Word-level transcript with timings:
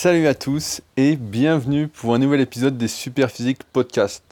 Salut 0.00 0.28
à 0.28 0.34
tous 0.34 0.80
et 0.96 1.16
bienvenue 1.16 1.88
pour 1.88 2.14
un 2.14 2.18
nouvel 2.18 2.40
épisode 2.40 2.78
des 2.78 2.86
Superphysique 2.86 3.64
Podcast. 3.64 4.22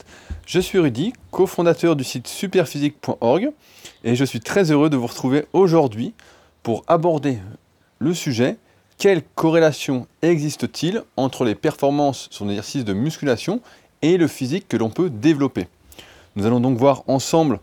Je 0.45 0.61
suis 0.61 0.79
Rudy, 0.79 1.11
cofondateur 1.29 1.97
du 1.97 2.05
site 2.05 2.29
superphysique.org 2.29 3.51
et 4.05 4.15
je 4.15 4.23
suis 4.23 4.39
très 4.39 4.71
heureux 4.71 4.89
de 4.89 4.95
vous 4.95 5.07
retrouver 5.07 5.45
aujourd'hui 5.51 6.13
pour 6.63 6.85
aborder 6.87 7.39
le 7.99 8.13
sujet 8.13 8.55
quelle 8.97 9.21
corrélation 9.35 10.07
existe-t-il 10.21 11.03
entre 11.17 11.43
les 11.43 11.53
performances 11.53 12.29
sur 12.31 12.45
l'exercice 12.45 12.85
de 12.85 12.93
musculation 12.93 13.59
et 14.01 14.15
le 14.15 14.29
physique 14.29 14.69
que 14.69 14.77
l'on 14.77 14.89
peut 14.89 15.09
développer? 15.09 15.67
Nous 16.37 16.45
allons 16.45 16.61
donc 16.61 16.77
voir 16.77 17.03
ensemble 17.07 17.59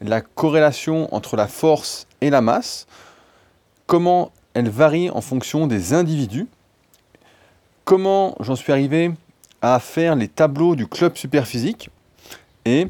la 0.00 0.20
corrélation 0.20 1.12
entre 1.12 1.34
la 1.34 1.48
force 1.48 2.06
et 2.20 2.30
la 2.30 2.40
masse, 2.40 2.86
comment 3.88 4.30
elle 4.54 4.70
varie 4.70 5.10
en 5.10 5.20
fonction 5.20 5.66
des 5.66 5.92
individus, 5.92 6.46
comment 7.88 8.36
j'en 8.40 8.54
suis 8.54 8.70
arrivé 8.70 9.12
à 9.62 9.80
faire 9.80 10.14
les 10.14 10.28
tableaux 10.28 10.76
du 10.76 10.86
club 10.86 11.16
superphysique 11.16 11.88
et 12.66 12.88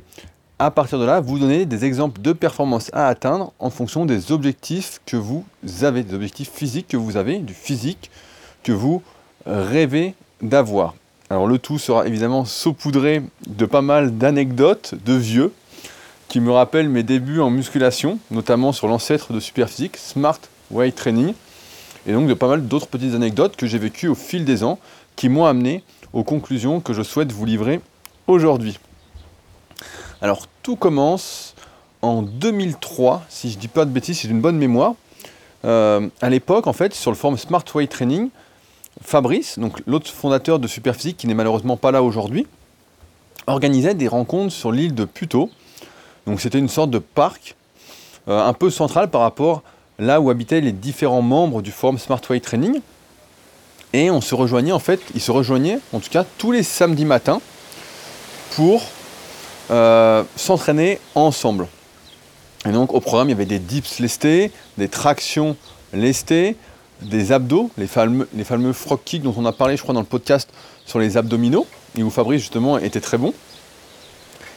à 0.58 0.72
partir 0.72 0.98
de 0.98 1.04
là, 1.04 1.20
vous 1.20 1.38
donner 1.38 1.66
des 1.66 1.84
exemples 1.84 2.20
de 2.20 2.32
performances 2.32 2.90
à 2.92 3.06
atteindre 3.06 3.52
en 3.60 3.70
fonction 3.70 4.06
des 4.06 4.32
objectifs 4.32 5.00
que 5.06 5.16
vous 5.16 5.44
avez, 5.82 6.02
des 6.02 6.16
objectifs 6.16 6.50
physiques 6.50 6.88
que 6.88 6.96
vous 6.96 7.16
avez, 7.16 7.38
du 7.38 7.54
physique 7.54 8.10
que 8.64 8.72
vous 8.72 9.00
rêvez 9.46 10.16
d'avoir. 10.42 10.96
Alors 11.30 11.46
le 11.46 11.58
tout 11.58 11.78
sera 11.78 12.08
évidemment 12.08 12.44
saupoudré 12.44 13.22
de 13.46 13.66
pas 13.66 13.82
mal 13.82 14.18
d'anecdotes 14.18 14.96
de 15.04 15.12
vieux 15.12 15.52
qui 16.26 16.40
me 16.40 16.50
rappellent 16.50 16.88
mes 16.88 17.04
débuts 17.04 17.40
en 17.40 17.50
musculation, 17.50 18.18
notamment 18.32 18.72
sur 18.72 18.88
l'ancêtre 18.88 19.32
de 19.32 19.38
Superphysique, 19.38 19.96
Smart 19.96 20.40
Weight 20.72 20.96
Training, 20.96 21.34
et 22.08 22.12
donc 22.12 22.26
de 22.26 22.34
pas 22.34 22.48
mal 22.48 22.66
d'autres 22.66 22.88
petites 22.88 23.14
anecdotes 23.14 23.54
que 23.54 23.66
j'ai 23.66 23.78
vécues 23.78 24.08
au 24.08 24.14
fil 24.14 24.46
des 24.46 24.64
ans 24.64 24.78
qui 25.14 25.28
m'ont 25.28 25.44
amené 25.44 25.84
aux 26.14 26.24
conclusions 26.24 26.80
que 26.80 26.94
je 26.94 27.02
souhaite 27.02 27.30
vous 27.30 27.44
livrer 27.44 27.80
aujourd'hui. 28.26 28.78
Alors 30.22 30.46
tout 30.62 30.74
commence 30.74 31.54
en 32.00 32.22
2003, 32.22 33.24
si 33.28 33.50
je 33.50 33.58
dis 33.58 33.68
pas 33.68 33.84
de 33.84 33.90
bêtises, 33.90 34.20
c'est 34.20 34.28
une 34.28 34.40
bonne 34.40 34.56
mémoire. 34.56 34.94
Euh, 35.64 36.08
à 36.22 36.30
l'époque, 36.30 36.66
en 36.66 36.72
fait, 36.72 36.94
sur 36.94 37.10
le 37.10 37.16
forum 37.16 37.36
Smart 37.36 37.64
Weight 37.74 37.90
Training, 37.90 38.30
Fabrice, 39.02 39.58
donc 39.58 39.82
l'autre 39.86 40.10
fondateur 40.10 40.58
de 40.58 40.66
Superphysique 40.66 41.18
qui 41.18 41.26
n'est 41.26 41.34
malheureusement 41.34 41.76
pas 41.76 41.90
là 41.90 42.02
aujourd'hui, 42.02 42.46
organisait 43.46 43.94
des 43.94 44.08
rencontres 44.08 44.52
sur 44.52 44.72
l'île 44.72 44.94
de 44.94 45.04
Puto. 45.04 45.50
Donc 46.26 46.40
c'était 46.40 46.58
une 46.58 46.68
sorte 46.68 46.90
de 46.90 46.98
parc 46.98 47.54
euh, 48.28 48.40
un 48.40 48.54
peu 48.54 48.70
central 48.70 49.10
par 49.10 49.20
rapport 49.20 49.62
là 49.98 50.20
où 50.20 50.30
habitaient 50.30 50.60
les 50.60 50.72
différents 50.72 51.22
membres 51.22 51.62
du 51.62 51.72
forum 51.72 51.98
Smart 51.98 52.20
Weight 52.28 52.42
Training. 52.42 52.80
Et 53.92 54.10
on 54.10 54.20
se 54.20 54.34
rejoignait 54.34 54.72
en 54.72 54.78
fait, 54.78 55.00
ils 55.14 55.20
se 55.20 55.30
rejoignaient 55.30 55.78
en 55.92 56.00
tout 56.00 56.10
cas 56.10 56.24
tous 56.36 56.52
les 56.52 56.62
samedis 56.62 57.06
matins 57.06 57.40
pour 58.54 58.82
euh, 59.70 60.22
s'entraîner 60.36 60.98
ensemble. 61.14 61.66
Et 62.66 62.72
donc 62.72 62.92
au 62.92 63.00
programme, 63.00 63.28
il 63.28 63.32
y 63.32 63.34
avait 63.34 63.46
des 63.46 63.58
dips 63.58 63.98
lestés, 63.98 64.52
des 64.76 64.88
tractions 64.88 65.56
lestées, 65.92 66.56
des 67.02 67.32
abdos, 67.32 67.70
les 67.78 67.86
fameux, 67.86 68.28
les 68.34 68.44
fameux 68.44 68.72
frog 68.72 68.98
kicks 69.04 69.22
dont 69.22 69.34
on 69.36 69.46
a 69.46 69.52
parlé, 69.52 69.76
je 69.76 69.82
crois, 69.82 69.94
dans 69.94 70.00
le 70.00 70.06
podcast 70.06 70.50
sur 70.84 70.98
les 70.98 71.16
abdominaux, 71.16 71.66
et 71.96 72.02
où 72.02 72.10
Fabrice 72.10 72.40
justement 72.40 72.78
était 72.78 73.00
très 73.00 73.18
bon. 73.18 73.32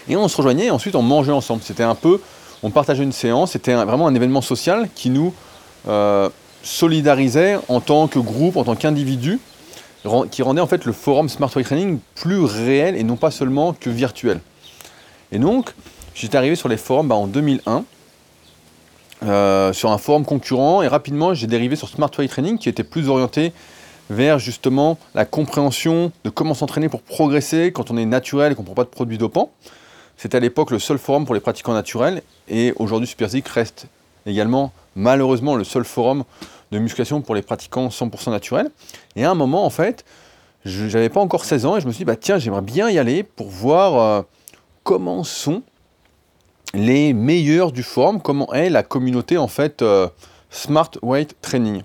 Et 0.09 0.15
on 0.15 0.27
se 0.27 0.35
rejoignait 0.37 0.65
et 0.65 0.71
ensuite 0.71 0.95
on 0.95 1.03
mangeait 1.03 1.31
ensemble. 1.31 1.61
C'était 1.63 1.83
un 1.83 1.95
peu, 1.95 2.19
on 2.63 2.69
partageait 2.69 3.03
une 3.03 3.11
séance, 3.11 3.51
c'était 3.51 3.73
vraiment 3.73 4.07
un 4.07 4.15
événement 4.15 4.41
social 4.41 4.89
qui 4.93 5.09
nous 5.09 5.33
euh, 5.87 6.29
solidarisait 6.63 7.57
en 7.67 7.81
tant 7.81 8.07
que 8.07 8.19
groupe, 8.19 8.57
en 8.57 8.63
tant 8.63 8.75
qu'individu, 8.75 9.39
qui 10.31 10.41
rendait 10.41 10.61
en 10.61 10.67
fait 10.67 10.85
le 10.85 10.93
forum 10.93 11.29
Smart 11.29 11.49
Weight 11.55 11.65
Training 11.65 11.99
plus 12.15 12.39
réel 12.39 12.95
et 12.95 13.03
non 13.03 13.15
pas 13.15 13.31
seulement 13.31 13.73
que 13.73 13.89
virtuel. 13.89 14.39
Et 15.31 15.39
donc, 15.39 15.73
j'étais 16.13 16.37
arrivé 16.37 16.55
sur 16.55 16.69
les 16.69 16.77
forums 16.77 17.07
bah, 17.07 17.15
en 17.15 17.27
2001, 17.27 17.83
euh, 19.23 19.73
sur 19.73 19.91
un 19.91 19.97
forum 19.97 20.25
concurrent, 20.25 20.81
et 20.81 20.87
rapidement 20.87 21.33
j'ai 21.33 21.47
dérivé 21.47 21.75
sur 21.75 21.87
Smart 21.87 22.11
Weight 22.17 22.29
Training 22.29 22.57
qui 22.57 22.69
était 22.69 22.83
plus 22.83 23.09
orienté 23.09 23.53
vers 24.09 24.39
justement 24.39 24.97
la 25.15 25.25
compréhension 25.25 26.11
de 26.23 26.29
comment 26.29 26.53
s'entraîner 26.53 26.89
pour 26.89 27.01
progresser 27.01 27.71
quand 27.71 27.91
on 27.91 27.97
est 27.97 28.05
naturel 28.05 28.51
et 28.51 28.55
qu'on 28.55 28.63
ne 28.63 28.65
prend 28.65 28.75
pas 28.75 28.83
de 28.83 28.89
produits 28.89 29.17
dopants. 29.17 29.51
C'était 30.17 30.37
à 30.37 30.39
l'époque 30.39 30.71
le 30.71 30.79
seul 30.79 30.97
forum 30.97 31.25
pour 31.25 31.33
les 31.33 31.41
pratiquants 31.41 31.73
naturels, 31.73 32.21
et 32.51 32.73
aujourd'hui 32.77 33.07
Superzik 33.07 33.47
reste 33.47 33.87
également 34.27 34.71
malheureusement 34.95 35.55
le 35.55 35.63
seul 35.63 35.85
forum 35.85 36.23
de 36.71 36.79
musculation 36.79 37.21
pour 37.21 37.33
les 37.33 37.41
pratiquants 37.41 37.87
100% 37.87 38.29
naturels. 38.29 38.69
Et 39.15 39.25
à 39.25 39.31
un 39.31 39.35
moment, 39.35 39.65
en 39.65 39.69
fait, 39.69 40.05
je 40.65 40.85
n'avais 40.85 41.09
pas 41.09 41.19
encore 41.19 41.45
16 41.45 41.65
ans 41.65 41.77
et 41.77 41.81
je 41.81 41.87
me 41.87 41.91
suis 41.91 41.99
dit, 41.99 42.05
bah, 42.05 42.15
tiens, 42.15 42.37
j'aimerais 42.37 42.61
bien 42.61 42.89
y 42.89 42.99
aller 42.99 43.23
pour 43.23 43.49
voir 43.49 43.99
euh, 43.99 44.21
comment 44.83 45.23
sont 45.23 45.63
les 46.73 47.13
meilleurs 47.13 47.71
du 47.71 47.83
forum, 47.83 48.21
comment 48.21 48.53
est 48.53 48.69
la 48.69 48.83
communauté 48.83 49.37
en 49.37 49.47
fait 49.47 49.81
euh, 49.81 50.07
Smart 50.49 50.91
Weight 51.01 51.35
Training. 51.41 51.83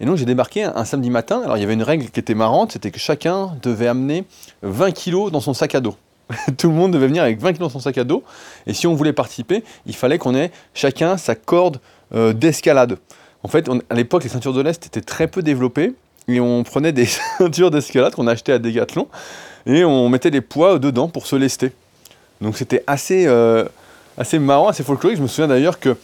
Et 0.00 0.04
donc 0.04 0.16
j'ai 0.16 0.24
débarqué 0.26 0.64
un, 0.64 0.84
samedi 0.84 1.08
matin, 1.08 1.42
alors 1.42 1.56
il 1.56 1.60
y 1.60 1.64
avait 1.64 1.74
une 1.74 1.82
règle 1.82 2.10
qui 2.10 2.20
était 2.20 2.34
marrante, 2.34 2.72
c'était 2.72 2.90
que 2.90 2.98
chacun 2.98 3.56
devait 3.62 3.86
amener 3.86 4.24
20 4.62 4.92
kg 4.92 5.30
dans 5.30 5.40
son 5.40 5.54
sac 5.54 5.74
à 5.74 5.80
dos. 5.80 5.96
Tout 6.58 6.68
le 6.68 6.74
monde 6.74 6.92
devait 6.92 7.06
venir 7.06 7.22
avec 7.22 7.40
20 7.40 7.54
kg 7.54 7.58
dans 7.60 7.68
son 7.68 7.80
sac 7.80 7.98
à 7.98 8.04
dos, 8.04 8.24
et 8.66 8.74
si 8.74 8.86
on 8.86 8.94
voulait 8.94 9.12
participer, 9.12 9.62
il 9.86 9.94
fallait 9.94 10.18
qu'on 10.18 10.34
ait 10.34 10.50
chacun 10.74 11.16
sa 11.16 11.34
corde 11.34 11.78
euh, 12.14 12.32
d'escalade. 12.32 12.98
En 13.42 13.48
fait, 13.48 13.68
à 13.90 13.94
l'époque, 13.94 14.24
les 14.24 14.28
ceintures 14.28 14.52
de 14.52 14.60
l'Est 14.60 14.84
étaient 14.86 15.00
très 15.00 15.28
peu 15.28 15.42
développées, 15.42 15.94
et 16.28 16.40
on 16.40 16.64
prenait 16.64 16.92
des 16.92 17.06
ceintures 17.38 17.70
d'escalade 17.70 18.14
qu'on 18.14 18.26
achetait 18.26 18.52
à 18.52 18.58
Decathlon, 18.58 19.08
et 19.66 19.84
on 19.84 20.08
mettait 20.08 20.30
des 20.30 20.40
poids 20.40 20.78
dedans 20.78 21.08
pour 21.08 21.26
se 21.26 21.36
lester. 21.36 21.72
Donc 22.40 22.56
c'était 22.56 22.82
assez, 22.86 23.26
euh, 23.26 23.64
assez 24.18 24.38
marrant, 24.38 24.68
assez 24.68 24.82
folklorique. 24.82 25.18
Je 25.18 25.22
me 25.22 25.28
souviens 25.28 25.48
d'ailleurs 25.48 25.80
que 25.80 25.96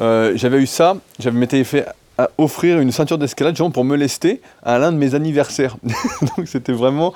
euh, 0.00 0.32
j'avais 0.34 0.58
eu 0.58 0.66
ça, 0.66 0.96
j'avais 1.18 1.38
m'étais 1.38 1.62
fait 1.64 1.86
offrir 2.38 2.80
une 2.80 2.92
ceinture 2.92 3.18
d'escalade 3.18 3.56
pour 3.72 3.84
me 3.84 3.96
lester 3.96 4.40
à 4.62 4.78
l'un 4.78 4.92
de 4.92 4.96
mes 4.96 5.14
anniversaires. 5.14 5.76
donc 6.36 6.46
c'était 6.46 6.72
vraiment 6.72 7.12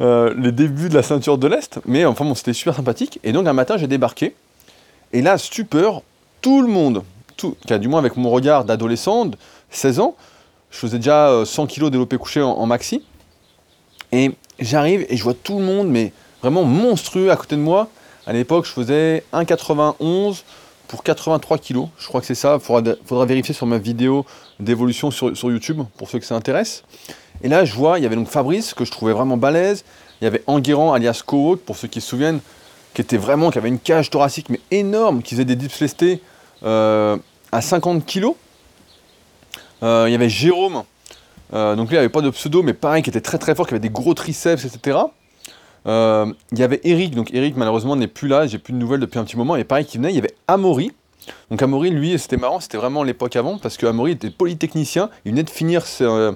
euh, 0.00 0.34
les 0.36 0.52
débuts 0.52 0.88
de 0.88 0.94
la 0.94 1.02
ceinture 1.02 1.38
de 1.38 1.46
l'Est, 1.46 1.80
mais 1.86 2.04
enfin 2.04 2.24
bon, 2.24 2.34
c'était 2.34 2.52
super 2.52 2.74
sympathique. 2.74 3.18
Et 3.24 3.32
donc 3.32 3.46
un 3.46 3.52
matin 3.52 3.76
j'ai 3.76 3.86
débarqué, 3.86 4.34
et 5.12 5.22
là, 5.22 5.38
stupeur, 5.38 6.02
tout 6.40 6.62
le 6.62 6.68
monde, 6.68 7.02
tout, 7.36 7.56
du 7.68 7.88
moins 7.88 8.00
avec 8.00 8.16
mon 8.16 8.30
regard 8.30 8.64
d'adolescent, 8.64 9.30
16 9.70 10.00
ans, 10.00 10.16
je 10.70 10.78
faisais 10.78 10.98
déjà 10.98 11.44
100 11.44 11.66
kg 11.66 11.90
développé 11.90 12.18
couché 12.18 12.42
en 12.42 12.66
maxi, 12.66 13.02
et 14.12 14.32
j'arrive 14.58 15.06
et 15.08 15.16
je 15.16 15.22
vois 15.22 15.34
tout 15.34 15.58
le 15.58 15.64
monde, 15.64 15.88
mais 15.88 16.12
vraiment 16.42 16.64
monstrueux 16.64 17.30
à 17.30 17.36
côté 17.36 17.56
de 17.56 17.60
moi. 17.60 17.88
À 18.26 18.32
l'époque, 18.32 18.66
je 18.66 18.72
faisais 18.72 19.24
1,91 19.32 20.42
pour 20.88 21.02
83 21.02 21.58
kg. 21.58 21.86
Je 21.98 22.06
crois 22.06 22.20
que 22.20 22.26
c'est 22.26 22.34
ça. 22.34 22.58
Il 22.60 22.64
faudra, 22.64 23.24
vérifier 23.26 23.54
sur 23.54 23.66
ma 23.66 23.78
vidéo 23.78 24.24
d'évolution 24.60 25.10
sur, 25.10 25.50
YouTube 25.50 25.82
pour 25.96 26.08
ceux 26.10 26.18
que 26.18 26.24
ça 26.24 26.34
intéresse. 26.34 26.84
Et 27.42 27.48
là, 27.48 27.64
je 27.64 27.74
vois, 27.74 27.98
il 27.98 28.02
y 28.02 28.06
avait 28.06 28.16
donc 28.16 28.28
Fabrice 28.28 28.74
que 28.74 28.84
je 28.84 28.90
trouvais 28.90 29.12
vraiment 29.12 29.36
balèze. 29.36 29.84
Il 30.20 30.24
y 30.24 30.26
avait 30.26 30.42
Enguerrand 30.46 30.94
alias 30.94 31.22
Cohawk, 31.24 31.60
pour 31.60 31.76
ceux 31.76 31.88
qui 31.88 32.00
se 32.00 32.08
souviennent, 32.08 32.40
qui 32.94 33.02
était 33.02 33.18
vraiment, 33.18 33.50
qui 33.50 33.58
avait 33.58 33.68
une 33.68 33.78
cage 33.78 34.08
thoracique 34.08 34.48
mais 34.48 34.60
énorme, 34.70 35.22
qui 35.22 35.34
faisait 35.34 35.44
des 35.44 35.56
dips 35.56 35.78
lestés 35.80 36.22
euh, 36.62 37.16
à 37.52 37.60
50 37.60 38.06
kg. 38.06 38.28
Euh, 39.82 40.04
il 40.08 40.12
y 40.12 40.14
avait 40.14 40.30
Jérôme, 40.30 40.84
euh, 41.52 41.76
donc 41.76 41.88
lui, 41.88 41.96
il 41.96 41.98
avait 41.98 42.08
pas 42.08 42.20
de 42.20 42.30
pseudo, 42.30 42.62
mais 42.62 42.72
pareil, 42.72 43.02
qui 43.02 43.10
était 43.10 43.20
très 43.20 43.38
très 43.38 43.54
fort, 43.54 43.66
qui 43.66 43.74
avait 43.74 43.80
des 43.80 43.90
gros 43.90 44.14
triceps, 44.14 44.64
etc. 44.64 44.98
Euh, 45.86 46.32
il 46.52 46.58
y 46.58 46.62
avait 46.62 46.80
Eric, 46.84 47.14
donc 47.14 47.32
Eric 47.32 47.56
malheureusement 47.56 47.96
n'est 47.96 48.08
plus 48.08 48.28
là, 48.28 48.46
j'ai 48.46 48.58
plus 48.58 48.72
de 48.72 48.78
nouvelles 48.78 49.00
depuis 49.00 49.18
un 49.18 49.24
petit 49.24 49.36
moment, 49.36 49.56
et 49.56 49.64
pareil 49.64 49.84
qui 49.84 49.98
venait, 49.98 50.10
il 50.10 50.16
y 50.16 50.18
avait 50.18 50.34
Amaury. 50.48 50.92
Donc 51.50 51.62
Amaury, 51.62 51.90
lui, 51.90 52.18
c'était 52.18 52.36
marrant, 52.36 52.60
c'était 52.60 52.76
vraiment 52.76 53.02
l'époque 53.02 53.36
avant, 53.36 53.58
parce 53.58 53.76
que 53.76 53.86
Amaury 53.86 54.12
était 54.12 54.30
polytechnicien, 54.30 55.10
il 55.24 55.32
venait 55.32 55.42
de 55.42 55.50
finir 55.50 55.84
euh, 56.00 56.32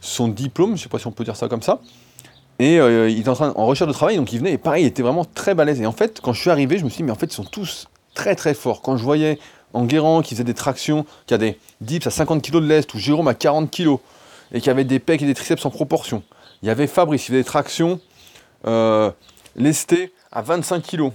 son 0.00 0.28
diplôme, 0.28 0.76
je 0.76 0.82
sais 0.82 0.88
pas 0.88 0.98
si 0.98 1.06
on 1.06 1.12
peut 1.12 1.24
dire 1.24 1.36
ça 1.36 1.48
comme 1.48 1.62
ça, 1.62 1.80
et 2.58 2.76
il 2.76 3.18
était 3.18 3.28
en, 3.28 3.34
train, 3.34 3.52
en 3.54 3.66
recherche 3.66 3.88
de 3.88 3.94
travail, 3.94 4.16
donc 4.16 4.32
il 4.32 4.38
venait, 4.38 4.52
et 4.52 4.58
pareil, 4.58 4.84
il 4.84 4.86
était 4.86 5.02
vraiment 5.02 5.26
très 5.26 5.54
balèze. 5.54 5.78
Et 5.80 5.86
en 5.86 5.92
fait, 5.92 6.20
quand 6.22 6.32
je 6.32 6.40
suis 6.40 6.48
arrivé, 6.48 6.78
je 6.78 6.84
me 6.84 6.88
suis 6.88 6.98
dit, 6.98 7.02
mais 7.02 7.12
en 7.12 7.16
fait, 7.16 7.26
ils 7.26 7.34
sont 7.34 7.44
tous 7.44 7.86
très 8.14 8.34
très 8.34 8.54
forts. 8.54 8.80
Quand 8.80 8.96
je 8.96 9.04
voyais 9.04 9.38
Enguerrand 9.74 10.22
qui 10.22 10.34
faisait 10.34 10.44
des 10.44 10.54
tractions, 10.54 11.04
qui 11.26 11.34
a 11.34 11.38
des 11.38 11.58
dips 11.82 12.06
à 12.06 12.10
50 12.10 12.42
kg 12.42 12.54
de 12.54 12.66
lest, 12.66 12.94
ou 12.94 12.98
Jérôme 12.98 13.28
à 13.28 13.34
40 13.34 13.70
kg, 13.70 13.96
et 14.52 14.60
qui 14.62 14.70
avait 14.70 14.84
des 14.84 14.98
pecs 14.98 15.20
et 15.20 15.26
des 15.26 15.34
triceps 15.34 15.66
en 15.66 15.70
proportion. 15.70 16.22
Il 16.62 16.68
y 16.68 16.70
avait 16.70 16.86
Fabrice, 16.86 17.24
il 17.24 17.26
faisait 17.26 17.40
des 17.40 17.44
tractions 17.44 18.00
euh, 18.66 19.10
lestées 19.54 20.12
à 20.32 20.42
25 20.42 20.82
kg. 20.82 21.10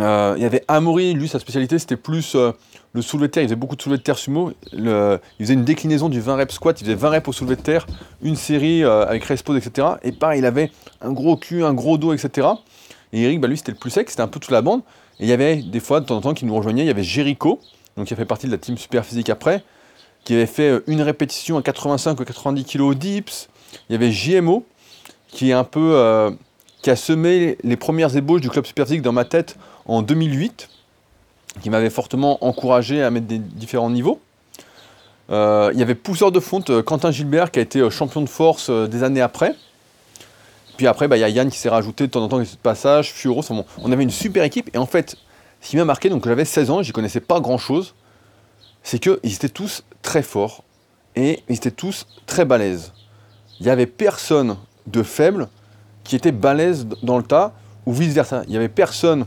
Euh, 0.00 0.34
il 0.36 0.42
y 0.42 0.46
avait 0.46 0.64
Amaury, 0.68 1.12
lui, 1.12 1.28
sa 1.28 1.38
spécialité, 1.38 1.78
c'était 1.78 1.96
plus 1.96 2.34
euh, 2.34 2.52
le 2.94 3.02
soulevé 3.02 3.28
de 3.28 3.32
terre. 3.32 3.42
Il 3.42 3.46
faisait 3.46 3.56
beaucoup 3.56 3.76
de 3.76 3.82
soulevé 3.82 3.98
de 3.98 4.02
terre 4.02 4.16
sumo. 4.16 4.52
il 4.72 5.20
faisait 5.38 5.54
une 5.54 5.64
déclinaison 5.64 6.08
du 6.08 6.20
20 6.20 6.36
reps 6.36 6.54
squat. 6.54 6.80
Il 6.80 6.84
faisait 6.84 6.96
20 6.96 7.10
reps 7.10 7.28
au 7.28 7.32
soulevé 7.32 7.56
de 7.56 7.60
terre, 7.62 7.86
une 8.22 8.36
série 8.36 8.84
avec 8.84 9.24
respose, 9.24 9.56
etc. 9.56 9.88
Et 10.02 10.12
pareil, 10.12 10.38
il 10.38 10.46
avait 10.46 10.70
un 11.02 11.12
gros 11.12 11.36
cul, 11.36 11.62
un 11.62 11.74
gros 11.74 11.98
dos, 11.98 12.14
etc. 12.14 12.48
Et 13.12 13.22
Eric, 13.22 13.40
bah, 13.40 13.48
lui, 13.48 13.58
c'était 13.58 13.72
le 13.72 13.78
plus 13.78 13.90
sec, 13.90 14.08
c'était 14.08 14.22
un 14.22 14.28
peu 14.28 14.40
toute 14.40 14.50
la 14.50 14.62
bande. 14.62 14.80
Et 15.20 15.24
il 15.24 15.28
y 15.28 15.32
avait 15.32 15.56
des 15.56 15.80
fois, 15.80 16.00
de 16.00 16.06
temps 16.06 16.16
en 16.16 16.20
temps, 16.22 16.34
qui 16.34 16.46
nous 16.46 16.54
rejoignaient. 16.54 16.84
Il 16.84 16.88
y 16.88 16.90
avait 16.90 17.02
Jericho, 17.02 17.60
donc 17.96 18.06
qui 18.06 18.14
a 18.14 18.16
fait 18.16 18.24
partie 18.24 18.46
de 18.46 18.52
la 18.52 18.58
team 18.58 18.78
super 18.78 19.04
physique 19.04 19.28
après, 19.28 19.62
qui 20.24 20.32
avait 20.32 20.46
fait 20.46 20.82
une 20.86 21.02
répétition 21.02 21.58
à 21.58 21.62
85 21.62 22.18
ou 22.18 22.24
90 22.24 22.64
kg 22.64 22.94
dips. 22.94 23.48
il 23.90 23.92
y 23.92 23.96
avait 23.96 24.10
JMO 24.10 24.64
qui 25.28 25.50
est 25.50 25.54
un 25.54 25.64
peu 25.64 26.30
qui 26.82 26.90
a 26.90 26.96
semé 26.96 27.56
les 27.62 27.76
premières 27.76 28.16
ébauches 28.16 28.40
du 28.40 28.50
club 28.50 28.66
superphysique 28.66 29.02
dans 29.02 29.12
ma 29.12 29.24
tête 29.24 29.56
en 29.86 30.02
2008, 30.02 30.68
qui 31.62 31.70
m'avait 31.70 31.90
fortement 31.90 32.44
encouragé 32.44 33.02
à 33.02 33.10
mettre 33.10 33.26
des 33.26 33.38
différents 33.38 33.90
niveaux. 33.90 34.20
Euh, 35.30 35.70
il 35.72 35.78
y 35.78 35.82
avait 35.82 35.94
pousseur 35.94 36.32
de 36.32 36.40
fonte 36.40 36.70
euh, 36.70 36.82
Quentin 36.82 37.10
Gilbert 37.10 37.50
qui 37.52 37.60
a 37.60 37.62
été 37.62 37.88
champion 37.90 38.20
de 38.20 38.28
force 38.28 38.70
des 38.70 39.02
années 39.02 39.20
après. 39.20 39.54
Puis 40.76 40.86
après, 40.86 41.06
bah, 41.06 41.16
il 41.16 41.20
y 41.20 41.24
a 41.24 41.28
Yann 41.28 41.50
qui 41.50 41.58
s'est 41.58 41.68
rajouté 41.68 42.06
de 42.06 42.10
temps 42.10 42.22
en 42.22 42.28
temps 42.28 42.40
de 42.40 42.46
passage, 42.62 43.12
Furo, 43.12 43.42
on 43.78 43.92
avait 43.92 44.02
une 44.02 44.10
super 44.10 44.42
équipe. 44.42 44.70
Et 44.74 44.78
en 44.78 44.86
fait, 44.86 45.16
ce 45.60 45.70
qui 45.70 45.76
m'a 45.76 45.84
marqué, 45.84 46.08
donc 46.08 46.26
j'avais 46.26 46.44
16 46.44 46.70
ans, 46.70 46.82
j'y 46.82 46.92
connaissais 46.92 47.20
pas 47.20 47.40
grand 47.40 47.58
chose, 47.58 47.94
c'est 48.82 48.98
qu'ils 48.98 49.34
étaient 49.34 49.48
tous 49.48 49.84
très 50.02 50.22
forts 50.22 50.64
et 51.14 51.40
ils 51.48 51.56
étaient 51.56 51.70
tous 51.70 52.06
très 52.26 52.44
balèzes. 52.44 52.92
Il 53.60 53.66
n'y 53.66 53.70
avait 53.70 53.86
personne 53.86 54.56
de 54.86 55.02
faible 55.02 55.48
qui 56.04 56.16
était 56.16 56.32
balèze 56.32 56.86
dans 57.02 57.16
le 57.16 57.24
tas 57.24 57.52
ou 57.86 57.92
vice 57.92 58.14
versa. 58.14 58.42
Il 58.46 58.50
n'y 58.50 58.56
avait 58.56 58.68
personne 58.68 59.26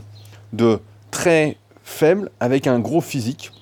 de 0.52 0.80
très 1.10 1.56
faible 1.84 2.30
avec 2.40 2.66
un 2.66 2.78
gros 2.78 3.00
physique. 3.00 3.52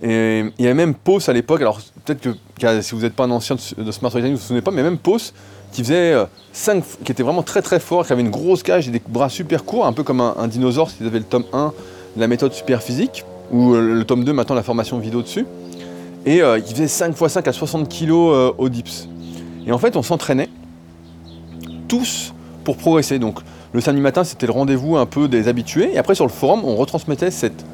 Et 0.00 0.44
il 0.58 0.64
y 0.64 0.66
avait 0.66 0.74
même 0.74 0.94
Pos 0.94 1.28
à 1.28 1.32
l'époque, 1.32 1.60
alors 1.60 1.80
peut-être 2.04 2.20
que 2.20 2.82
si 2.82 2.94
vous 2.94 3.00
n'êtes 3.00 3.14
pas 3.14 3.24
un 3.24 3.30
ancien 3.32 3.56
de, 3.56 3.90
Smart 3.90 4.10
Storytelling, 4.10 4.22
vous 4.22 4.28
ne 4.28 4.36
vous 4.36 4.46
souvenez 4.46 4.62
pas, 4.62 4.70
mais 4.70 4.84
même 4.84 4.98
Pos 4.98 5.34
qui 5.72 5.82
faisait 5.82 6.14
5, 6.52 6.76
euh, 6.76 6.80
qui 7.04 7.12
était 7.12 7.24
vraiment 7.24 7.42
très 7.42 7.62
très 7.62 7.80
fort, 7.80 8.06
qui 8.06 8.12
avait 8.12 8.22
une 8.22 8.30
grosse 8.30 8.62
cage 8.62 8.88
et 8.88 8.90
des 8.92 9.02
bras 9.06 9.28
super 9.28 9.64
courts, 9.64 9.86
un 9.86 9.92
peu 9.92 10.04
comme 10.04 10.20
un, 10.20 10.46
dinosaure 10.46 10.88
si 10.88 10.98
vous 11.00 11.06
avez 11.06 11.18
le 11.18 11.24
tome 11.24 11.44
1 11.52 11.72
la 12.16 12.26
méthode 12.28 12.52
super 12.52 12.82
physique, 12.82 13.24
ou 13.50 13.74
euh, 13.74 13.94
le 13.94 14.04
tome 14.04 14.24
2 14.24 14.32
maintenant 14.32 14.54
la 14.54 14.62
formation 14.62 14.98
vidéo 14.98 15.22
dessus. 15.22 15.46
Et 16.24 16.42
euh, 16.42 16.58
il 16.58 16.72
faisait 16.72 16.88
5 16.88 17.20
x 17.20 17.32
5 17.32 17.48
à 17.48 17.52
60 17.52 17.88
kg 17.88 18.12
au 18.56 18.68
dips. 18.68 19.08
Et 19.66 19.72
en 19.72 19.78
fait 19.78 19.96
on 19.96 20.02
s'entraînait 20.02 20.48
tous 21.88 22.34
pour 22.64 22.76
progresser. 22.76 23.18
Donc 23.18 23.40
le 23.72 23.80
samedi 23.80 24.00
matin 24.00 24.24
c'était 24.24 24.46
le 24.46 24.52
rendez-vous 24.52 24.96
un 24.96 25.06
peu 25.06 25.28
des 25.28 25.48
habitués, 25.48 25.94
et 25.94 25.98
après 25.98 26.14
sur 26.14 26.26
le 26.26 26.32
forum 26.32 26.62
on 26.64 26.76
retransmettait 26.76 27.30
cette 27.30 27.64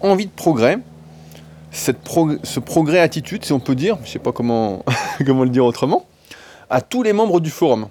envie 0.00 0.26
de 0.26 0.30
progrès, 0.30 0.78
cette 1.70 1.98
ce 2.44 2.60
progrès 2.60 3.00
attitude 3.00 3.44
si 3.44 3.52
on 3.52 3.60
peut 3.60 3.74
dire, 3.74 3.98
je 4.04 4.10
sais 4.10 4.18
pas 4.18 4.32
comment, 4.32 4.84
comment 5.26 5.44
le 5.44 5.50
dire 5.50 5.64
autrement, 5.64 6.04
à 6.70 6.80
tous 6.80 7.02
les 7.02 7.12
membres 7.12 7.40
du 7.40 7.50
forum. 7.50 7.88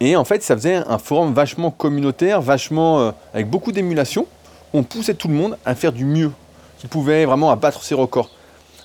Et 0.00 0.14
en 0.14 0.24
fait, 0.24 0.42
ça 0.42 0.54
faisait 0.54 0.76
un 0.76 0.98
forum 0.98 1.34
vachement 1.34 1.70
communautaire, 1.70 2.40
vachement 2.40 3.00
euh, 3.00 3.10
avec 3.34 3.50
beaucoup 3.50 3.72
d'émulation. 3.72 4.26
On 4.72 4.84
poussait 4.84 5.14
tout 5.14 5.28
le 5.28 5.34
monde 5.34 5.58
à 5.64 5.74
faire 5.74 5.92
du 5.92 6.04
mieux, 6.04 6.30
qui 6.78 6.86
pouvait 6.86 7.24
vraiment 7.24 7.50
abattre 7.50 7.82
ses 7.82 7.94
records. 7.94 8.30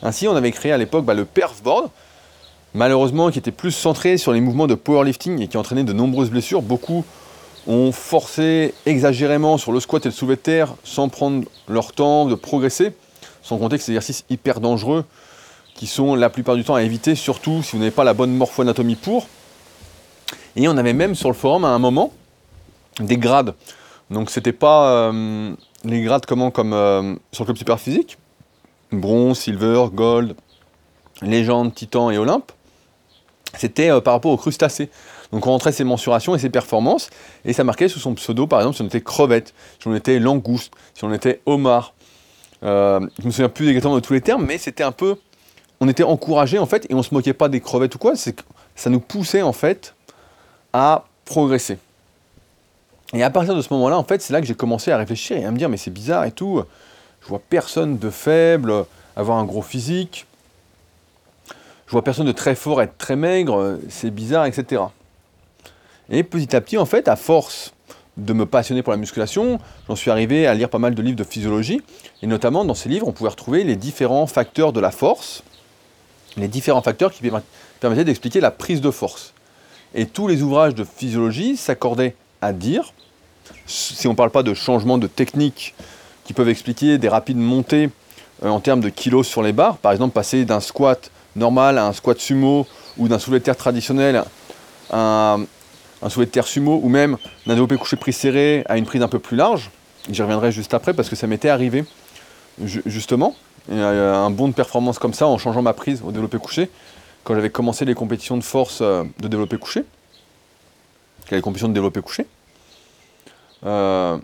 Ainsi, 0.01 0.27
on 0.27 0.35
avait 0.35 0.51
créé 0.51 0.71
à 0.71 0.77
l'époque 0.77 1.05
bah, 1.05 1.13
le 1.13 1.25
Perfboard, 1.25 1.89
malheureusement 2.73 3.31
qui 3.31 3.39
était 3.39 3.51
plus 3.51 3.71
centré 3.71 4.17
sur 4.17 4.31
les 4.33 4.41
mouvements 4.41 4.67
de 4.67 4.75
powerlifting 4.75 5.41
et 5.41 5.47
qui 5.47 5.57
entraînait 5.57 5.83
de 5.83 5.93
nombreuses 5.93 6.29
blessures. 6.29 6.61
Beaucoup 6.61 7.05
ont 7.67 7.91
forcé 7.91 8.73
exagérément 8.85 9.57
sur 9.57 9.71
le 9.71 9.79
squat 9.79 10.05
et 10.05 10.09
le 10.09 10.13
soulevé 10.13 10.35
de 10.35 10.41
terre 10.41 10.75
sans 10.83 11.09
prendre 11.09 11.45
leur 11.67 11.93
temps 11.93 12.25
de 12.25 12.35
progresser, 12.35 12.93
sans 13.41 13.57
compter 13.57 13.77
que 13.77 13.83
c'est 13.83 13.91
exercices 13.91 14.25
hyper 14.29 14.59
dangereux 14.59 15.05
qui 15.75 15.87
sont 15.87 16.15
la 16.15 16.29
plupart 16.29 16.55
du 16.55 16.63
temps 16.63 16.75
à 16.75 16.83
éviter, 16.83 17.15
surtout 17.15 17.63
si 17.63 17.71
vous 17.73 17.79
n'avez 17.79 17.91
pas 17.91 18.03
la 18.03 18.13
bonne 18.13 18.35
morpho-anatomie 18.35 18.95
pour. 18.95 19.27
Et 20.55 20.67
on 20.67 20.77
avait 20.77 20.93
même 20.93 21.15
sur 21.15 21.29
le 21.29 21.35
forum 21.35 21.65
à 21.65 21.69
un 21.69 21.79
moment 21.79 22.13
des 22.99 23.17
grades. 23.17 23.55
Donc 24.11 24.29
c'était 24.29 24.53
pas 24.53 24.91
euh, 24.91 25.55
les 25.83 26.01
grades 26.01 26.25
comment 26.25 26.51
comme 26.51 26.73
euh, 26.73 27.15
sur 27.31 27.43
le 27.43 27.47
club 27.47 27.57
super 27.57 27.79
physique, 27.79 28.17
bronze, 28.91 29.39
silver, 29.39 29.85
gold, 29.91 30.35
légende, 31.21 31.73
titan 31.73 32.11
et 32.11 32.17
olympe. 32.17 32.51
C'était 33.57 33.91
euh, 33.91 34.01
par 34.01 34.13
rapport 34.13 34.31
aux 34.31 34.37
crustacés. 34.37 34.89
Donc 35.31 35.47
on 35.47 35.51
rentrait 35.51 35.71
ses 35.71 35.83
mensurations 35.83 36.35
et 36.35 36.39
ses 36.39 36.49
performances, 36.49 37.09
et 37.45 37.53
ça 37.53 37.63
marquait 37.63 37.87
sous 37.87 37.99
son 37.99 38.13
pseudo, 38.13 38.45
par 38.45 38.59
exemple, 38.59 38.75
si 38.75 38.81
on 38.83 38.87
était 38.87 39.01
crevette, 39.01 39.53
si 39.79 39.87
on 39.87 39.95
était 39.95 40.19
langouste, 40.19 40.73
si 40.93 41.03
on 41.03 41.13
était 41.13 41.41
homard. 41.45 41.93
je 42.61 42.99
me 43.23 43.31
souviens 43.31 43.49
plus 43.49 43.67
exactement 43.69 43.95
de 43.95 43.99
tous 43.99 44.13
les 44.13 44.21
termes, 44.21 44.45
mais 44.45 44.59
c'était 44.59 44.83
un 44.83 44.91
peu 44.91 45.17
on 45.83 45.89
était 45.89 46.03
encouragé 46.03 46.59
en 46.59 46.65
fait, 46.65 46.87
et 46.89 46.95
on 46.95 47.03
se 47.03 47.13
moquait 47.13 47.33
pas 47.33 47.49
des 47.49 47.59
crevettes 47.59 47.95
ou 47.95 47.97
quoi, 47.97 48.15
c'est 48.15 48.41
ça 48.75 48.89
nous 48.89 48.99
poussait 48.99 49.41
en 49.41 49.53
fait 49.53 49.93
à 50.71 51.05
progresser. 51.25 51.77
Et 53.13 53.21
à 53.21 53.29
partir 53.29 53.53
de 53.53 53.61
ce 53.61 53.71
moment-là, 53.73 53.97
en 53.97 54.03
fait, 54.03 54.21
c'est 54.21 54.33
là 54.33 54.41
que 54.41 54.47
j'ai 54.47 54.55
commencé 54.55 54.91
à 54.91 54.97
réfléchir 54.97 55.37
et 55.37 55.45
à 55.45 55.51
me 55.51 55.57
dire, 55.57 55.69
mais 55.69 55.77
c'est 55.77 55.91
bizarre 55.91 56.25
et 56.25 56.31
tout, 56.31 56.63
je 57.21 57.27
vois 57.27 57.41
personne 57.47 57.97
de 57.99 58.09
faible 58.09 58.85
avoir 59.15 59.37
un 59.37 59.43
gros 59.43 59.61
physique, 59.61 60.25
vois 61.93 62.03
personne 62.03 62.27
de 62.27 62.31
très 62.31 62.55
fort 62.55 62.81
être 62.81 62.97
très 62.97 63.15
maigre, 63.15 63.79
c'est 63.89 64.11
bizarre, 64.11 64.45
etc. 64.45 64.81
Et 66.09 66.23
petit 66.23 66.55
à 66.55 66.61
petit, 66.61 66.77
en 66.77 66.85
fait, 66.85 67.07
à 67.07 67.15
force 67.15 67.73
de 68.17 68.33
me 68.33 68.45
passionner 68.45 68.83
pour 68.83 68.91
la 68.91 68.97
musculation, 68.97 69.59
j'en 69.87 69.95
suis 69.95 70.11
arrivé 70.11 70.45
à 70.45 70.53
lire 70.53 70.69
pas 70.69 70.77
mal 70.77 70.93
de 70.93 71.01
livres 71.01 71.17
de 71.17 71.23
physiologie, 71.23 71.81
et 72.21 72.27
notamment 72.27 72.65
dans 72.65 72.75
ces 72.75 72.89
livres, 72.89 73.07
on 73.07 73.11
pouvait 73.11 73.29
retrouver 73.29 73.63
les 73.63 73.75
différents 73.75 74.27
facteurs 74.27 74.73
de 74.73 74.79
la 74.79 74.91
force, 74.91 75.43
les 76.37 76.47
différents 76.47 76.81
facteurs 76.81 77.11
qui 77.11 77.21
permettaient 77.79 78.03
d'expliquer 78.03 78.39
la 78.39 78.51
prise 78.51 78.81
de 78.81 78.91
force. 78.91 79.33
Et 79.95 80.05
tous 80.05 80.27
les 80.27 80.41
ouvrages 80.41 80.75
de 80.75 80.83
physiologie 80.83 81.57
s'accordaient 81.57 82.15
à 82.41 82.53
dire, 82.53 82.93
si 83.65 84.07
on 84.07 84.11
ne 84.11 84.15
parle 84.15 84.31
pas 84.31 84.43
de 84.43 84.53
changements 84.53 84.97
de 84.97 85.07
technique 85.07 85.73
qui 86.23 86.33
peuvent 86.33 86.49
expliquer 86.49 86.97
des 86.97 87.09
rapides 87.09 87.37
montées 87.37 87.89
euh, 88.43 88.49
en 88.49 88.59
termes 88.59 88.81
de 88.81 88.89
kilos 88.89 89.27
sur 89.27 89.43
les 89.43 89.53
barres, 89.53 89.77
par 89.77 89.91
exemple 89.91 90.13
passer 90.13 90.45
d'un 90.45 90.59
squat 90.59 91.11
normal 91.35 91.77
à 91.77 91.87
un 91.87 91.93
squat 91.93 92.19
sumo 92.19 92.67
ou 92.97 93.07
d'un 93.07 93.19
soulevé 93.19 93.39
de 93.39 93.45
terre 93.45 93.57
traditionnel 93.57 94.23
un, 94.91 95.45
soulevé 96.09 96.27
de 96.27 96.31
terre 96.31 96.47
sumo 96.47 96.79
ou 96.83 96.89
même 96.89 97.17
d'un 97.45 97.53
développé 97.53 97.77
couché 97.77 97.95
prise 97.95 98.17
serré 98.17 98.63
à 98.67 98.77
une 98.77 98.85
prise 98.85 99.01
un 99.01 99.07
peu 99.07 99.19
plus 99.19 99.37
large. 99.37 99.71
J'y 100.09 100.21
reviendrai 100.21 100.51
juste 100.51 100.73
après 100.73 100.93
parce 100.93 101.09
que 101.09 101.15
ça 101.15 101.27
m'était 101.27 101.49
arrivé 101.49 101.85
justement 102.59 103.35
un 103.69 104.29
bond 104.29 104.49
de 104.49 104.53
performance 104.53 104.99
comme 104.99 105.13
ça 105.13 105.27
en 105.27 105.37
changeant 105.37 105.61
ma 105.61 105.73
prise 105.73 106.01
au 106.05 106.11
développé 106.11 106.37
couché 106.37 106.69
quand 107.23 107.35
j'avais 107.35 107.49
commencé 107.49 107.85
les 107.85 107.95
compétitions 107.95 108.37
de 108.37 108.43
force 108.43 108.79
euh, 108.81 109.03
de 109.19 109.27
développé 109.27 109.57
couché, 109.57 109.85
les 111.31 111.41
compétitions 111.41 111.69
de 111.69 111.73
développé 111.73 112.01
couché. 112.01 112.27
Euh, 113.65 114.17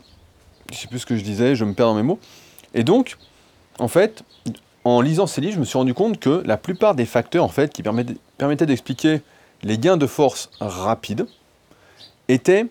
je 0.71 0.77
sais 0.77 0.87
plus 0.87 0.99
ce 0.99 1.05
que 1.05 1.15
je 1.15 1.23
disais, 1.23 1.55
je 1.55 1.65
me 1.65 1.73
perds 1.73 1.87
dans 1.87 1.95
mes 1.95 2.03
mots. 2.03 2.19
Et 2.73 2.83
donc, 2.83 3.17
en 3.79 3.87
fait, 3.87 4.23
en 4.83 5.01
lisant 5.01 5.27
ces 5.27 5.41
livres, 5.41 5.55
je 5.55 5.59
me 5.59 5.65
suis 5.65 5.77
rendu 5.77 5.93
compte 5.93 6.19
que 6.19 6.43
la 6.45 6.57
plupart 6.57 6.95
des 6.95 7.05
facteurs 7.05 7.43
en 7.43 7.49
fait, 7.49 7.71
qui 7.73 7.83
permettaient 7.83 8.65
d'expliquer 8.65 9.21
les 9.63 9.77
gains 9.77 9.97
de 9.97 10.07
force 10.07 10.49
rapides 10.59 11.27
étaient 12.27 12.67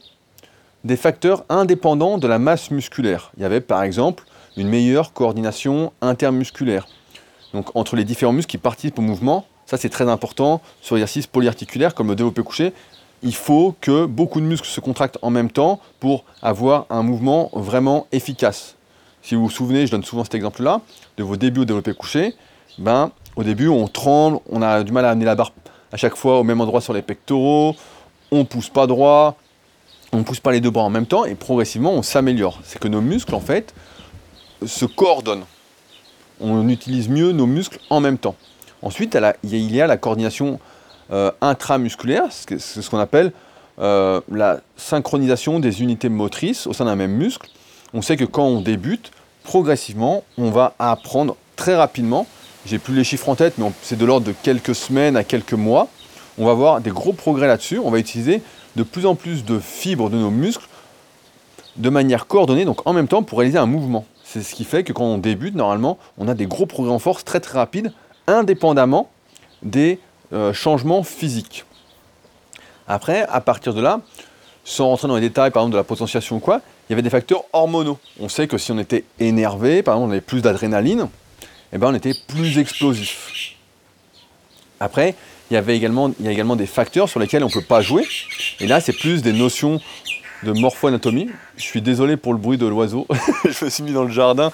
des 0.84 0.96
facteurs 0.96 1.44
indépendants 1.48 2.18
de 2.18 2.26
la 2.26 2.38
masse 2.38 2.70
musculaire. 2.70 3.30
Il 3.36 3.42
y 3.42 3.44
avait 3.44 3.60
par 3.60 3.82
exemple 3.82 4.24
une 4.56 4.68
meilleure 4.68 5.12
coordination 5.12 5.92
intermusculaire. 6.00 6.88
Donc 7.52 7.74
entre 7.76 7.96
les 7.96 8.04
différents 8.04 8.32
muscles 8.32 8.50
qui 8.50 8.58
participent 8.58 8.98
au 8.98 9.02
mouvement, 9.02 9.44
ça 9.66 9.76
c'est 9.76 9.88
très 9.88 10.08
important 10.08 10.60
sur 10.80 10.94
l'exercice 10.94 11.26
polyarticulaire 11.26 11.94
comme 11.94 12.08
le 12.08 12.16
développé 12.16 12.42
couché. 12.42 12.72
Il 13.22 13.34
faut 13.34 13.74
que 13.80 14.06
beaucoup 14.06 14.40
de 14.40 14.46
muscles 14.46 14.68
se 14.68 14.80
contractent 14.80 15.18
en 15.22 15.30
même 15.30 15.50
temps 15.50 15.80
pour 15.98 16.24
avoir 16.40 16.86
un 16.88 17.02
mouvement 17.02 17.50
vraiment 17.52 18.06
efficace. 18.12 18.76
Si 19.22 19.34
vous 19.34 19.44
vous 19.44 19.50
souvenez, 19.50 19.86
je 19.86 19.90
donne 19.90 20.04
souvent 20.04 20.24
cet 20.24 20.34
exemple-là, 20.34 20.80
de 21.16 21.22
vos 21.22 21.36
débuts 21.36 21.60
au 21.60 21.64
développé 21.64 21.92
couché, 21.94 22.34
ben, 22.78 23.10
au 23.36 23.42
début 23.42 23.68
on 23.68 23.88
tremble, 23.88 24.38
on 24.50 24.62
a 24.62 24.82
du 24.82 24.92
mal 24.92 25.04
à 25.04 25.10
amener 25.10 25.24
la 25.24 25.34
barre 25.34 25.52
à 25.92 25.96
chaque 25.96 26.16
fois 26.16 26.38
au 26.38 26.44
même 26.44 26.60
endroit 26.60 26.80
sur 26.80 26.92
les 26.92 27.02
pectoraux, 27.02 27.74
on 28.30 28.44
pousse 28.44 28.68
pas 28.68 28.86
droit, 28.86 29.36
on 30.12 30.22
pousse 30.22 30.40
pas 30.40 30.52
les 30.52 30.60
deux 30.60 30.70
bras 30.70 30.84
en 30.84 30.90
même 30.90 31.06
temps 31.06 31.24
et 31.24 31.34
progressivement 31.34 31.92
on 31.92 32.02
s'améliore. 32.02 32.58
C'est 32.62 32.78
que 32.78 32.88
nos 32.88 33.00
muscles 33.00 33.34
en 33.34 33.40
fait 33.40 33.74
se 34.64 34.84
coordonnent. 34.84 35.44
On 36.40 36.68
utilise 36.68 37.08
mieux 37.08 37.32
nos 37.32 37.46
muscles 37.46 37.78
en 37.90 38.00
même 38.00 38.18
temps. 38.18 38.36
Ensuite, 38.82 39.18
il 39.42 39.74
y 39.74 39.80
a 39.80 39.86
la 39.86 39.96
coordination 39.96 40.60
euh, 41.10 41.32
intramusculaire, 41.40 42.24
c'est 42.30 42.58
ce 42.58 42.88
qu'on 42.88 42.98
appelle 42.98 43.32
euh, 43.80 44.20
la 44.30 44.60
synchronisation 44.76 45.58
des 45.58 45.82
unités 45.82 46.08
motrices 46.08 46.66
au 46.66 46.72
sein 46.72 46.84
d'un 46.84 46.96
même 46.96 47.12
muscle. 47.12 47.48
On 47.94 48.02
sait 48.02 48.16
que 48.16 48.24
quand 48.24 48.44
on 48.44 48.60
débute, 48.60 49.10
progressivement, 49.44 50.24
on 50.36 50.50
va 50.50 50.74
apprendre 50.78 51.36
très 51.56 51.74
rapidement. 51.74 52.26
J'ai 52.66 52.78
plus 52.78 52.94
les 52.94 53.04
chiffres 53.04 53.28
en 53.28 53.34
tête, 53.34 53.54
mais 53.58 53.70
c'est 53.82 53.96
de 53.96 54.04
l'ordre 54.04 54.26
de 54.26 54.34
quelques 54.42 54.74
semaines 54.74 55.16
à 55.16 55.24
quelques 55.24 55.54
mois. 55.54 55.88
On 56.38 56.44
va 56.44 56.54
voir 56.54 56.80
des 56.80 56.90
gros 56.90 57.12
progrès 57.12 57.46
là-dessus. 57.46 57.78
On 57.78 57.90
va 57.90 57.98
utiliser 57.98 58.42
de 58.76 58.82
plus 58.82 59.06
en 59.06 59.14
plus 59.14 59.44
de 59.44 59.58
fibres 59.58 60.10
de 60.10 60.16
nos 60.16 60.30
muscles 60.30 60.66
de 61.76 61.88
manière 61.90 62.26
coordonnée, 62.26 62.64
donc 62.64 62.86
en 62.86 62.92
même 62.92 63.08
temps 63.08 63.22
pour 63.22 63.38
réaliser 63.38 63.58
un 63.58 63.66
mouvement. 63.66 64.04
C'est 64.24 64.42
ce 64.42 64.54
qui 64.54 64.64
fait 64.64 64.84
que 64.84 64.92
quand 64.92 65.04
on 65.04 65.18
débute, 65.18 65.54
normalement, 65.54 65.96
on 66.18 66.28
a 66.28 66.34
des 66.34 66.46
gros 66.46 66.66
progrès 66.66 66.92
en 66.92 66.98
force 66.98 67.24
très 67.24 67.40
très 67.40 67.58
rapides, 67.58 67.92
indépendamment 68.26 69.08
des 69.62 69.98
euh, 70.32 70.52
changements 70.52 71.02
physiques. 71.02 71.64
Après, 72.86 73.22
à 73.28 73.40
partir 73.40 73.72
de 73.74 73.80
là, 73.80 74.00
sans 74.64 74.88
rentrer 74.88 75.08
dans 75.08 75.14
les 75.14 75.22
détails, 75.22 75.50
par 75.50 75.62
exemple, 75.62 75.72
de 75.72 75.78
la 75.78 75.84
potentiation 75.84 76.36
ou 76.36 76.40
quoi, 76.40 76.60
il 76.88 76.92
y 76.92 76.94
avait 76.94 77.02
des 77.02 77.10
facteurs 77.10 77.44
hormonaux. 77.52 77.98
On 78.18 78.28
sait 78.28 78.46
que 78.46 78.56
si 78.56 78.72
on 78.72 78.78
était 78.78 79.04
énervé, 79.20 79.82
par 79.82 79.94
exemple, 79.94 80.08
on 80.08 80.12
avait 80.12 80.20
plus 80.20 80.40
d'adrénaline, 80.40 81.08
eh 81.72 81.78
ben, 81.78 81.88
on 81.88 81.94
était 81.94 82.14
plus 82.26 82.58
explosif. 82.58 83.54
Après, 84.80 85.14
il 85.50 85.54
y, 85.54 85.56
avait 85.56 85.76
également, 85.76 86.10
a 86.24 86.30
également 86.30 86.56
des 86.56 86.66
facteurs 86.66 87.08
sur 87.08 87.20
lesquels 87.20 87.42
on 87.42 87.48
ne 87.48 87.52
peut 87.52 87.62
pas 87.62 87.82
jouer. 87.82 88.06
Et 88.60 88.66
là, 88.66 88.80
c'est 88.80 88.92
plus 88.92 89.22
des 89.22 89.32
notions 89.32 89.80
de 90.44 90.52
morpho-anatomie. 90.52 91.28
Je 91.56 91.62
suis 91.62 91.82
désolé 91.82 92.16
pour 92.16 92.32
le 92.32 92.38
bruit 92.38 92.58
de 92.58 92.66
l'oiseau. 92.66 93.06
je 93.44 93.64
me 93.64 93.70
suis 93.70 93.82
mis 93.82 93.92
dans 93.92 94.04
le 94.04 94.12
jardin 94.12 94.50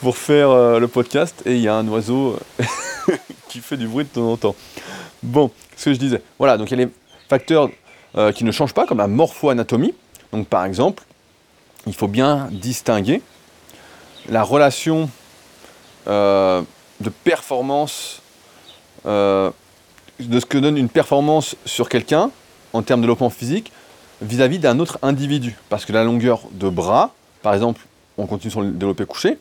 pour 0.00 0.16
faire 0.16 0.50
euh, 0.50 0.78
le 0.78 0.88
podcast 0.88 1.42
et 1.44 1.54
il 1.54 1.60
y 1.60 1.68
a 1.68 1.74
un 1.74 1.88
oiseau 1.88 2.38
qui 3.48 3.60
fait 3.60 3.76
du 3.76 3.88
bruit 3.88 4.04
de 4.04 4.10
temps 4.10 4.32
en 4.32 4.36
temps. 4.36 4.54
Bon, 5.22 5.50
ce 5.76 5.86
que 5.86 5.94
je 5.94 5.98
disais. 5.98 6.22
Voilà, 6.38 6.56
donc 6.56 6.70
il 6.70 6.78
y 6.78 6.82
a 6.82 6.84
les 6.86 6.92
facteurs 7.28 7.68
euh, 8.16 8.32
qui 8.32 8.44
ne 8.44 8.52
changent 8.52 8.74
pas, 8.74 8.86
comme 8.86 8.98
la 8.98 9.08
morpho-anatomie. 9.08 9.94
Donc 10.32 10.46
par 10.46 10.64
exemple, 10.64 11.02
il 11.86 11.94
faut 11.94 12.08
bien 12.08 12.48
distinguer 12.50 13.22
la 14.28 14.42
relation 14.42 15.10
euh, 16.06 16.62
de 17.00 17.10
performance, 17.10 18.22
de 19.04 19.52
ce 20.18 20.46
que 20.46 20.58
donne 20.58 20.78
une 20.78 20.88
performance 20.88 21.56
sur 21.66 21.88
quelqu'un 21.88 22.30
en 22.72 22.82
termes 22.82 23.00
de 23.00 23.06
développement 23.06 23.30
physique 23.30 23.70
vis-à-vis 24.22 24.58
d'un 24.58 24.78
autre 24.78 24.98
individu. 25.02 25.56
Parce 25.68 25.84
que 25.84 25.92
la 25.92 26.04
longueur 26.04 26.40
de 26.52 26.68
bras, 26.68 27.12
par 27.42 27.54
exemple, 27.54 27.82
on 28.16 28.26
continue 28.26 28.50
sur 28.50 28.62
le 28.62 28.70
développé 28.70 29.04
couché, 29.04 29.38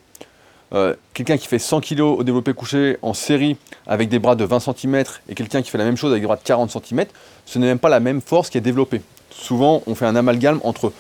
euh, 0.74 0.96
quelqu'un 1.14 1.38
qui 1.38 1.48
fait 1.48 1.60
100 1.60 1.82
kg 1.82 2.02
au 2.02 2.24
développé 2.24 2.54
couché 2.54 2.98
en 3.04 3.14
série 3.14 3.58
avec 3.86 4.10
des 4.10 4.18
bras 4.18 4.36
de 4.36 4.44
20 4.44 4.60
cm 4.60 5.04
et 5.30 5.36
quelqu'un 5.36 5.62
qui 5.62 5.70
fait 5.70 5.78
la 5.78 5.84
même 5.84 5.98
chose 5.98 6.12
avec 6.12 6.24
des 6.24 6.28
bras 6.28 6.36
de 6.36 6.42
40 6.42 6.72
cm, 6.72 7.06
ce 7.46 7.60
n'est 7.60 7.68
même 7.68 7.80
pas 7.80 7.90
la 7.90 8.00
même 8.00 8.22
force 8.22 8.50
qui 8.50 8.58
est 8.58 8.62
développée. 8.62 9.02
Souvent, 9.30 9.84
on 9.86 9.94
fait 9.94 10.06
un 10.06 10.16
amalgame 10.16 10.60
entre 10.64 10.92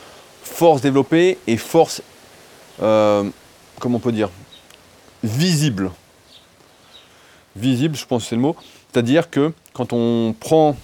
force 0.53 0.81
développée 0.81 1.39
et 1.47 1.57
force, 1.57 2.01
euh, 2.81 3.23
comment 3.79 3.97
on 3.97 3.99
peut 3.99 4.11
dire, 4.11 4.29
visible. 5.23 5.91
Visible, 7.55 7.95
je 7.95 8.05
pense 8.05 8.23
que 8.23 8.29
c'est 8.29 8.35
le 8.35 8.41
mot. 8.41 8.55
C'est-à-dire 8.91 9.29
que 9.29 9.51
quand 9.73 9.93
on 9.93 10.35
prend, 10.39 10.77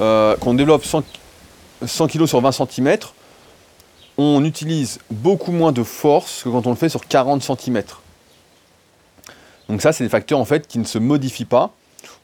euh, 0.00 0.36
qu'on 0.36 0.54
développe 0.54 0.84
100, 0.84 1.04
100 1.84 2.08
kg 2.08 2.26
sur 2.26 2.40
20 2.40 2.52
cm, 2.52 2.96
on 4.16 4.44
utilise 4.44 4.98
beaucoup 5.10 5.52
moins 5.52 5.72
de 5.72 5.82
force 5.82 6.42
que 6.42 6.48
quand 6.48 6.66
on 6.66 6.70
le 6.70 6.76
fait 6.76 6.88
sur 6.88 7.06
40 7.06 7.42
cm. 7.42 7.82
Donc 9.68 9.82
ça, 9.82 9.92
c'est 9.92 10.04
des 10.04 10.10
facteurs 10.10 10.38
en 10.38 10.44
fait 10.44 10.66
qui 10.66 10.78
ne 10.78 10.84
se 10.84 10.98
modifient 10.98 11.44
pas. 11.44 11.74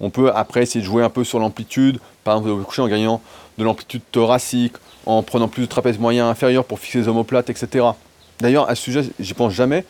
On 0.00 0.10
peut 0.10 0.30
après 0.34 0.62
essayer 0.62 0.80
de 0.80 0.86
jouer 0.86 1.02
un 1.02 1.10
peu 1.10 1.24
sur 1.24 1.38
l'amplitude, 1.38 1.98
par 2.24 2.38
exemple 2.38 2.62
coucher 2.64 2.82
en 2.82 2.88
gagnant 2.88 3.20
de 3.58 3.64
l'amplitude 3.64 4.02
thoracique, 4.12 4.74
en 5.06 5.22
prenant 5.22 5.48
plus 5.48 5.62
de 5.62 5.66
trapèze 5.66 5.98
moyen 5.98 6.28
inférieur 6.28 6.64
pour 6.64 6.78
fixer 6.78 6.98
les 6.98 7.08
omoplates, 7.08 7.50
etc. 7.50 7.86
D'ailleurs, 8.40 8.68
à 8.68 8.74
ce 8.74 8.82
sujet, 8.82 9.02
j'y 9.18 9.34
pense 9.34 9.52
jamais. 9.52 9.84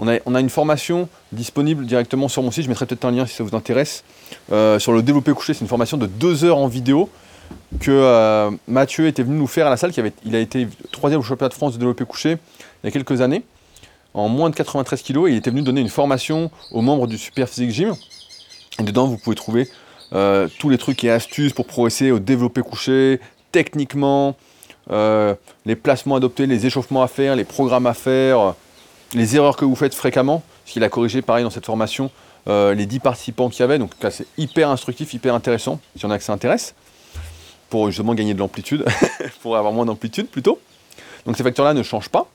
On 0.00 0.06
a, 0.06 0.40
une 0.40 0.48
formation 0.50 1.08
disponible 1.32 1.84
directement 1.84 2.28
sur 2.28 2.40
mon 2.44 2.52
site, 2.52 2.62
je 2.62 2.68
mettrai 2.68 2.86
peut-être 2.86 3.04
un 3.04 3.10
lien 3.10 3.26
si 3.26 3.34
ça 3.34 3.42
vous 3.42 3.56
intéresse, 3.56 4.04
euh, 4.52 4.78
sur 4.78 4.92
le 4.92 5.02
développé 5.02 5.32
couché. 5.32 5.54
C'est 5.54 5.62
une 5.62 5.68
formation 5.68 5.96
de 5.96 6.06
deux 6.06 6.44
heures 6.44 6.58
en 6.58 6.68
vidéo 6.68 7.10
que 7.80 7.90
euh, 7.90 8.50
Mathieu 8.68 9.08
était 9.08 9.24
venu 9.24 9.38
nous 9.38 9.48
faire 9.48 9.66
à 9.66 9.70
la 9.70 9.76
salle. 9.76 9.90
Il 10.24 10.36
a 10.36 10.38
été 10.38 10.68
troisième 10.92 11.20
au 11.20 11.24
championnat 11.24 11.48
de 11.48 11.54
France 11.54 11.72
de 11.72 11.78
développé 11.78 12.04
couché 12.04 12.38
il 12.84 12.86
y 12.86 12.88
a 12.88 12.92
quelques 12.92 13.20
années 13.22 13.42
en 14.14 14.28
moins 14.28 14.50
de 14.50 14.54
93 14.54 15.02
kg 15.02 15.24
il 15.28 15.36
était 15.36 15.50
venu 15.50 15.62
donner 15.62 15.80
une 15.80 15.88
formation 15.88 16.50
aux 16.72 16.80
membres 16.80 17.06
du 17.06 17.18
Super 17.18 17.48
Physique 17.48 17.70
Gym. 17.70 17.94
Et 18.78 18.82
dedans, 18.82 19.06
vous 19.06 19.18
pouvez 19.18 19.36
trouver 19.36 19.68
euh, 20.12 20.48
tous 20.58 20.70
les 20.70 20.78
trucs 20.78 21.02
et 21.04 21.10
astuces 21.10 21.52
pour 21.52 21.66
progresser 21.66 22.10
au 22.10 22.18
développé 22.18 22.62
couché, 22.62 23.20
techniquement, 23.52 24.36
euh, 24.90 25.34
les 25.66 25.76
placements 25.76 26.16
adoptés, 26.16 26.46
les 26.46 26.66
échauffements 26.66 27.02
à 27.02 27.08
faire, 27.08 27.36
les 27.36 27.44
programmes 27.44 27.86
à 27.86 27.94
faire, 27.94 28.54
les 29.14 29.36
erreurs 29.36 29.56
que 29.56 29.64
vous 29.64 29.76
faites 29.76 29.94
fréquemment. 29.94 30.42
Parce 30.64 30.72
qu'il 30.72 30.84
a 30.84 30.88
corrigé 30.88 31.22
pareil 31.22 31.44
dans 31.44 31.50
cette 31.50 31.66
formation 31.66 32.10
euh, 32.48 32.72
les 32.74 32.86
10 32.86 33.00
participants 33.00 33.48
qu'il 33.48 33.60
y 33.60 33.62
avait. 33.64 33.78
Donc 33.78 33.92
c'est 34.10 34.26
hyper 34.38 34.70
instructif, 34.70 35.12
hyper 35.12 35.34
intéressant, 35.34 35.80
si 35.96 36.06
on 36.06 36.10
a 36.10 36.18
que 36.18 36.24
ça 36.24 36.32
intéresse, 36.32 36.74
pour 37.68 37.86
justement 37.86 38.14
gagner 38.14 38.34
de 38.34 38.38
l'amplitude, 38.38 38.84
pour 39.42 39.56
avoir 39.56 39.72
moins 39.72 39.86
d'amplitude 39.86 40.28
plutôt. 40.28 40.60
Donc 41.26 41.36
ces 41.36 41.42
facteurs-là 41.42 41.74
ne 41.74 41.82
changent 41.82 42.08
pas. 42.08 42.28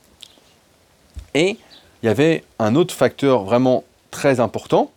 Et 1.33 1.57
il 2.01 2.05
y 2.05 2.09
avait 2.09 2.43
un 2.59 2.75
autre 2.75 2.93
facteur 2.93 3.43
vraiment 3.43 3.83
très 4.11 4.39
important, 4.39 4.91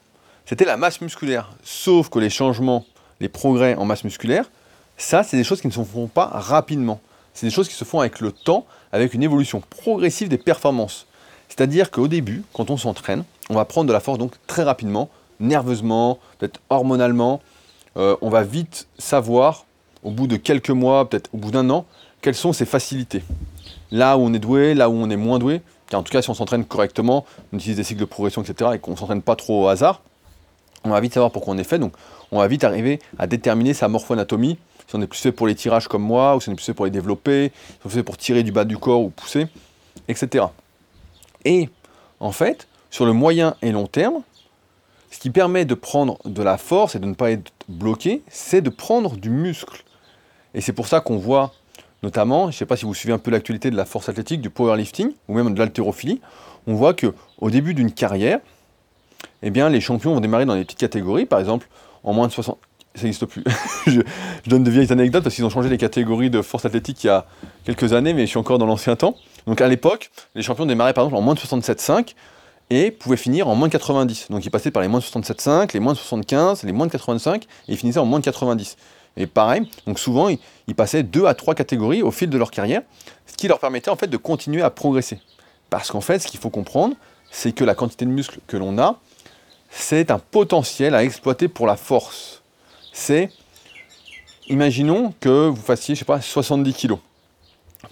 c'était 0.46 0.64
la 0.64 0.76
masse 0.76 1.00
musculaire. 1.00 1.50
Sauf 1.64 2.08
que 2.08 2.18
les 2.18 2.30
changements, 2.30 2.86
les 3.20 3.28
progrès 3.28 3.74
en 3.74 3.84
masse 3.84 4.04
musculaire, 4.04 4.48
ça, 4.96 5.22
c'est 5.22 5.36
des 5.36 5.44
choses 5.44 5.60
qui 5.60 5.66
ne 5.66 5.72
se 5.72 5.82
font 5.82 6.06
pas 6.06 6.26
rapidement. 6.26 7.00
C'est 7.34 7.46
des 7.46 7.52
choses 7.52 7.68
qui 7.68 7.74
se 7.74 7.84
font 7.84 8.00
avec 8.00 8.20
le 8.20 8.32
temps, 8.32 8.64
avec 8.92 9.12
une 9.12 9.22
évolution 9.22 9.60
progressive 9.60 10.28
des 10.28 10.38
performances. 10.38 11.06
C'est-à-dire 11.48 11.90
qu'au 11.90 12.08
début, 12.08 12.44
quand 12.52 12.70
on 12.70 12.76
s'entraîne, 12.76 13.24
on 13.50 13.54
va 13.54 13.64
prendre 13.64 13.88
de 13.88 13.92
la 13.92 14.00
force 14.00 14.18
donc 14.18 14.32
très 14.46 14.62
rapidement, 14.62 15.10
nerveusement, 15.40 16.18
peut-être 16.38 16.60
hormonalement. 16.70 17.42
Euh, 17.96 18.16
on 18.20 18.30
va 18.30 18.42
vite 18.42 18.88
savoir, 18.98 19.66
au 20.02 20.10
bout 20.10 20.26
de 20.26 20.36
quelques 20.36 20.70
mois, 20.70 21.08
peut-être 21.08 21.28
au 21.34 21.38
bout 21.38 21.50
d'un 21.50 21.68
an, 21.70 21.86
quelles 22.22 22.34
sont 22.34 22.52
ses 22.52 22.66
facilités. 22.66 23.22
Là 23.90 24.16
où 24.16 24.22
on 24.22 24.32
est 24.32 24.38
doué, 24.38 24.74
là 24.74 24.88
où 24.88 24.94
on 24.94 25.10
est 25.10 25.16
moins 25.16 25.38
doué, 25.38 25.60
en 25.92 26.02
tout 26.02 26.12
cas, 26.12 26.22
si 26.22 26.30
on 26.30 26.34
s'entraîne 26.34 26.64
correctement, 26.64 27.24
on 27.52 27.56
utilise 27.56 27.76
des 27.76 27.84
cycles 27.84 28.00
de 28.00 28.06
progression, 28.06 28.42
etc., 28.42 28.70
et 28.74 28.78
qu'on 28.78 28.92
ne 28.92 28.96
s'entraîne 28.96 29.22
pas 29.22 29.36
trop 29.36 29.64
au 29.64 29.68
hasard, 29.68 30.02
on 30.86 30.92
va 30.92 31.00
vite 31.00 31.14
savoir 31.14 31.30
pourquoi 31.30 31.54
on 31.54 31.58
est 31.58 31.64
fait. 31.64 31.78
Donc, 31.78 31.92
on 32.32 32.38
va 32.38 32.48
vite 32.48 32.64
arriver 32.64 32.98
à 33.18 33.26
déterminer 33.26 33.74
sa 33.74 33.88
morpho-anatomie, 33.88 34.58
si 34.86 34.94
on 34.94 35.02
est 35.02 35.06
plus 35.06 35.20
fait 35.20 35.32
pour 35.32 35.46
les 35.46 35.54
tirages 35.54 35.88
comme 35.88 36.02
moi, 36.02 36.36
ou 36.36 36.40
si 36.40 36.48
on 36.48 36.52
est 36.52 36.56
plus 36.56 36.64
fait 36.64 36.74
pour 36.74 36.84
les 36.84 36.90
développer, 36.90 37.52
si 37.68 37.78
on 37.84 37.88
est 37.88 37.92
fait 37.92 38.02
pour 38.02 38.16
tirer 38.16 38.42
du 38.42 38.52
bas 38.52 38.64
du 38.64 38.78
corps 38.78 39.00
ou 39.00 39.10
pousser, 39.10 39.46
etc. 40.08 40.46
Et 41.44 41.68
en 42.20 42.32
fait, 42.32 42.66
sur 42.90 43.06
le 43.06 43.12
moyen 43.12 43.56
et 43.62 43.72
long 43.72 43.86
terme, 43.86 44.22
ce 45.10 45.18
qui 45.18 45.30
permet 45.30 45.64
de 45.64 45.74
prendre 45.74 46.18
de 46.24 46.42
la 46.42 46.58
force 46.58 46.94
et 46.94 46.98
de 46.98 47.06
ne 47.06 47.14
pas 47.14 47.30
être 47.30 47.52
bloqué, 47.68 48.22
c'est 48.28 48.60
de 48.60 48.70
prendre 48.70 49.16
du 49.16 49.30
muscle. 49.30 49.84
Et 50.54 50.60
c'est 50.60 50.72
pour 50.72 50.88
ça 50.88 51.00
qu'on 51.00 51.18
voit 51.18 51.52
Notamment, 52.02 52.42
je 52.42 52.46
ne 52.48 52.52
sais 52.52 52.66
pas 52.66 52.76
si 52.76 52.84
vous 52.84 52.94
suivez 52.94 53.14
un 53.14 53.18
peu 53.18 53.30
l'actualité 53.30 53.70
de 53.70 53.76
la 53.76 53.84
force 53.84 54.08
athlétique, 54.08 54.40
du 54.40 54.50
powerlifting 54.50 55.10
ou 55.28 55.34
même 55.34 55.52
de 55.54 55.58
l'haltérophilie, 55.58 56.20
on 56.66 56.74
voit 56.74 56.94
que 56.94 57.14
au 57.38 57.50
début 57.50 57.74
d'une 57.74 57.90
carrière, 57.90 58.40
eh 59.42 59.50
bien, 59.50 59.68
les 59.68 59.80
champions 59.80 60.14
vont 60.14 60.20
démarrer 60.20 60.46
dans 60.46 60.54
des 60.54 60.64
petites 60.64 60.78
catégories, 60.78 61.26
par 61.26 61.40
exemple 61.40 61.68
en 62.04 62.12
moins 62.12 62.28
de 62.28 62.32
60. 62.32 62.58
Ça 62.94 63.02
n'existe 63.02 63.26
plus. 63.26 63.44
je, 63.86 64.00
donne 64.46 64.64
de 64.64 64.70
vieilles 64.70 64.90
anecdotes 64.90 65.22
parce 65.22 65.34
qu'ils 65.34 65.44
ont 65.44 65.50
changé 65.50 65.68
les 65.68 65.76
catégories 65.76 66.30
de 66.30 66.40
force 66.40 66.64
athlétique 66.64 67.04
il 67.04 67.08
y 67.08 67.10
a 67.10 67.26
quelques 67.64 67.92
années, 67.92 68.14
mais 68.14 68.22
je 68.22 68.30
suis 68.30 68.38
encore 68.38 68.58
dans 68.58 68.66
l'ancien 68.66 68.96
temps. 68.96 69.16
Donc 69.46 69.60
à 69.60 69.68
l'époque, 69.68 70.10
les 70.34 70.42
champions 70.42 70.64
démarraient 70.64 70.94
par 70.94 71.04
exemple 71.04 71.18
en 71.18 71.22
moins 71.22 71.34
de 71.34 71.40
67,5 71.40 72.14
et 72.70 72.90
pouvaient 72.90 73.18
finir 73.18 73.48
en 73.48 73.54
moins 73.54 73.68
de 73.68 73.72
90. 73.72 74.28
Donc 74.30 74.46
ils 74.46 74.50
passaient 74.50 74.70
par 74.70 74.82
les 74.82 74.88
moins 74.88 75.00
de 75.00 75.04
67,5, 75.04 75.74
les 75.74 75.80
moins 75.80 75.92
de 75.92 75.98
75, 75.98 76.62
les 76.62 76.72
moins 76.72 76.86
de 76.86 76.92
85 76.92 77.42
et 77.42 77.46
ils 77.68 77.76
finissaient 77.76 77.98
en 77.98 78.06
moins 78.06 78.20
de 78.20 78.24
90. 78.24 78.76
Et 79.18 79.26
pareil, 79.26 79.68
donc 79.86 79.98
souvent, 79.98 80.28
ils, 80.28 80.74
passaient 80.74 81.02
deux 81.02 81.26
à 81.26 81.34
trois 81.34 81.54
catégories 81.54 82.02
au 82.02 82.10
fil 82.10 82.28
de 82.28 82.38
leur 82.38 82.50
carrière, 82.50 82.82
ce 83.26 83.34
qui 83.34 83.48
leur 83.48 83.58
permettait 83.58 83.90
en 83.90 83.96
fait 83.96 84.08
de 84.08 84.16
continuer 84.16 84.62
à 84.62 84.70
progresser. 84.70 85.20
Parce 85.70 85.90
qu'en 85.90 86.02
fait, 86.02 86.18
ce 86.18 86.28
qu'il 86.28 86.38
faut 86.38 86.50
comprendre, 86.50 86.94
c'est 87.30 87.52
que 87.52 87.64
la 87.64 87.74
quantité 87.74 88.04
de 88.04 88.10
muscles 88.10 88.40
que 88.46 88.56
l'on 88.56 88.78
a, 88.78 89.00
c'est 89.76 90.10
un 90.10 90.18
potentiel 90.18 90.94
à 90.94 91.04
exploiter 91.04 91.48
pour 91.48 91.66
la 91.66 91.76
force. 91.76 92.42
C'est, 92.92 93.30
imaginons 94.48 95.14
que 95.20 95.48
vous 95.48 95.60
fassiez, 95.60 95.94
je 95.94 96.00
sais 96.00 96.04
pas, 96.04 96.20
70 96.20 96.74
kg. 96.74 96.94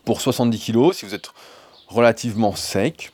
Pour 0.05 0.21
70 0.21 0.59
kg, 0.59 0.93
si 0.93 1.05
vous 1.05 1.15
êtes 1.15 1.31
relativement 1.89 2.55
sec, 2.57 3.13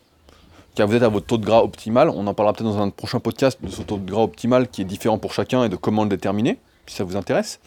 car 0.75 0.87
vous 0.87 0.95
êtes 0.95 1.03
à 1.03 1.09
votre 1.09 1.27
taux 1.27 1.39
de 1.39 1.45
gras 1.45 1.63
optimal, 1.63 2.09
on 2.11 2.27
en 2.27 2.35
parlera 2.35 2.53
peut-être 2.53 2.71
dans 2.71 2.81
un 2.81 2.91
prochain 2.91 3.19
podcast 3.19 3.59
de 3.61 3.71
ce 3.71 3.83
taux 3.83 3.99
de 3.99 4.09
gras 4.11 4.23
optimal 4.23 4.69
qui 4.69 4.83
est 4.83 4.87
différent 4.87 5.19
pour 5.19 5.35
chacun 5.35 5.65
et 5.65 5.69
de 5.69 5.77
comment 5.77 6.05
le 6.05 6.09
déterminer, 6.09 6.59
si 6.87 6.97
ça 6.97 7.05
vous 7.05 7.17
intéresse 7.17 7.61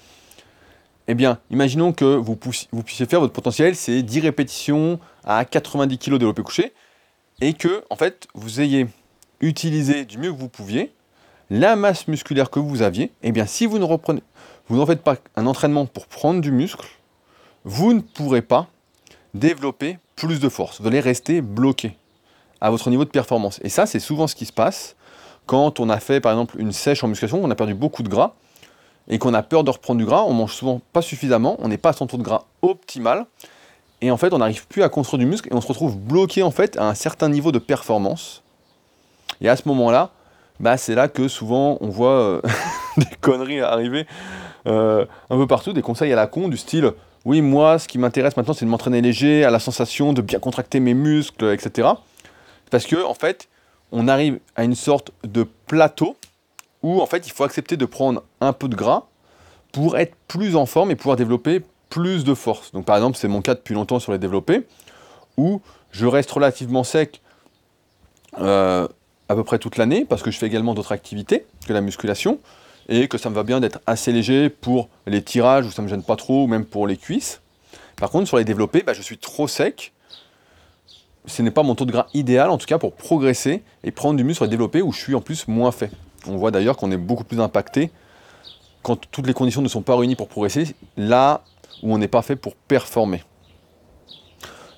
eh 1.07 1.15
bien, 1.15 1.39
imaginons 1.49 1.91
que 1.91 2.05
vous, 2.05 2.37
puissiez 2.37 3.05
faire 3.05 3.19
votre 3.19 3.33
potentiel, 3.33 3.75
c'est 3.75 4.03
10 4.03 4.21
répétitions 4.21 4.99
à 5.25 5.43
90 5.43 5.97
kg 5.97 6.17
développé 6.17 6.43
couché, 6.43 6.73
et 7.41 7.53
que, 7.53 7.83
en 7.89 7.97
fait, 7.97 8.27
vous 8.33 8.61
ayez 8.61 8.87
utilisé 9.43 10.05
du 10.05 10.17
mieux 10.17 10.31
que 10.31 10.37
vous 10.37 10.49
pouviez 10.49 10.93
la 11.49 11.75
masse 11.75 12.07
musculaire 12.07 12.49
que 12.49 12.59
vous 12.59 12.81
aviez, 12.81 13.11
eh 13.21 13.31
bien, 13.31 13.45
si 13.45 13.65
vous 13.65 13.77
ne 13.77 13.83
reprenez, 13.83 14.23
vous 14.67 14.77
n'en 14.77 14.85
faites 14.85 15.01
pas 15.01 15.17
un 15.35 15.45
entraînement 15.45 15.85
pour 15.85 16.07
prendre 16.07 16.41
du 16.41 16.51
muscle, 16.51 16.87
vous 17.63 17.93
ne 17.93 17.99
pourrez 17.99 18.41
pas 18.41 18.67
développer 19.33 19.99
plus 20.15 20.39
de 20.39 20.49
force. 20.49 20.81
Vous 20.81 20.87
allez 20.87 20.99
rester 20.99 21.41
bloqué 21.41 21.97
à 22.61 22.71
votre 22.71 22.89
niveau 22.89 23.05
de 23.05 23.09
performance. 23.09 23.59
Et 23.63 23.69
ça, 23.69 23.85
c'est 23.85 23.99
souvent 23.99 24.27
ce 24.27 24.35
qui 24.35 24.45
se 24.45 24.53
passe 24.53 24.95
quand 25.45 25.79
on 25.79 25.89
a 25.89 25.99
fait, 25.99 26.21
par 26.21 26.31
exemple, 26.31 26.55
une 26.59 26.71
sèche 26.71 27.03
en 27.03 27.07
musculation, 27.07 27.43
on 27.43 27.51
a 27.51 27.55
perdu 27.55 27.73
beaucoup 27.73 28.03
de 28.03 28.09
gras, 28.09 28.33
et 29.09 29.19
qu'on 29.19 29.33
a 29.33 29.43
peur 29.43 29.63
de 29.63 29.69
reprendre 29.69 29.99
du 29.99 30.05
gras, 30.05 30.23
on 30.23 30.33
mange 30.33 30.53
souvent 30.53 30.81
pas 30.93 31.01
suffisamment, 31.01 31.57
on 31.59 31.67
n'est 31.67 31.77
pas 31.77 31.89
à 31.89 31.93
son 31.93 32.07
taux 32.07 32.17
de 32.17 32.23
gras 32.23 32.45
optimal, 32.61 33.25
et 34.01 34.11
en 34.11 34.17
fait 34.17 34.33
on 34.33 34.37
n'arrive 34.37 34.67
plus 34.67 34.83
à 34.83 34.89
construire 34.89 35.19
du 35.19 35.25
muscle 35.25 35.47
et 35.49 35.55
on 35.55 35.61
se 35.61 35.67
retrouve 35.67 35.97
bloqué 35.97 36.43
en 36.43 36.51
fait 36.51 36.77
à 36.77 36.87
un 36.87 36.93
certain 36.93 37.29
niveau 37.29 37.51
de 37.51 37.59
performance. 37.59 38.42
Et 39.43 39.49
à 39.49 39.55
ce 39.55 39.67
moment-là, 39.67 40.09
bah, 40.59 40.77
c'est 40.77 40.95
là 40.95 41.07
que 41.07 41.27
souvent 41.27 41.77
on 41.81 41.89
voit 41.89 42.19
euh, 42.19 42.41
des 42.97 43.05
conneries 43.21 43.61
arriver 43.61 44.07
euh, 44.65 45.05
un 45.29 45.37
peu 45.37 45.45
partout, 45.47 45.73
des 45.73 45.81
conseils 45.81 46.11
à 46.11 46.15
la 46.15 46.27
con 46.27 46.47
du 46.47 46.57
style 46.57 46.91
oui 47.25 47.41
moi 47.41 47.79
ce 47.79 47.87
qui 47.87 47.97
m'intéresse 47.97 48.35
maintenant 48.37 48.53
c'est 48.53 48.65
de 48.65 48.69
m'entraîner 48.69 49.01
léger, 49.01 49.43
à 49.45 49.49
la 49.49 49.59
sensation 49.59 50.13
de 50.13 50.21
bien 50.21 50.39
contracter 50.39 50.79
mes 50.79 50.93
muscles, 50.93 51.45
etc. 51.53 51.89
Parce 52.69 52.85
que 52.85 53.03
en 53.03 53.13
fait 53.13 53.49
on 53.91 54.07
arrive 54.07 54.39
à 54.55 54.63
une 54.63 54.75
sorte 54.75 55.11
de 55.23 55.45
plateau 55.67 56.17
où 56.81 57.01
en 57.01 57.05
fait 57.05 57.27
il 57.27 57.31
faut 57.31 57.43
accepter 57.43 57.77
de 57.77 57.85
prendre 57.85 58.23
un 58.41 58.53
peu 58.53 58.67
de 58.67 58.75
gras 58.75 59.07
pour 59.71 59.97
être 59.97 60.15
plus 60.27 60.55
en 60.55 60.65
forme 60.65 60.91
et 60.91 60.95
pouvoir 60.95 61.15
développer 61.15 61.61
plus 61.89 62.23
de 62.23 62.33
force. 62.33 62.71
Donc 62.71 62.85
par 62.85 62.95
exemple, 62.95 63.17
c'est 63.17 63.27
mon 63.27 63.41
cas 63.41 63.55
depuis 63.55 63.75
longtemps 63.75 63.99
sur 63.99 64.11
les 64.11 64.17
développés, 64.17 64.65
où 65.37 65.61
je 65.91 66.05
reste 66.05 66.31
relativement 66.31 66.83
sec 66.83 67.21
euh, 68.39 68.87
à 69.33 69.35
peu 69.35 69.43
près 69.43 69.59
toute 69.59 69.77
l'année, 69.77 70.05
parce 70.05 70.21
que 70.21 70.31
je 70.31 70.37
fais 70.37 70.47
également 70.47 70.73
d'autres 70.73 70.91
activités 70.91 71.45
que 71.67 71.73
la 71.73 71.81
musculation, 71.81 72.39
et 72.89 73.07
que 73.07 73.17
ça 73.17 73.29
me 73.29 73.35
va 73.35 73.43
bien 73.43 73.59
d'être 73.59 73.79
assez 73.85 74.11
léger 74.11 74.49
pour 74.49 74.89
les 75.07 75.21
tirages, 75.21 75.65
où 75.65 75.71
ça 75.71 75.81
ne 75.81 75.87
me 75.87 75.89
gêne 75.89 76.03
pas 76.03 76.15
trop, 76.15 76.43
ou 76.43 76.47
même 76.47 76.65
pour 76.65 76.87
les 76.87 76.97
cuisses. 76.97 77.41
Par 77.95 78.09
contre, 78.09 78.27
sur 78.27 78.37
les 78.37 78.43
développés, 78.43 78.83
bah, 78.83 78.93
je 78.93 79.01
suis 79.01 79.17
trop 79.17 79.47
sec. 79.47 79.93
Ce 81.25 81.41
n'est 81.41 81.51
pas 81.51 81.63
mon 81.63 81.75
taux 81.75 81.85
de 81.85 81.91
gras 81.91 82.07
idéal, 82.13 82.49
en 82.49 82.57
tout 82.57 82.65
cas, 82.65 82.77
pour 82.77 82.93
progresser 82.93 83.63
et 83.83 83.91
prendre 83.91 84.17
du 84.17 84.23
muscle 84.23 84.37
sur 84.37 84.45
les 84.45 84.51
développés, 84.51 84.81
où 84.81 84.91
je 84.91 84.99
suis 84.99 85.15
en 85.15 85.21
plus 85.21 85.47
moins 85.47 85.71
fait. 85.71 85.91
On 86.27 86.37
voit 86.37 86.51
d'ailleurs 86.51 86.77
qu'on 86.77 86.91
est 86.91 86.97
beaucoup 86.97 87.23
plus 87.23 87.39
impacté 87.39 87.91
quand 88.81 88.97
toutes 89.09 89.27
les 89.27 89.33
conditions 89.33 89.61
ne 89.61 89.69
sont 89.69 89.81
pas 89.81 89.95
réunies 89.95 90.15
pour 90.15 90.27
progresser, 90.27 90.75
là 90.97 91.43
où 91.81 91.93
on 91.93 91.97
n'est 91.97 92.09
pas 92.09 92.21
fait 92.21 92.35
pour 92.35 92.55
performer. 92.55 93.23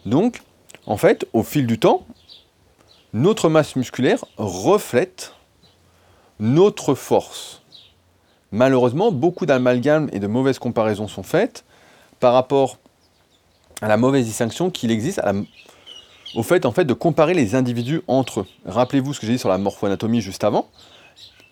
Donc, 0.05 0.41
en 0.85 0.97
fait, 0.97 1.25
au 1.33 1.41
fil 1.41 1.65
du 1.65 1.79
temps, 1.79 2.05
notre 3.15 3.47
masse 3.47 3.77
musculaire 3.77 4.25
reflète 4.37 5.33
notre 6.41 6.95
force. 6.95 7.61
Malheureusement, 8.51 9.13
beaucoup 9.13 9.45
d'amalgames 9.45 10.09
et 10.11 10.19
de 10.19 10.27
mauvaises 10.27 10.59
comparaisons 10.59 11.07
sont 11.07 11.23
faites 11.23 11.63
par 12.19 12.33
rapport 12.33 12.77
à 13.81 13.87
la 13.87 13.95
mauvaise 13.95 14.25
distinction 14.25 14.69
qu'il 14.69 14.91
existe 14.91 15.21
au 16.35 16.43
fait, 16.43 16.65
en 16.65 16.73
fait 16.73 16.83
de 16.83 16.93
comparer 16.93 17.33
les 17.33 17.55
individus 17.55 18.01
entre 18.07 18.41
eux. 18.41 18.47
Rappelez-vous 18.65 19.13
ce 19.13 19.21
que 19.21 19.27
j'ai 19.27 19.33
dit 19.33 19.39
sur 19.39 19.47
la 19.47 19.57
morphoanatomie 19.57 20.19
juste 20.19 20.43
avant. 20.43 20.67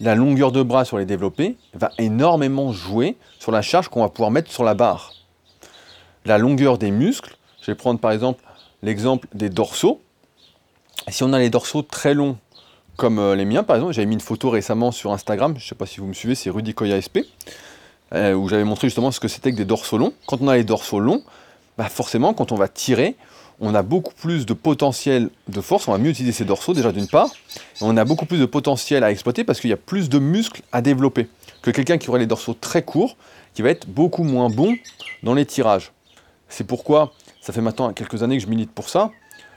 La 0.02 0.16
longueur 0.16 0.52
de 0.52 0.64
bras 0.64 0.84
sur 0.84 0.98
les 0.98 1.06
développés 1.06 1.56
va 1.74 1.92
énormément 1.98 2.74
jouer 2.74 3.16
sur 3.40 3.54
la 3.54 3.62
charge 3.62 3.88
qu'on 3.88 4.02
va 4.02 4.10
pouvoir 4.10 4.32
mettre 4.32 4.52
sur 4.52 4.66
la 4.66 4.74
barre. 4.74 5.14
La 6.26 6.38
longueur 6.38 6.78
des 6.78 6.92
muscles, 6.92 7.38
je 7.62 7.68
vais 7.68 7.76
prendre 7.76 8.02
par 8.02 8.12
exemple 8.12 8.44
l'exemple 8.82 9.30
des 9.34 9.50
dorsaux. 9.50 10.02
Si 11.10 11.24
on 11.24 11.34
a 11.34 11.40
les 11.40 11.50
dorsaux 11.50 11.82
très 11.82 12.14
longs, 12.14 12.38
comme 12.96 13.20
euh, 13.20 13.36
les 13.36 13.46
miens 13.46 13.64
par 13.64 13.76
exemple, 13.76 13.94
j'avais 13.94 14.06
mis 14.06 14.16
une 14.16 14.22
photo 14.22 14.50
récemment 14.50 14.92
sur 14.92 15.12
Instagram, 15.12 15.56
je 15.58 15.64
ne 15.66 15.68
sais 15.68 15.76
pas 15.76 15.86
si 15.86 16.00
vous 16.00 16.08
me 16.08 16.14
suivez, 16.14 16.36
c'est 16.36 16.50
Rudy 16.50 16.74
Koya 16.74 17.02
SP, 17.02 17.28
euh, 18.14 18.34
où 18.34 18.48
j'avais 18.48 18.64
montré 18.64 18.88
justement 18.88 19.12
ce 19.12 19.20
que 19.20 19.28
c'était 19.28 19.52
que 19.52 19.58
des 19.58 19.66
dorsaux 19.66 19.98
longs. 19.98 20.14
Quand 20.28 20.42
on 20.42 20.48
a 20.48 20.56
les 20.56 20.64
dorsaux 20.64 21.00
longs, 21.00 21.24
bah 21.78 21.90
forcément 21.90 22.34
quand 22.34 22.52
on 22.52 22.56
va 22.56 22.68
tirer, 22.68 23.16
on 23.60 23.76
a 23.76 23.84
beaucoup 23.84 24.14
plus 24.14 24.46
de 24.46 24.54
potentiel 24.54 25.30
de 25.48 25.62
force, 25.62 25.88
on 25.88 25.92
va 25.92 25.98
mieux 25.98 26.10
utiliser 26.10 26.34
ces 26.34 26.46
dorsaux 26.46 26.74
déjà 26.74 26.92
d'une 26.92 27.08
part, 27.08 27.30
et 27.56 27.82
on 27.82 27.98
a 27.98 28.06
beaucoup 28.06 28.26
plus 28.26 28.40
de 28.40 28.46
potentiel 28.46 29.04
à 29.04 29.12
exploiter 29.12 29.44
parce 29.44 29.60
qu'il 29.60 29.70
y 29.70 29.74
a 29.74 29.78
plus 29.78 30.10
de 30.10 30.20
muscles 30.20 30.62
à 30.72 30.82
développer 30.82 31.28
que 31.62 31.72
quelqu'un 31.72 31.98
qui 31.98 32.10
aurait 32.10 32.20
les 32.20 32.28
dorsaux 32.28 32.54
très 32.54 32.84
courts, 32.84 33.16
qui 33.54 33.62
va 33.62 33.70
être 33.70 33.88
beaucoup 33.88 34.24
moins 34.24 34.50
bon 34.50 34.76
dans 35.22 35.34
les 35.34 35.46
tirages. 35.46 35.92
C'est 36.50 36.66
pourquoi 36.66 37.14
ça 37.42 37.52
fait 37.52 37.62
maintenant 37.62 37.92
quelques 37.94 38.24
années 38.24 38.38
que 38.38 38.44
je 38.44 38.48
milite 38.48 38.72
pour 38.72 38.90
ça. 38.90 39.12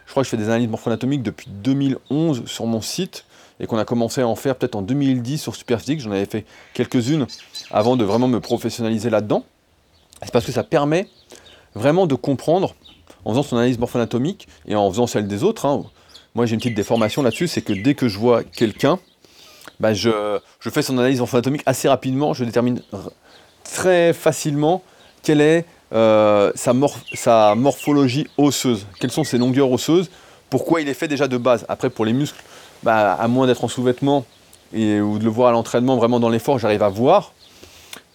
Je 0.07 0.13
crois 0.13 0.23
que 0.23 0.27
je 0.27 0.31
fais 0.31 0.37
des 0.37 0.49
analyses 0.49 0.69
morpho-anatomiques 0.69 1.23
depuis 1.23 1.49
2011 1.51 2.47
sur 2.47 2.67
mon 2.67 2.81
site 2.81 3.25
et 3.59 3.67
qu'on 3.67 3.79
a 3.79 3.85
commencé 3.85 4.21
à 4.21 4.29
en 4.29 4.37
faire 4.37 4.57
peut-être 4.57 4.77
en 4.77 4.83
2010 4.83 5.39
sur 5.39 5.57
Superphysique. 5.57 6.01
J'en 6.01 6.13
avais 6.13 6.27
fait 6.27 6.45
quelques-unes 6.75 7.27
avant 7.71 7.97
de 7.97 8.05
vraiment 8.05 8.29
me 8.29 8.41
professionnaliser 8.41 9.11
là-dedans. 9.11 9.45
C'est 10.23 10.33
parce 10.33 10.47
que 10.47 10.53
ça 10.53 10.63
permet 10.63 11.09
vraiment 11.75 12.07
de 12.07 12.15
comprendre, 12.15 12.75
en 13.25 13.31
faisant 13.31 13.43
son 13.43 13.57
analyse 13.57 13.79
morpho-anatomique 13.79 14.49
et 14.67 14.75
en 14.75 14.91
faisant 14.91 15.07
celle 15.07 15.27
des 15.29 15.43
autres, 15.43 15.67
hein. 15.67 15.85
moi 16.35 16.47
j'ai 16.47 16.55
une 16.55 16.61
petite 16.61 16.75
déformation 16.75 17.23
là-dessus, 17.23 17.49
c'est 17.49 17.61
que 17.61 17.75
dès 17.75 17.95
que 17.95 18.09
je 18.09 18.19
vois 18.19 18.43
quelqu'un, 18.43 18.99
bah 19.79 19.93
je, 19.93 20.41
fais 20.61 20.83
son 20.83 20.97
analyse 20.97 21.19
morpho-anatomique 21.19 21.63
assez 21.67 21.89
rapidement, 21.89 22.33
je 22.33 22.45
détermine 22.45 22.81
très 23.65 24.15
facilement 24.15 24.83
quelle 25.23 25.41
est 25.41 25.67
euh, 25.93 26.53
sa, 26.55 27.55
morphologie 27.55 28.27
osseuse, 28.39 28.87
quelles 29.01 29.13
sont 29.13 29.25
ses 29.25 29.39
longueurs 29.39 29.71
osseuses, 29.71 30.11
pourquoi 30.51 30.81
il 30.81 30.89
est 30.89 30.95
fait 30.95 31.09
déjà 31.09 31.29
de 31.29 31.37
base? 31.37 31.65
Après 31.69 31.91
pour 31.91 32.05
les 32.05 32.13
muscles, 32.13 32.43
bah, 32.83 33.15
à 33.15 33.29
moins 33.29 33.47
d'être 33.47 33.65
en 33.65 33.69
sous-vêtements 33.69 34.25
et, 34.73 35.01
ou 35.01 35.19
de 35.19 35.25
le 35.25 35.31
voir 35.31 35.49
à 35.49 35.53
l'entraînement, 35.53 35.97
vraiment 35.97 36.21
dans 36.21 36.29
l'effort, 36.29 36.59
j'arrive 36.59 36.83
à 36.83 36.89
voir. 36.89 37.33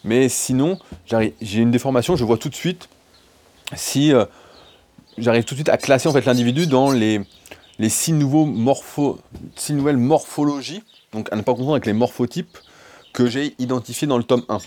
Mais 0.04 0.30
sinon, 0.30 0.80
j'ai 1.06 1.60
une 1.60 1.72
déformation, 1.72 2.16
je 2.16 2.24
vois 2.24 2.38
tout 2.38 2.50
de 2.50 2.56
suite 2.56 2.90
si 3.76 4.14
euh, 4.14 4.26
j'arrive 5.18 5.44
tout 5.44 5.54
de 5.54 5.60
suite 5.60 5.70
à 5.70 5.78
classer 5.78 6.10
en 6.10 6.14
l'individu 6.14 6.68
dans 6.68 6.92
les, 6.92 7.22
six 7.88 8.14
nouvelles 8.14 9.98
morphologies, 9.98 10.84
donc 11.14 11.32
à 11.32 11.36
ne 11.36 11.42
pas 11.42 11.54
confondre 11.54 11.74
avec 11.74 11.86
les 11.86 11.94
morphotypes 11.94 12.58
que 13.14 13.28
j'ai 13.28 13.56
identifiés 13.60 14.08
dans 14.08 14.18
le 14.18 14.24
tome 14.24 14.44
1. 14.50 14.58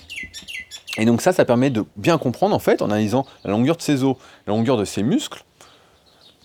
Et 0.96 1.04
donc 1.04 1.20
ça, 1.20 1.33
ça 1.33 1.44
permet 1.44 1.70
de 1.70 1.85
bien 1.96 2.18
comprendre 2.18 2.54
en 2.54 2.59
fait, 2.59 2.83
en 2.83 2.87
analysant 2.87 3.26
la 3.44 3.50
longueur 3.50 3.76
de 3.76 3.83
ses 3.83 4.04
os, 4.04 4.16
la 4.46 4.52
longueur 4.52 4.76
de 4.76 4.85
ses 4.85 5.02
muscles, 5.02 5.44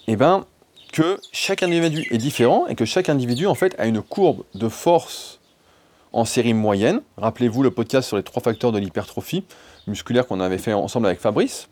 et 0.08 0.14
eh 0.14 0.16
ben, 0.16 0.46
que 0.92 1.20
chaque 1.32 1.62
individu 1.62 2.08
est 2.10 2.18
différent 2.18 2.66
et 2.68 2.74
que 2.74 2.86
chaque 2.86 3.10
individu 3.10 3.46
en 3.46 3.54
fait 3.54 3.76
a 3.78 3.86
une 3.86 4.02
courbe 4.02 4.44
de 4.56 4.68
force 4.68 5.40
en 6.14 6.26
série 6.26 6.56
moyenne. 6.56 7.02
Rappelez-vous 7.18 7.62
le 7.62 7.70
podcast 7.70 8.08
sur 8.08 8.18
les 8.18 8.24
trois 8.24 8.42
facteurs 8.42 8.72
de 8.72 8.80
l'hypertrophie 8.80 9.44
musculaire 9.86 10.26
qu'on 10.26 10.40
avait 10.40 10.58
fait 10.58 10.74
ensemble 10.74 11.06
avec 11.06 11.20
Fabrice 11.20 11.70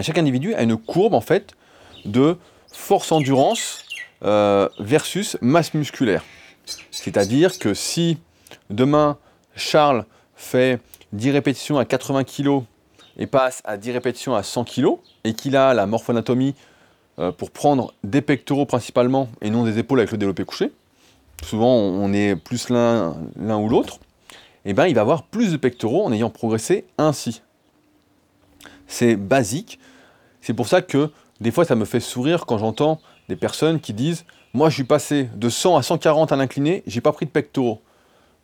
chaque 0.00 0.16
individu 0.16 0.54
a 0.54 0.62
une 0.62 0.78
courbe 0.78 1.12
en 1.12 1.20
fait 1.20 1.52
de 2.06 2.38
force 2.72 3.12
endurance 3.12 3.84
euh, 4.24 4.68
versus 4.78 5.36
masse 5.42 5.74
musculaire. 5.74 6.24
C'est-à-dire 6.90 7.58
que 7.58 7.74
si 7.74 8.18
demain 8.70 9.18
Charles 9.54 10.06
fait 10.34 10.80
10 11.12 11.30
répétitions 11.30 11.78
à 11.78 11.84
80 11.84 12.24
kg 12.24 12.62
et 13.16 13.26
passe 13.26 13.62
à 13.64 13.76
10 13.76 13.92
répétitions 13.92 14.34
à 14.34 14.42
100 14.42 14.64
kg 14.64 14.96
et 15.24 15.34
qu'il 15.34 15.56
a 15.56 15.74
la 15.74 15.86
morphoanatomie 15.86 16.54
euh, 17.18 17.32
pour 17.32 17.50
prendre 17.50 17.92
des 18.04 18.22
pectoraux 18.22 18.66
principalement 18.66 19.28
et 19.40 19.50
non 19.50 19.64
des 19.64 19.78
épaules 19.78 20.00
avec 20.00 20.12
le 20.12 20.18
développé 20.18 20.44
couché, 20.44 20.72
souvent 21.44 21.74
on 21.74 22.12
est 22.12 22.36
plus 22.36 22.70
l'un 22.70 23.14
ou 23.38 23.68
l'autre, 23.68 23.98
et 24.64 24.70
eh 24.70 24.74
ben 24.74 24.86
il 24.86 24.94
va 24.94 25.00
avoir 25.00 25.24
plus 25.24 25.52
de 25.52 25.56
pectoraux 25.56 26.04
en 26.04 26.12
ayant 26.12 26.30
progressé 26.30 26.84
ainsi 26.96 27.42
c'est 28.92 29.16
basique. 29.16 29.78
C'est 30.40 30.54
pour 30.54 30.68
ça 30.68 30.82
que 30.82 31.10
des 31.40 31.50
fois 31.50 31.64
ça 31.64 31.74
me 31.74 31.84
fait 31.84 32.00
sourire 32.00 32.46
quand 32.46 32.58
j'entends 32.58 33.00
des 33.28 33.36
personnes 33.36 33.80
qui 33.80 33.94
disent 33.94 34.24
Moi 34.54 34.68
je 34.68 34.74
suis 34.74 34.84
passé 34.84 35.28
de 35.34 35.48
100 35.48 35.76
à 35.76 35.82
140 35.82 36.30
à 36.30 36.36
l'incliné, 36.36 36.82
j'ai 36.86 37.00
pas 37.00 37.12
pris 37.12 37.26
de 37.26 37.30
pectoraux. 37.30 37.80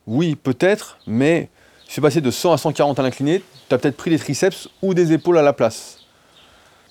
Oui, 0.07 0.35
peut-être, 0.35 0.97
mais 1.05 1.49
suis 1.93 2.01
passé 2.01 2.21
de 2.21 2.31
100 2.31 2.53
à 2.53 2.57
140 2.57 2.99
à 2.99 3.03
l'incliné, 3.03 3.41
tu 3.67 3.75
as 3.75 3.77
peut-être 3.77 3.97
pris 3.97 4.11
des 4.11 4.19
triceps 4.19 4.69
ou 4.81 4.93
des 4.93 5.11
épaules 5.11 5.37
à 5.37 5.41
la 5.41 5.53
place. 5.53 5.99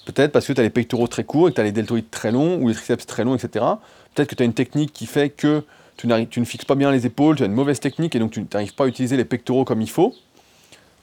Peut-être 0.07 0.33
parce 0.33 0.47
que 0.47 0.53
tu 0.53 0.61
as 0.61 0.65
les 0.65 0.71
pectoraux 0.71 1.07
très 1.07 1.25
courts 1.25 1.49
et 1.49 1.51
que 1.51 1.57
tu 1.57 1.61
as 1.61 1.65
les 1.65 1.73
deltoïdes 1.73 2.11
très 2.11 2.33
longs 2.33 2.59
ou 2.61 2.69
les 2.69 2.75
triceps 2.75 3.07
très 3.07 3.25
longs, 3.25 3.37
etc. 3.37 3.65
Peut-être 4.15 4.29
que 4.29 4.35
tu 4.35 4.43
as 4.43 4.47
une 4.47 4.55
technique 4.55 4.93
qui 4.93 5.07
fait 5.07 5.31
que 5.31 5.65
tu, 5.97 6.09
tu, 6.31 6.41
ne 6.41 6.45
fixes 6.45 6.65
pas 6.65 6.75
bien 6.75 6.91
les 6.91 7.07
épaules, 7.07 7.37
tu 7.37 7.43
as 7.43 7.47
une 7.47 7.53
mauvaise 7.53 7.79
technique 7.79 8.17
et 8.17 8.19
donc 8.19 8.33
tu 8.33 8.45
n'arrives 8.53 8.75
pas 8.75 8.85
à 8.85 8.87
utiliser 8.87 9.17
les 9.17 9.25
pectoraux 9.25 9.65
comme 9.65 9.83
il 9.83 9.91
faut. 9.91 10.15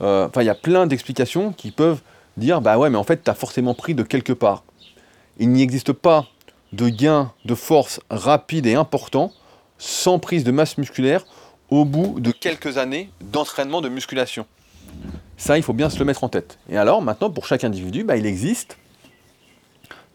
Euh, 0.02 0.28
enfin, 0.28 0.42
il 0.42 0.46
y 0.46 0.50
a 0.50 0.56
plein 0.56 0.88
d'explications 0.88 1.54
qui 1.54 1.72
peuvent 1.72 2.02
dire 2.36 2.60
bah 2.60 2.78
ouais 2.78 2.90
mais 2.90 2.98
en 2.98 3.04
fait 3.04 3.24
tu 3.24 3.30
as 3.30 3.34
forcément 3.34 3.76
pris 3.76 3.96
de 3.96 4.04
quelque 4.04 4.34
part. 4.34 4.64
Il 5.38 5.50
n'y 5.50 5.62
existe 5.62 5.94
pas 5.94 6.26
de 6.74 6.90
gain 6.90 7.32
de 7.46 7.56
force 7.56 8.00
rapide 8.10 8.66
et 8.66 8.76
important 8.76 9.32
sans 9.78 10.20
prise 10.20 10.44
de 10.44 10.52
masse 10.52 10.78
musculaire 10.78 11.26
au 11.69 11.86
bout 11.86 12.19
de 12.19 12.32
quelques 12.32 12.78
années 12.78 13.10
d'entraînement 13.21 13.82
de 13.82 13.89
musculation. 13.89 14.45
Ça, 15.38 15.58
il 15.58 15.63
faut 15.63 15.73
bien 15.73 15.89
se 15.89 15.99
le 15.99 16.06
mettre 16.06 16.23
en 16.23 16.30
tête. 16.30 16.58
Et 16.69 16.78
alors, 16.78 17.01
maintenant, 17.01 17.30
pour 17.30 17.45
chaque 17.45 17.63
individu, 17.63 18.04
bah, 18.04 18.17
il 18.17 18.25
existe 18.25 18.78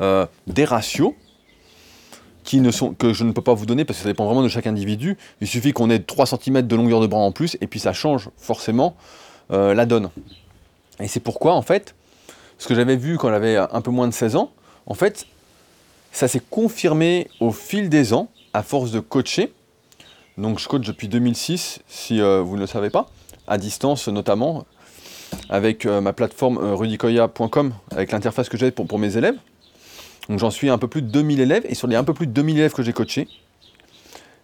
euh, 0.01 0.27
des 0.47 0.65
ratios 0.65 1.15
qui 2.43 2.61
ne 2.61 2.71
sont, 2.71 2.95
que 2.95 3.13
je 3.13 3.25
ne 3.25 3.33
peux 3.33 3.43
pas 3.43 3.53
vous 3.53 3.67
donner 3.67 3.85
parce 3.85 3.99
que 3.99 4.03
ça 4.03 4.09
dépend 4.09 4.25
vraiment 4.25 4.43
de 4.43 4.49
chaque 4.49 4.67
individu. 4.67 5.19
Il 5.41 5.47
suffit 5.47 5.73
qu'on 5.73 5.91
ait 5.91 5.99
3 5.99 6.27
cm 6.27 6.63
de 6.63 6.77
longueur 6.77 7.01
de 7.01 7.07
bras 7.07 7.21
en 7.21 7.33
plus 7.33 7.57
et 7.61 7.67
puis 7.67 7.79
ça 7.79 7.93
change 7.93 8.31
forcément 8.39 8.97
euh, 9.51 9.75
la 9.75 9.85
donne. 9.85 10.11
Et 11.01 11.09
c'est 11.09 11.21
pourquoi, 11.21 11.55
en 11.55 11.63
fait, 11.63 11.95
ce 12.59 12.67
que 12.67 12.75
j'avais 12.75 12.97
vu 12.97 13.19
quand 13.19 13.29
j'avais 13.29 13.57
un 13.57 13.81
peu 13.81 13.91
moins 13.91 14.09
de 14.09 14.15
16 14.15 14.37
ans, 14.37 14.53
en 14.87 14.95
fait, 14.95 15.27
ça 16.13 16.29
s'est 16.29 16.43
confirmé 16.51 17.29
au 17.41 17.53
fil 17.53 17.89
des 17.89 18.13
ans, 18.13 18.29
à 18.53 18.63
force 18.63 18.91
de 18.91 19.01
coacher. 19.01 19.53
Donc 20.41 20.59
je 20.59 20.67
coach 20.67 20.87
depuis 20.87 21.07
2006, 21.07 21.81
si 21.87 22.19
euh, 22.19 22.41
vous 22.41 22.57
ne 22.57 22.63
le 22.63 22.67
savez 22.67 22.89
pas, 22.89 23.11
à 23.47 23.59
distance 23.59 24.09
notamment, 24.09 24.65
avec 25.51 25.85
euh, 25.85 26.01
ma 26.01 26.15
plateforme 26.15 26.57
euh, 26.57 26.75
rudicoya.com, 26.75 27.75
avec 27.91 28.11
l'interface 28.11 28.49
que 28.49 28.57
j'ai 28.57 28.71
pour, 28.71 28.99
mes 28.99 29.19
élèves. 29.19 29.35
Donc 30.31 30.39
j'en 30.39 30.51
suis 30.51 30.71
un 30.71 30.79
peu 30.79 30.89
plus 30.89 31.03
de 31.03 31.09
2000 31.09 31.41
élèves, 31.41 31.67
et 31.69 31.75
sur 31.75 31.89
les 31.89 31.97
un 31.97 32.05
peu 32.05 32.15
plus 32.15 32.27
de 32.27 32.33
2000 32.33 32.57
élèves 32.57 32.73
que 32.73 32.83
j'ai 32.83 32.95
coachés, 32.95 33.29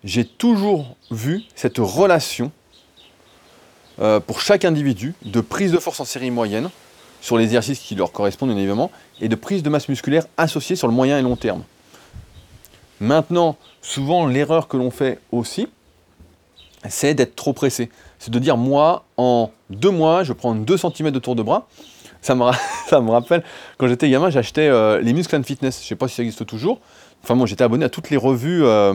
j'ai 0.04 0.26
toujours 0.26 0.96
vu 1.10 1.44
cette 1.54 1.78
relation 1.78 2.52
pour 4.26 4.42
chaque 4.42 4.66
individu 4.66 5.14
de 5.24 5.40
prise 5.40 5.72
de 5.72 5.78
force 5.78 6.00
en 6.00 6.04
série 6.04 6.30
moyenne, 6.30 6.68
sur 7.22 7.38
les 7.38 7.44
exercices 7.44 7.78
qui 7.78 7.94
leur 7.94 8.12
correspondent 8.12 8.50
bien 8.50 8.58
évidemment, 8.58 8.90
et 9.22 9.30
de 9.30 9.34
prise 9.34 9.62
de 9.62 9.70
masse 9.70 9.88
musculaire 9.88 10.26
associée 10.36 10.76
sur 10.76 10.88
le 10.88 10.92
moyen 10.92 11.18
et 11.18 11.22
long 11.22 11.36
terme. 11.36 11.62
Maintenant, 13.00 13.56
souvent 13.80 14.26
l'erreur 14.26 14.68
que 14.68 14.76
l'on 14.76 14.90
fait 14.90 15.18
aussi, 15.32 15.68
c'est 16.88 17.14
d'être 17.14 17.36
trop 17.36 17.52
pressé. 17.52 17.90
C'est 18.18 18.30
de 18.30 18.38
dire, 18.38 18.56
moi, 18.56 19.04
en 19.16 19.50
deux 19.70 19.90
mois, 19.90 20.24
je 20.24 20.32
prends 20.32 20.54
2 20.54 20.76
cm 20.76 21.10
de 21.10 21.18
tour 21.18 21.36
de 21.36 21.42
bras. 21.42 21.66
Ça 22.22 22.34
me, 22.34 22.44
ça 22.88 23.00
me 23.00 23.10
rappelle, 23.10 23.42
quand 23.78 23.88
j'étais 23.88 24.08
gamin, 24.08 24.30
j'achetais 24.30 24.68
euh, 24.68 25.00
les 25.00 25.12
Muscle 25.12 25.36
and 25.36 25.42
Fitness. 25.42 25.78
Je 25.78 25.84
ne 25.84 25.88
sais 25.88 25.96
pas 25.96 26.08
si 26.08 26.16
ça 26.16 26.22
existe 26.22 26.46
toujours. 26.46 26.80
Enfin, 27.22 27.34
moi, 27.34 27.46
j'étais 27.46 27.64
abonné 27.64 27.84
à 27.84 27.88
toutes 27.88 28.10
les 28.10 28.16
revues 28.16 28.64
euh, 28.64 28.94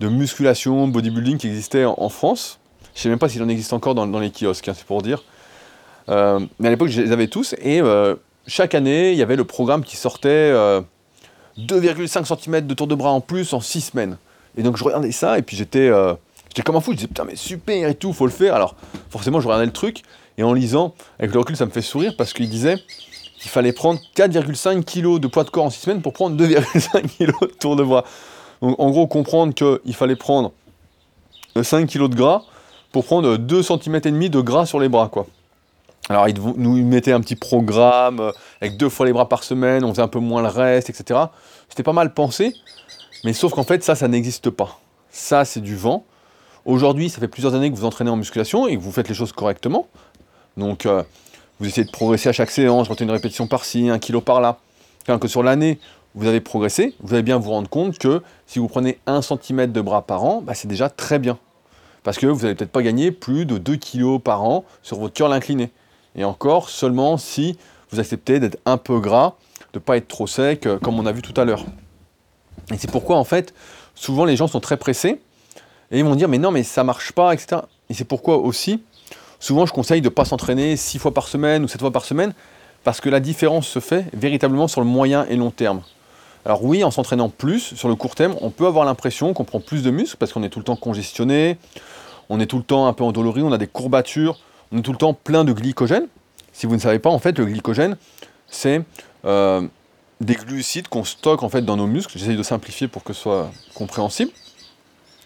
de 0.00 0.08
musculation, 0.08 0.88
bodybuilding 0.88 1.38
qui 1.38 1.48
existaient 1.48 1.84
en, 1.84 2.08
France. 2.08 2.58
Je 2.94 3.00
ne 3.00 3.02
sais 3.02 3.08
même 3.08 3.18
pas 3.18 3.28
s'il 3.28 3.42
en 3.42 3.48
existe 3.48 3.72
encore 3.72 3.94
dans, 3.94 4.20
les 4.20 4.30
kiosques, 4.30 4.68
hein, 4.68 4.74
c'est 4.76 4.86
pour 4.86 5.02
dire. 5.02 5.24
Euh, 6.08 6.40
mais 6.58 6.68
à 6.68 6.70
l'époque, 6.70 6.88
je 6.88 7.02
les 7.02 7.12
avais 7.12 7.26
tous. 7.26 7.54
Et 7.62 7.80
chaque 8.46 8.74
année, 8.74 9.12
il 9.12 9.18
y 9.18 9.22
avait 9.22 9.36
le 9.36 9.44
programme 9.44 9.82
qui 9.82 9.96
sortait 9.96 10.52
2,5 11.58 12.24
cm 12.24 12.66
de 12.66 12.74
tour 12.74 12.86
de 12.86 12.94
bras 12.94 13.10
en 13.10 13.20
plus 13.20 13.52
en 13.52 13.60
6 13.60 13.80
semaines. 13.80 14.16
Et 14.56 14.62
donc, 14.62 14.76
je 14.76 14.84
regardais 14.84 15.12
ça 15.12 15.38
et 15.38 15.42
puis 15.42 15.56
j'étais 15.56 15.90
J'étais 16.56 16.64
comme 16.64 16.76
un 16.76 16.80
fou, 16.80 16.92
je 16.92 16.96
disais 16.96 17.08
putain 17.08 17.24
mais 17.24 17.36
super 17.36 17.86
et 17.86 17.94
tout, 17.94 18.14
faut 18.14 18.24
le 18.24 18.32
faire. 18.32 18.54
Alors 18.54 18.76
forcément 19.10 19.40
je 19.40 19.46
regardais 19.46 19.66
le 19.66 19.72
truc 19.72 20.02
et 20.38 20.42
en 20.42 20.54
lisant, 20.54 20.94
avec 21.18 21.34
le 21.34 21.40
recul 21.40 21.54
ça 21.54 21.66
me 21.66 21.70
fait 21.70 21.82
sourire 21.82 22.14
parce 22.16 22.32
qu'il 22.32 22.48
disait 22.48 22.78
qu'il 23.38 23.50
fallait 23.50 23.74
prendre 23.74 24.00
4,5 24.16 24.82
kg 24.82 25.20
de 25.20 25.26
poids 25.26 25.44
de 25.44 25.50
corps 25.50 25.66
en 25.66 25.70
6 25.70 25.80
semaines 25.80 26.00
pour 26.00 26.14
prendre 26.14 26.42
2,5 26.42 27.02
kg 27.18 27.26
de 27.42 27.46
tour 27.60 27.76
de 27.76 27.84
bras. 27.84 28.04
Donc 28.62 28.74
en 28.80 28.88
gros 28.88 29.06
comprendre 29.06 29.52
qu'il 29.52 29.94
fallait 29.94 30.16
prendre 30.16 30.52
5 31.60 31.82
euh, 31.82 31.86
kg 31.86 32.08
de 32.08 32.16
gras 32.16 32.42
pour 32.90 33.04
prendre 33.04 33.36
2 33.36 33.62
cm 33.62 33.96
et 33.96 34.00
demi 34.00 34.30
de 34.30 34.40
gras 34.40 34.64
sur 34.64 34.80
les 34.80 34.88
bras 34.88 35.10
quoi. 35.10 35.26
Alors 36.08 36.26
ils 36.26 36.40
nous 36.40 36.82
mettaient 36.86 37.12
un 37.12 37.20
petit 37.20 37.36
programme 37.36 38.20
euh, 38.20 38.32
avec 38.62 38.78
deux 38.78 38.88
fois 38.88 39.04
les 39.04 39.12
bras 39.12 39.28
par 39.28 39.44
semaine, 39.44 39.84
on 39.84 39.90
faisait 39.90 40.00
un 40.00 40.08
peu 40.08 40.20
moins 40.20 40.40
le 40.40 40.48
reste, 40.48 40.88
etc. 40.88 41.20
C'était 41.68 41.82
pas 41.82 41.92
mal 41.92 42.14
pensé, 42.14 42.54
mais 43.24 43.34
sauf 43.34 43.52
qu'en 43.52 43.64
fait 43.64 43.84
ça, 43.84 43.94
ça 43.94 44.08
n'existe 44.08 44.48
pas. 44.48 44.80
Ça 45.10 45.44
c'est 45.44 45.60
du 45.60 45.76
vent. 45.76 46.06
Aujourd'hui, 46.66 47.08
ça 47.08 47.20
fait 47.20 47.28
plusieurs 47.28 47.54
années 47.54 47.70
que 47.70 47.76
vous 47.76 47.84
entraînez 47.84 48.10
en 48.10 48.16
musculation 48.16 48.66
et 48.66 48.76
que 48.76 48.82
vous 48.82 48.90
faites 48.90 49.08
les 49.08 49.14
choses 49.14 49.30
correctement. 49.30 49.86
Donc, 50.56 50.84
euh, 50.84 51.04
vous 51.60 51.68
essayez 51.68 51.86
de 51.86 51.92
progresser 51.92 52.28
à 52.28 52.32
chaque 52.32 52.50
séance, 52.50 52.88
vous 52.88 52.94
une 52.96 53.10
répétition 53.12 53.46
par-ci, 53.46 53.88
un 53.88 54.00
kilo 54.00 54.20
par-là. 54.20 54.58
Enfin, 55.02 55.20
que 55.20 55.28
sur 55.28 55.44
l'année, 55.44 55.78
vous 56.16 56.26
avez 56.26 56.40
progressé, 56.40 56.96
vous 56.98 57.14
allez 57.14 57.22
bien 57.22 57.38
vous 57.38 57.50
rendre 57.50 57.68
compte 57.68 57.98
que 57.98 58.20
si 58.48 58.58
vous 58.58 58.66
prenez 58.66 58.98
1 59.06 59.22
cm 59.22 59.70
de 59.70 59.80
bras 59.80 60.02
par 60.02 60.24
an, 60.24 60.42
bah, 60.42 60.54
c'est 60.54 60.66
déjà 60.66 60.90
très 60.90 61.20
bien. 61.20 61.38
Parce 62.02 62.18
que 62.18 62.26
vous 62.26 62.42
n'allez 62.42 62.56
peut-être 62.56 62.72
pas 62.72 62.82
gagner 62.82 63.12
plus 63.12 63.46
de 63.46 63.58
2 63.58 63.76
kg 63.76 64.18
par 64.18 64.42
an 64.42 64.64
sur 64.82 64.98
votre 64.98 65.14
curl 65.14 65.32
incliné. 65.32 65.70
Et 66.16 66.24
encore 66.24 66.68
seulement 66.68 67.16
si 67.16 67.56
vous 67.92 68.00
acceptez 68.00 68.40
d'être 68.40 68.58
un 68.64 68.76
peu 68.76 68.98
gras, 68.98 69.34
de 69.72 69.78
ne 69.78 69.84
pas 69.84 69.96
être 69.98 70.08
trop 70.08 70.26
sec, 70.26 70.66
euh, 70.66 70.80
comme 70.80 70.98
on 70.98 71.06
a 71.06 71.12
vu 71.12 71.22
tout 71.22 71.40
à 71.40 71.44
l'heure. 71.44 71.64
Et 72.72 72.76
c'est 72.76 72.90
pourquoi, 72.90 73.18
en 73.18 73.24
fait, 73.24 73.54
souvent 73.94 74.24
les 74.24 74.34
gens 74.34 74.48
sont 74.48 74.58
très 74.58 74.76
pressés 74.76 75.20
et 75.90 75.98
ils 75.98 76.04
vont 76.04 76.14
dire, 76.14 76.28
mais 76.28 76.38
non, 76.38 76.50
mais 76.50 76.62
ça 76.62 76.84
marche 76.84 77.12
pas, 77.12 77.32
etc. 77.32 77.62
Et 77.90 77.94
c'est 77.94 78.04
pourquoi 78.04 78.38
aussi, 78.38 78.82
souvent 79.38 79.66
je 79.66 79.72
conseille 79.72 80.00
de 80.00 80.08
ne 80.08 80.14
pas 80.14 80.24
s'entraîner 80.24 80.76
6 80.76 80.98
fois 80.98 81.14
par 81.14 81.28
semaine 81.28 81.64
ou 81.64 81.68
7 81.68 81.80
fois 81.80 81.90
par 81.90 82.04
semaine, 82.04 82.32
parce 82.84 83.00
que 83.00 83.08
la 83.08 83.20
différence 83.20 83.66
se 83.66 83.80
fait 83.80 84.06
véritablement 84.12 84.68
sur 84.68 84.80
le 84.80 84.86
moyen 84.86 85.26
et 85.28 85.36
long 85.36 85.50
terme. 85.50 85.82
Alors 86.44 86.64
oui, 86.64 86.84
en 86.84 86.90
s'entraînant 86.90 87.28
plus, 87.28 87.74
sur 87.74 87.88
le 87.88 87.96
court 87.96 88.14
terme, 88.14 88.36
on 88.40 88.50
peut 88.50 88.66
avoir 88.66 88.84
l'impression 88.84 89.34
qu'on 89.34 89.44
prend 89.44 89.60
plus 89.60 89.82
de 89.82 89.90
muscles, 89.90 90.16
parce 90.16 90.32
qu'on 90.32 90.42
est 90.42 90.48
tout 90.48 90.60
le 90.60 90.64
temps 90.64 90.76
congestionné, 90.76 91.58
on 92.28 92.38
est 92.40 92.46
tout 92.46 92.58
le 92.58 92.62
temps 92.62 92.86
un 92.86 92.92
peu 92.92 93.04
endolori, 93.04 93.42
on 93.42 93.52
a 93.52 93.58
des 93.58 93.66
courbatures, 93.66 94.38
on 94.72 94.78
est 94.78 94.82
tout 94.82 94.92
le 94.92 94.98
temps 94.98 95.14
plein 95.14 95.44
de 95.44 95.52
glycogène. 95.52 96.06
Si 96.52 96.66
vous 96.66 96.74
ne 96.74 96.80
savez 96.80 96.98
pas, 96.98 97.10
en 97.10 97.18
fait, 97.18 97.38
le 97.38 97.46
glycogène, 97.46 97.96
c'est 98.48 98.82
euh, 99.24 99.66
des 100.20 100.34
glucides 100.34 100.88
qu'on 100.88 101.04
stocke 101.04 101.42
en 101.42 101.48
fait 101.48 101.62
dans 101.62 101.76
nos 101.76 101.86
muscles. 101.86 102.18
J'essaie 102.18 102.36
de 102.36 102.42
simplifier 102.42 102.88
pour 102.88 103.04
que 103.04 103.12
ce 103.12 103.22
soit 103.22 103.50
compréhensible. 103.74 104.30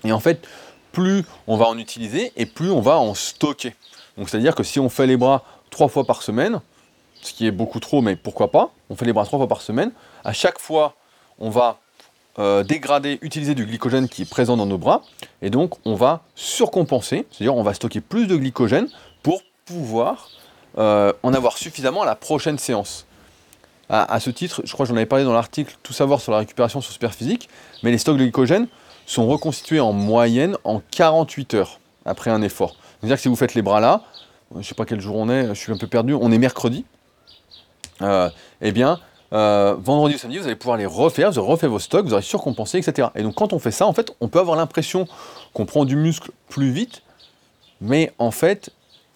Et 0.05 0.13
en 0.13 0.21
fait, 0.21 0.47
plus 0.93 1.25
on 1.47 1.57
va 1.57 1.67
en 1.67 1.79
utiliser 1.79 2.33
et 2.37 2.47
plus 2.47 2.71
on 2.71 2.81
va 2.81 2.99
en 2.99 3.15
stocker. 3.15 3.75
Donc 4.17 4.29
c'est-à-dire 4.29 4.55
que 4.55 4.63
si 4.63 4.81
on 4.81 4.89
fait 4.89 5.07
les 5.07 5.17
bras 5.17 5.45
trois 5.71 5.89
fois 5.89 6.05
par 6.05 6.23
semaine, 6.23 6.61
ce 7.23 7.33
qui 7.33 7.47
est 7.47 7.51
beaucoup 7.51 7.81
trop, 7.81 8.01
mais 8.01 8.17
pourquoi 8.17 8.51
pas, 8.51 8.71
on 8.89 8.97
fait 8.97 9.05
les 9.05 9.13
bras 9.13 9.25
trois 9.25 9.39
fois 9.39 9.49
par 9.49 9.63
semaine, 9.63 9.93
à 10.25 10.33
chaque 10.33 10.59
fois 10.59 10.95
on 11.39 11.51
va 11.51 11.79
euh, 12.39 12.63
dégrader, 12.63 13.19
utiliser 13.23 13.55
du 13.55 13.67
glycogène 13.67 14.09
qui 14.09 14.23
est 14.23 14.31
présent 14.31 14.57
dans 14.57 14.67
nos 14.67 14.79
bras, 14.79 15.03
et 15.43 15.51
donc 15.51 15.75
on 15.85 15.95
va 15.95 16.23
surcompenser, 16.35 17.27
c'est-à-dire 17.31 17.57
on 17.57 17.63
va 17.63 17.75
stocker 17.75 18.01
plus 18.01 18.27
de 18.27 18.37
glycogène 18.37 18.89
pour 19.23 19.43
pouvoir 19.65 20.29
euh, 20.79 21.13
en 21.23 21.35
avoir 21.35 21.59
suffisamment 21.59 22.03
à 22.03 22.07
la 22.07 22.15
prochaine 22.15 22.59
séance. 22.59 23.07
À, 23.93 24.21
ce 24.21 24.31
titre, 24.31 24.63
je 24.63 24.73
crois 24.73 24.87
que 24.87 24.91
j'en 24.91 24.97
avais 24.97 25.05
parlé 25.05 25.25
dans 25.25 25.33
l'article 25.33 25.75
Tout 25.83 25.93
savoir 25.93 26.21
sur 26.21 26.31
la 26.31 26.39
récupération 26.39 26.81
sur 26.81 26.93
Superphysique, 26.93 27.49
mais 27.83 27.91
les 27.91 27.99
stocks 27.99 28.17
de 28.17 28.23
glycogène 28.23 28.69
sont 29.11 29.27
reconstitués 29.27 29.81
en 29.81 29.93
moyenne 29.93 30.57
en 30.63 30.81
48 30.93 31.55
heures 31.55 31.81
après 32.05 32.31
un 32.31 32.43
effort. 32.43 32.77
C'est-à-dire 33.01 33.17
que 33.17 33.23
si 33.23 33.29
vous 33.29 33.35
faites 33.35 33.55
les 33.55 33.63
bras 33.63 33.81
là, 33.81 34.03
je 34.53 34.59
ne 34.59 34.63
sais 34.63 34.75
pas 34.75 34.85
quel 34.85 35.01
jour 35.01 35.17
on 35.17 35.29
est, 35.29 35.49
je 35.49 35.55
suis 35.55 35.73
un 35.73 35.77
peu 35.77 35.89
perdu, 35.89 36.15
on 36.15 36.31
est 36.31 36.39
mercredi, 36.39 36.85
euh, 38.03 38.31
eh 38.61 38.71
bien, 38.71 39.01
euh, 39.33 39.75
vendredi 39.79 40.15
ou 40.15 40.19
samedi, 40.19 40.39
vous 40.39 40.47
allez 40.47 40.55
pouvoir 40.55 40.77
les 40.77 40.87
refaire, 40.87 41.33
vous 41.33 41.45
refait 41.45 41.67
vos 41.67 41.81
stocks, 41.81 42.07
vous 42.07 42.13
aurez 42.13 42.23
surcompensé, 42.23 42.79
etc. 42.79 43.09
Et 43.17 43.23
donc 43.25 43.35
quand 43.35 43.53
on 43.53 43.59
fait 43.59 43.73
ça, 43.73 43.85
en 43.87 43.93
fait, 43.93 44.15
on 44.21 44.29
peut 44.29 44.39
avoir 44.39 44.57
l'impression 44.57 45.09
qu'on 45.55 45.67
prend 45.67 45.85
du 45.85 45.97
muscle 45.97 46.31
plus 46.49 46.71
vite, 46.71 47.03
mais 47.81 48.13
en 48.19 48.31
fait, 48.31 48.71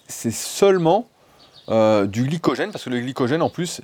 c'est 0.09 0.33
seulement 0.33 1.07
euh, 1.68 2.07
du 2.07 2.24
glycogène, 2.24 2.72
parce 2.72 2.83
que 2.83 2.90
le 2.90 2.98
glycogène, 2.98 3.42
en 3.42 3.48
plus, 3.48 3.80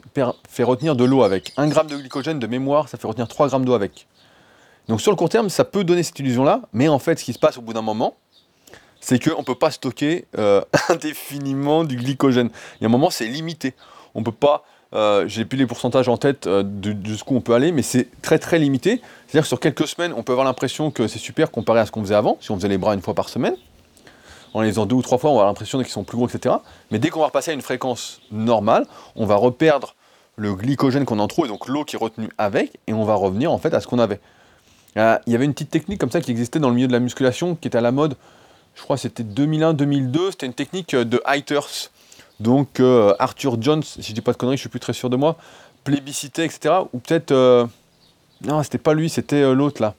fait 0.48 0.64
retenir 0.64 0.96
de 0.96 1.04
l'eau 1.04 1.22
avec. 1.22 1.52
1 1.56 1.68
gramme 1.68 1.86
de 1.86 1.96
glycogène 1.96 2.40
de 2.40 2.46
mémoire, 2.48 2.88
ça 2.88 2.98
fait 2.98 3.06
retenir 3.06 3.28
3 3.28 3.48
grammes 3.48 3.64
d'eau 3.64 3.74
avec. 3.74 4.08
Donc 4.88 5.00
sur 5.00 5.12
le 5.12 5.16
court 5.16 5.28
terme, 5.28 5.48
ça 5.48 5.64
peut 5.64 5.84
donner 5.84 6.02
cette 6.02 6.18
illusion-là, 6.18 6.62
mais 6.72 6.88
en 6.88 6.98
fait, 6.98 7.18
ce 7.18 7.24
qui 7.24 7.32
se 7.32 7.38
passe 7.38 7.58
au 7.58 7.62
bout 7.62 7.72
d'un 7.72 7.82
moment, 7.82 8.16
c'est 9.00 9.18
qu'on 9.22 9.40
ne 9.40 9.44
peut 9.44 9.54
pas 9.54 9.70
stocker 9.70 10.26
euh, 10.38 10.62
indéfiniment 10.88 11.84
du 11.84 11.96
glycogène. 11.96 12.50
Il 12.80 12.82
y 12.82 12.84
a 12.84 12.88
un 12.88 12.90
moment, 12.90 13.10
c'est 13.10 13.26
limité. 13.26 13.74
On 14.14 14.22
peut 14.22 14.32
pas, 14.32 14.64
euh, 14.94 15.26
j'ai 15.26 15.44
plus 15.44 15.56
les 15.56 15.66
pourcentages 15.66 16.08
en 16.08 16.16
tête 16.16 16.46
euh, 16.46 16.62
de, 16.64 16.94
jusqu'où 17.08 17.36
on 17.36 17.40
peut 17.40 17.54
aller, 17.54 17.72
mais 17.72 17.82
c'est 17.82 18.08
très 18.22 18.38
très 18.38 18.58
limité. 18.58 19.00
C'est-à-dire 19.26 19.42
que 19.42 19.48
sur 19.48 19.60
quelques 19.60 19.86
semaines, 19.86 20.12
on 20.16 20.22
peut 20.22 20.32
avoir 20.32 20.44
l'impression 20.44 20.90
que 20.90 21.06
c'est 21.06 21.18
super 21.18 21.50
comparé 21.50 21.80
à 21.80 21.86
ce 21.86 21.92
qu'on 21.92 22.02
faisait 22.02 22.14
avant, 22.14 22.36
si 22.40 22.50
on 22.50 22.56
faisait 22.56 22.68
les 22.68 22.78
bras 22.78 22.94
une 22.94 23.02
fois 23.02 23.14
par 23.14 23.28
semaine. 23.28 23.56
En 24.52 24.62
les 24.62 24.70
faisant 24.70 24.86
deux 24.86 24.96
ou 24.96 25.02
trois 25.02 25.18
fois, 25.18 25.30
on 25.30 25.34
va 25.34 25.40
avoir 25.40 25.50
l'impression 25.50 25.78
qu'ils 25.78 25.88
sont 25.88 26.02
plus 26.02 26.16
gros, 26.16 26.28
etc. 26.28 26.56
Mais 26.90 26.98
dès 26.98 27.08
qu'on 27.08 27.20
va 27.20 27.26
repasser 27.26 27.52
à 27.52 27.54
une 27.54 27.62
fréquence 27.62 28.20
normale, 28.32 28.84
on 29.14 29.24
va 29.24 29.36
reperdre 29.36 29.94
le 30.34 30.54
glycogène 30.54 31.04
qu'on 31.04 31.20
en 31.20 31.28
trop 31.28 31.44
et 31.44 31.48
donc 31.48 31.68
l'eau 31.68 31.84
qui 31.84 31.94
est 31.94 31.98
retenue 31.98 32.30
avec, 32.36 32.80
et 32.88 32.92
on 32.92 33.04
va 33.04 33.14
revenir 33.14 33.52
en 33.52 33.58
fait 33.58 33.74
à 33.74 33.80
ce 33.80 33.86
qu'on 33.86 34.00
avait. 34.00 34.20
Euh, 34.96 35.18
il 35.26 35.32
y 35.32 35.36
avait 35.36 35.44
une 35.44 35.52
petite 35.52 35.70
technique 35.70 36.00
comme 36.00 36.10
ça 36.10 36.20
qui 36.20 36.30
existait 36.30 36.58
dans 36.58 36.68
le 36.68 36.74
milieu 36.74 36.88
de 36.88 36.92
la 36.92 37.00
musculation, 37.00 37.54
qui 37.54 37.68
était 37.68 37.78
à 37.78 37.82
la 37.82 37.92
mode, 37.92 38.16
je 38.74 38.82
crois 38.82 38.96
c'était 38.96 39.22
2001-2002, 39.22 40.32
c'était 40.32 40.46
une 40.46 40.54
technique 40.54 40.94
euh, 40.94 41.04
de 41.04 41.22
Heiters. 41.26 41.90
Donc 42.40 42.80
euh, 42.80 43.14
Arthur 43.18 43.60
Jones, 43.60 43.82
si 43.82 44.02
je 44.02 44.12
dis 44.12 44.20
pas 44.20 44.32
de 44.32 44.38
conneries, 44.38 44.56
je 44.56 44.62
suis 44.62 44.68
plus 44.68 44.80
très 44.80 44.92
sûr 44.92 45.10
de 45.10 45.16
moi, 45.16 45.36
plébiscité, 45.84 46.44
etc. 46.44 46.74
Ou 46.92 46.98
peut-être... 46.98 47.32
non, 48.42 48.62
c'était 48.62 48.78
pas 48.78 48.94
lui, 48.94 49.10
c'était 49.10 49.54
l'autre 49.54 49.82
là. 49.82 49.94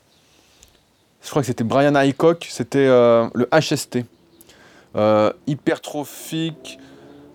Je 1.22 1.30
crois 1.30 1.42
que 1.42 1.46
c'était 1.46 1.62
Brian 1.62 1.94
Haycock, 1.94 2.48
c'était 2.50 2.88
le 2.88 3.48
HST. 3.52 4.00
hypertrophique, 5.46 6.80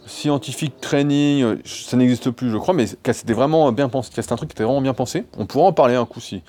scientifique 0.06 0.82
training, 0.82 1.58
ça 1.64 1.96
n'existe 1.96 2.32
plus 2.32 2.52
je 2.52 2.58
crois, 2.58 2.74
mais 2.74 2.86
c'était 2.88 3.34
vraiment 3.34 3.72
bien 3.72 3.88
pensé. 3.88 4.12
C'était 4.14 4.34
un 4.34 4.36
truc 4.36 4.50
qui 4.50 4.56
était 4.56 4.66
vraiment 4.66 4.82
bien 4.82 4.94
pensé. 4.94 5.24
On 5.38 5.46
pourra 5.46 5.68
en 5.68 5.74
parler 5.74 5.96
un 5.96 6.06
coup 6.06 6.20
si, 6.20 6.44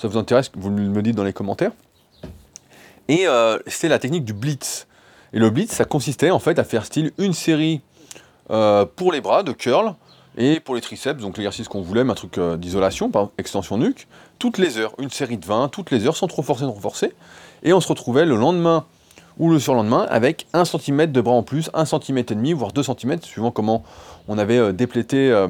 ça 0.00 0.06
vous 0.06 0.16
intéresse, 0.16 0.50
vous 0.56 0.70
me 0.70 1.02
dites 1.02 1.16
dans 1.16 1.24
les 1.24 1.32
commentaires. 1.32 1.72
Et 3.08 3.26
euh, 3.26 3.58
c'est 3.66 3.88
la 3.88 3.98
technique 3.98 4.24
du 4.24 4.34
blitz. 4.34 4.86
Et 5.32 5.38
le 5.38 5.50
blitz, 5.50 5.72
ça 5.72 5.84
consistait 5.84 6.30
en 6.30 6.38
fait 6.38 6.58
à 6.58 6.64
faire 6.64 6.84
style 6.84 7.12
une 7.18 7.32
série 7.32 7.80
euh, 8.50 8.84
pour 8.84 9.12
les 9.12 9.20
bras 9.20 9.42
de 9.42 9.52
curl 9.52 9.94
et 10.36 10.60
pour 10.60 10.76
les 10.76 10.80
triceps, 10.80 11.20
donc 11.20 11.36
l'exercice 11.36 11.66
qu'on 11.66 11.82
voulait, 11.82 12.02
un 12.02 12.14
truc 12.14 12.38
euh, 12.38 12.56
d'isolation, 12.56 13.10
par 13.10 13.30
extension 13.38 13.76
nuque, 13.76 14.06
toutes 14.38 14.58
les 14.58 14.78
heures, 14.78 14.92
une 14.98 15.10
série 15.10 15.36
de 15.36 15.44
20, 15.44 15.68
toutes 15.68 15.90
les 15.90 16.06
heures, 16.06 16.16
sans 16.16 16.28
trop 16.28 16.42
forcer, 16.42 16.64
trop 16.64 16.78
forcer. 16.78 17.12
Et 17.64 17.72
on 17.72 17.80
se 17.80 17.88
retrouvait 17.88 18.24
le 18.24 18.36
lendemain 18.36 18.84
ou 19.38 19.50
le 19.50 19.58
surlendemain 19.58 20.06
avec 20.10 20.46
1 20.52 20.64
cm 20.64 21.10
de 21.10 21.20
bras 21.20 21.34
en 21.34 21.42
plus, 21.42 21.70
1 21.74 21.86
cm 21.86 22.18
et 22.18 22.22
demi, 22.22 22.52
voire 22.52 22.72
2 22.72 22.82
cm, 22.84 23.22
suivant 23.22 23.50
comment 23.50 23.82
on 24.28 24.38
avait 24.38 24.72
déplété 24.72 25.46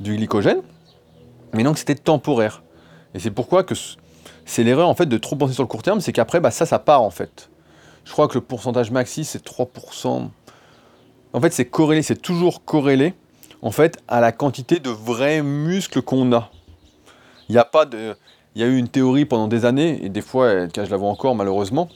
du 0.00 0.16
glycogène. 0.16 0.62
Mais 1.52 1.62
donc 1.62 1.78
c'était 1.78 1.94
temporaire. 1.94 2.63
Et 3.14 3.20
c'est 3.20 3.30
pourquoi 3.30 3.64
que 3.64 3.74
c'est 4.44 4.64
l'erreur 4.64 4.88
en 4.88 4.94
fait 4.94 5.06
de 5.06 5.16
trop 5.16 5.36
penser 5.36 5.54
sur 5.54 5.62
le 5.62 5.68
court 5.68 5.82
terme, 5.82 6.00
c'est 6.00 6.12
qu'après 6.12 6.40
bah, 6.40 6.50
ça, 6.50 6.66
ça 6.66 6.78
part 6.78 7.02
en 7.02 7.10
fait. 7.10 7.48
Je 8.04 8.12
crois 8.12 8.28
que 8.28 8.34
le 8.34 8.40
pourcentage 8.40 8.90
maxi 8.90 9.24
c'est 9.24 9.44
3%. 9.44 10.28
En 11.32 11.40
fait 11.40 11.52
c'est 11.52 11.64
corrélé, 11.64 12.02
c'est 12.02 12.20
toujours 12.20 12.64
corrélé 12.64 13.14
en 13.62 13.70
fait 13.70 13.98
à 14.08 14.20
la 14.20 14.32
quantité 14.32 14.78
de 14.78 14.90
vrais 14.90 15.42
muscles 15.42 16.02
qu'on 16.02 16.32
a. 16.32 16.50
Il 17.48 17.52
n'y 17.52 17.58
a 17.58 17.64
pas 17.64 17.86
de. 17.86 18.14
Il 18.54 18.60
y 18.60 18.64
a 18.64 18.68
eu 18.68 18.76
une 18.76 18.88
théorie 18.88 19.24
pendant 19.24 19.48
des 19.48 19.64
années, 19.64 19.98
et 20.04 20.08
des 20.08 20.20
fois, 20.20 20.68
je 20.68 20.90
la 20.90 20.96
vois 20.96 21.08
encore 21.08 21.34
malheureusement, 21.34 21.88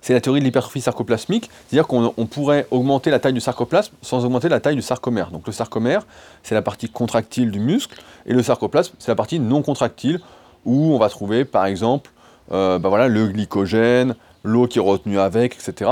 c'est 0.00 0.12
la 0.12 0.20
théorie 0.20 0.40
de 0.40 0.44
l'hypertrophie 0.44 0.80
sarcoplasmique, 0.80 1.50
c'est-à-dire 1.66 1.86
qu'on 1.86 2.26
pourrait 2.26 2.66
augmenter 2.70 3.10
la 3.10 3.18
taille 3.18 3.32
du 3.32 3.40
sarcoplasme 3.40 3.94
sans 4.02 4.24
augmenter 4.24 4.48
la 4.48 4.60
taille 4.60 4.76
du 4.76 4.82
sarcomère. 4.82 5.30
Donc 5.30 5.46
le 5.46 5.52
sarcomère, 5.52 6.06
c'est 6.42 6.54
la 6.54 6.62
partie 6.62 6.88
contractile 6.88 7.50
du 7.50 7.60
muscle, 7.60 8.00
et 8.26 8.32
le 8.32 8.42
sarcoplasme, 8.42 8.94
c'est 8.98 9.10
la 9.10 9.16
partie 9.16 9.40
non 9.40 9.62
contractile, 9.62 10.20
où 10.64 10.94
on 10.94 10.98
va 10.98 11.08
trouver 11.08 11.44
par 11.44 11.66
exemple 11.66 12.10
euh, 12.52 12.78
bah 12.78 12.88
voilà, 12.88 13.08
le 13.08 13.28
glycogène, 13.28 14.14
l'eau 14.42 14.66
qui 14.66 14.78
est 14.78 14.82
retenue 14.82 15.18
avec, 15.18 15.54
etc. 15.54 15.90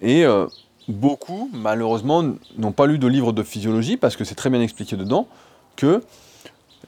Et 0.00 0.24
euh, 0.24 0.46
beaucoup, 0.88 1.50
malheureusement, 1.52 2.24
n'ont 2.56 2.72
pas 2.72 2.86
lu 2.86 2.98
de 2.98 3.06
livre 3.06 3.32
de 3.32 3.42
physiologie 3.42 3.96
parce 3.96 4.16
que 4.16 4.24
c'est 4.24 4.34
très 4.34 4.50
bien 4.50 4.60
expliqué 4.60 4.96
dedans 4.96 5.28
que 5.76 6.02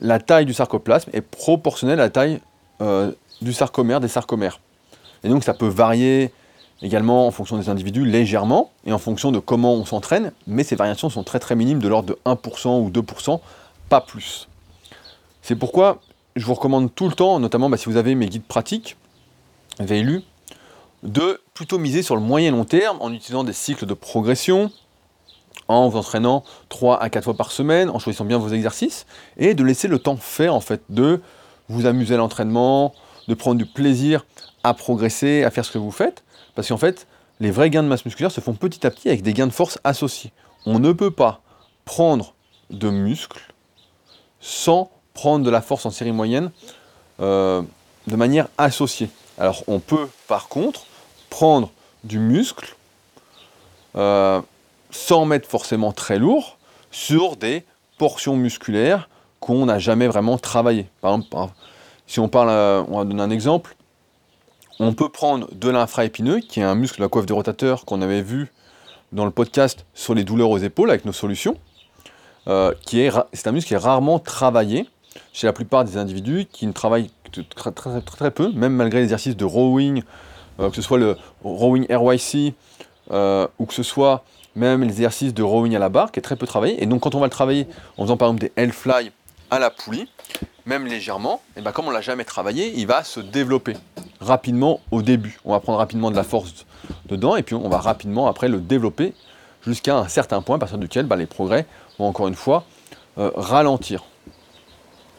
la 0.01 0.19
taille 0.19 0.45
du 0.45 0.53
sarcoplasme 0.53 1.09
est 1.13 1.21
proportionnelle 1.21 1.99
à 1.99 2.03
la 2.03 2.09
taille 2.09 2.41
euh, 2.81 3.11
du 3.41 3.53
sarcomère, 3.53 3.99
des 3.99 4.07
sarcomères. 4.07 4.59
Et 5.23 5.29
donc 5.29 5.43
ça 5.43 5.53
peut 5.53 5.67
varier 5.67 6.31
également 6.81 7.27
en 7.27 7.31
fonction 7.31 7.57
des 7.57 7.69
individus 7.69 8.05
légèrement 8.05 8.71
et 8.85 8.93
en 8.93 8.97
fonction 8.97 9.31
de 9.31 9.39
comment 9.39 9.73
on 9.73 9.85
s'entraîne, 9.85 10.31
mais 10.47 10.63
ces 10.63 10.75
variations 10.75 11.09
sont 11.09 11.23
très 11.23 11.39
très 11.39 11.55
minimes, 11.55 11.79
de 11.79 11.87
l'ordre 11.87 12.09
de 12.09 12.19
1% 12.25 12.81
ou 12.81 12.89
2%, 12.89 13.39
pas 13.89 14.01
plus. 14.01 14.47
C'est 15.41 15.55
pourquoi 15.55 16.01
je 16.35 16.45
vous 16.45 16.53
recommande 16.53 16.93
tout 16.93 17.07
le 17.07 17.13
temps, 17.13 17.39
notamment 17.39 17.69
bah, 17.69 17.77
si 17.77 17.85
vous 17.85 17.97
avez 17.97 18.15
mes 18.15 18.27
guides 18.27 18.43
pratiques, 18.43 18.97
vous 19.79 19.85
avez 19.85 20.01
lu, 20.01 20.23
de 21.03 21.41
plutôt 21.53 21.77
miser 21.77 22.01
sur 22.01 22.15
le 22.15 22.21
moyen 22.21 22.51
long 22.51 22.65
terme 22.65 22.97
en 22.99 23.11
utilisant 23.13 23.43
des 23.43 23.53
cycles 23.53 23.85
de 23.85 23.93
progression, 23.93 24.71
en 25.67 25.87
vous 25.87 25.97
entraînant 25.97 26.43
3 26.69 27.01
à 27.01 27.09
4 27.09 27.23
fois 27.23 27.33
par 27.35 27.51
semaine, 27.51 27.89
en 27.89 27.99
choisissant 27.99 28.25
bien 28.25 28.37
vos 28.37 28.49
exercices, 28.49 29.05
et 29.37 29.53
de 29.53 29.63
laisser 29.63 29.87
le 29.87 29.99
temps 29.99 30.17
faire 30.17 30.53
en 30.53 30.61
fait, 30.61 30.81
de 30.89 31.21
vous 31.69 31.85
amuser 31.85 32.15
à 32.15 32.17
l'entraînement, 32.17 32.93
de 33.27 33.33
prendre 33.33 33.57
du 33.57 33.65
plaisir 33.65 34.25
à 34.63 34.73
progresser, 34.73 35.43
à 35.43 35.51
faire 35.51 35.65
ce 35.65 35.71
que 35.71 35.77
vous 35.77 35.91
faites, 35.91 36.23
parce 36.55 36.67
qu'en 36.67 36.77
fait, 36.77 37.07
les 37.39 37.51
vrais 37.51 37.69
gains 37.69 37.83
de 37.83 37.87
masse 37.87 38.05
musculaire 38.05 38.31
se 38.31 38.41
font 38.41 38.53
petit 38.53 38.85
à 38.85 38.91
petit 38.91 39.09
avec 39.09 39.21
des 39.21 39.33
gains 39.33 39.47
de 39.47 39.53
force 39.53 39.79
associés. 39.83 40.31
On 40.65 40.79
ne 40.79 40.91
peut 40.91 41.11
pas 41.11 41.41
prendre 41.83 42.33
de 42.69 42.89
muscle 42.89 43.41
sans 44.39 44.89
prendre 45.13 45.45
de 45.45 45.49
la 45.49 45.61
force 45.61 45.85
en 45.85 45.91
série 45.91 46.11
moyenne 46.11 46.51
euh, 47.19 47.61
de 48.07 48.15
manière 48.15 48.47
associée. 48.57 49.09
Alors 49.37 49.63
on 49.67 49.79
peut 49.79 50.07
par 50.27 50.47
contre 50.47 50.85
prendre 51.29 51.71
du 52.03 52.19
muscle 52.19 52.75
euh, 53.95 54.41
sans 54.91 55.25
mettre 55.25 55.49
forcément 55.49 55.91
très 55.91 56.19
lourd 56.19 56.57
sur 56.91 57.35
des 57.35 57.65
portions 57.97 58.35
musculaires 58.35 59.09
qu'on 59.39 59.65
n'a 59.65 59.79
jamais 59.79 60.07
vraiment 60.07 60.37
travaillé. 60.37 60.87
Par 61.01 61.13
exemple, 61.13 61.35
si 62.07 62.19
on 62.19 62.27
parle, 62.27 62.49
euh, 62.49 62.83
on 62.87 62.99
va 62.99 63.05
donner 63.05 63.21
un 63.21 63.29
exemple, 63.29 63.75
on 64.79 64.93
peut 64.93 65.09
prendre 65.09 65.47
de 65.53 65.69
l'infraépineux, 65.69 66.39
qui 66.39 66.59
est 66.59 66.63
un 66.63 66.75
muscle 66.75 66.97
de 66.97 67.03
la 67.03 67.09
coiffe 67.09 67.25
du 67.25 67.33
rotateur 67.33 67.85
qu'on 67.85 68.01
avait 68.01 68.21
vu 68.21 68.51
dans 69.11 69.25
le 69.25 69.31
podcast 69.31 69.85
sur 69.93 70.13
les 70.13 70.23
douleurs 70.23 70.49
aux 70.49 70.57
épaules 70.57 70.89
avec 70.89 71.05
nos 71.05 71.13
solutions, 71.13 71.57
euh, 72.47 72.73
qui 72.85 72.99
est, 72.99 73.11
c'est 73.33 73.47
un 73.47 73.51
muscle 73.51 73.69
qui 73.69 73.73
est 73.73 73.77
rarement 73.77 74.19
travaillé 74.19 74.87
chez 75.31 75.47
la 75.47 75.53
plupart 75.53 75.85
des 75.85 75.97
individus 75.97 76.45
qui 76.51 76.67
ne 76.67 76.73
travaillent 76.73 77.09
très, 77.55 77.71
très, 78.01 78.31
peu, 78.31 78.51
même 78.51 78.73
malgré 78.73 78.99
l'exercice 78.99 79.35
de 79.35 79.45
rowing, 79.45 80.03
euh, 80.59 80.69
que 80.69 80.75
ce 80.75 80.81
soit 80.81 80.97
le 80.97 81.17
rowing 81.43 81.85
RYC 81.89 82.53
ou 83.11 83.65
que 83.65 83.73
ce 83.73 83.83
soit 83.83 84.23
même 84.55 84.81
l'exercice 84.81 85.33
de 85.33 85.43
rowing 85.43 85.75
à 85.75 85.79
la 85.79 85.89
barre 85.89 86.11
qui 86.11 86.19
est 86.19 86.23
très 86.23 86.35
peu 86.35 86.47
travaillé. 86.47 86.81
Et 86.81 86.85
donc 86.85 87.01
quand 87.01 87.15
on 87.15 87.19
va 87.19 87.27
le 87.27 87.31
travailler 87.31 87.67
en 87.97 88.03
faisant 88.03 88.17
par 88.17 88.29
exemple 88.29 88.41
des 88.41 88.61
L-fly 88.61 89.11
à 89.51 89.59
la 89.59 89.69
poulie, 89.69 90.07
même 90.65 90.85
légèrement, 90.85 91.41
et 91.55 91.61
ben 91.61 91.71
comme 91.71 91.87
on 91.87 91.91
l'a 91.91 92.01
jamais 92.01 92.25
travaillé, 92.25 92.73
il 92.75 92.87
va 92.87 93.03
se 93.03 93.19
développer 93.19 93.75
rapidement 94.19 94.79
au 94.91 95.01
début. 95.01 95.39
On 95.45 95.51
va 95.51 95.59
prendre 95.59 95.77
rapidement 95.77 96.11
de 96.11 96.15
la 96.15 96.23
force 96.23 96.65
dedans 97.05 97.35
et 97.35 97.43
puis 97.43 97.55
on 97.55 97.69
va 97.69 97.77
rapidement 97.77 98.27
après 98.27 98.47
le 98.47 98.59
développer 98.59 99.13
jusqu'à 99.65 99.97
un 99.97 100.07
certain 100.07 100.41
point 100.41 100.55
à 100.55 100.59
partir 100.59 100.77
duquel 100.77 101.05
ben, 101.05 101.15
les 101.15 101.25
progrès 101.25 101.65
vont 101.99 102.07
encore 102.07 102.27
une 102.27 102.35
fois 102.35 102.65
euh, 103.17 103.31
ralentir. 103.35 104.03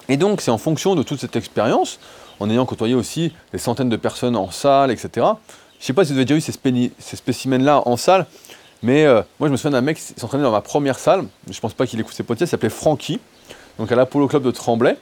Et 0.08 0.16
donc 0.16 0.40
c'est 0.40 0.50
en 0.50 0.58
fonction 0.58 0.94
de 0.94 1.02
toute 1.02 1.20
cette 1.20 1.36
expérience, 1.36 1.98
en 2.38 2.50
ayant 2.50 2.66
côtoyé 2.66 2.94
aussi 2.94 3.32
des 3.52 3.58
centaines 3.58 3.88
de 3.88 3.96
personnes 3.96 4.36
en 4.36 4.50
salle, 4.50 4.90
etc. 4.90 5.08
Je 5.14 5.20
ne 5.20 5.84
sais 5.84 5.92
pas 5.92 6.04
si 6.04 6.12
vous 6.12 6.18
avez 6.18 6.24
déjà 6.24 6.38
eu 6.38 6.40
ces, 6.40 7.16
spécimens-là 7.16 7.82
en 7.86 7.96
salle, 7.96 8.26
mais 8.82 9.04
euh, 9.04 9.22
moi 9.38 9.48
je 9.48 9.52
me 9.52 9.56
souviens 9.56 9.72
d'un 9.72 9.80
mec 9.80 9.96
qui 9.96 10.14
s'entraînait 10.16 10.44
dans 10.44 10.52
ma 10.52 10.60
première 10.60 10.98
salle, 10.98 11.24
je 11.50 11.56
ne 11.56 11.60
pense 11.60 11.74
pas 11.74 11.86
qu'il 11.86 12.00
écoute 12.00 12.14
ses 12.14 12.22
podcasts, 12.22 12.50
il 12.50 12.52
s'appelait 12.52 12.70
Francky, 12.70 13.20
donc 13.78 13.90
à 13.92 13.96
l'Apollo 13.96 14.28
Club 14.28 14.42
de 14.42 14.50
Tremblay, 14.50 14.96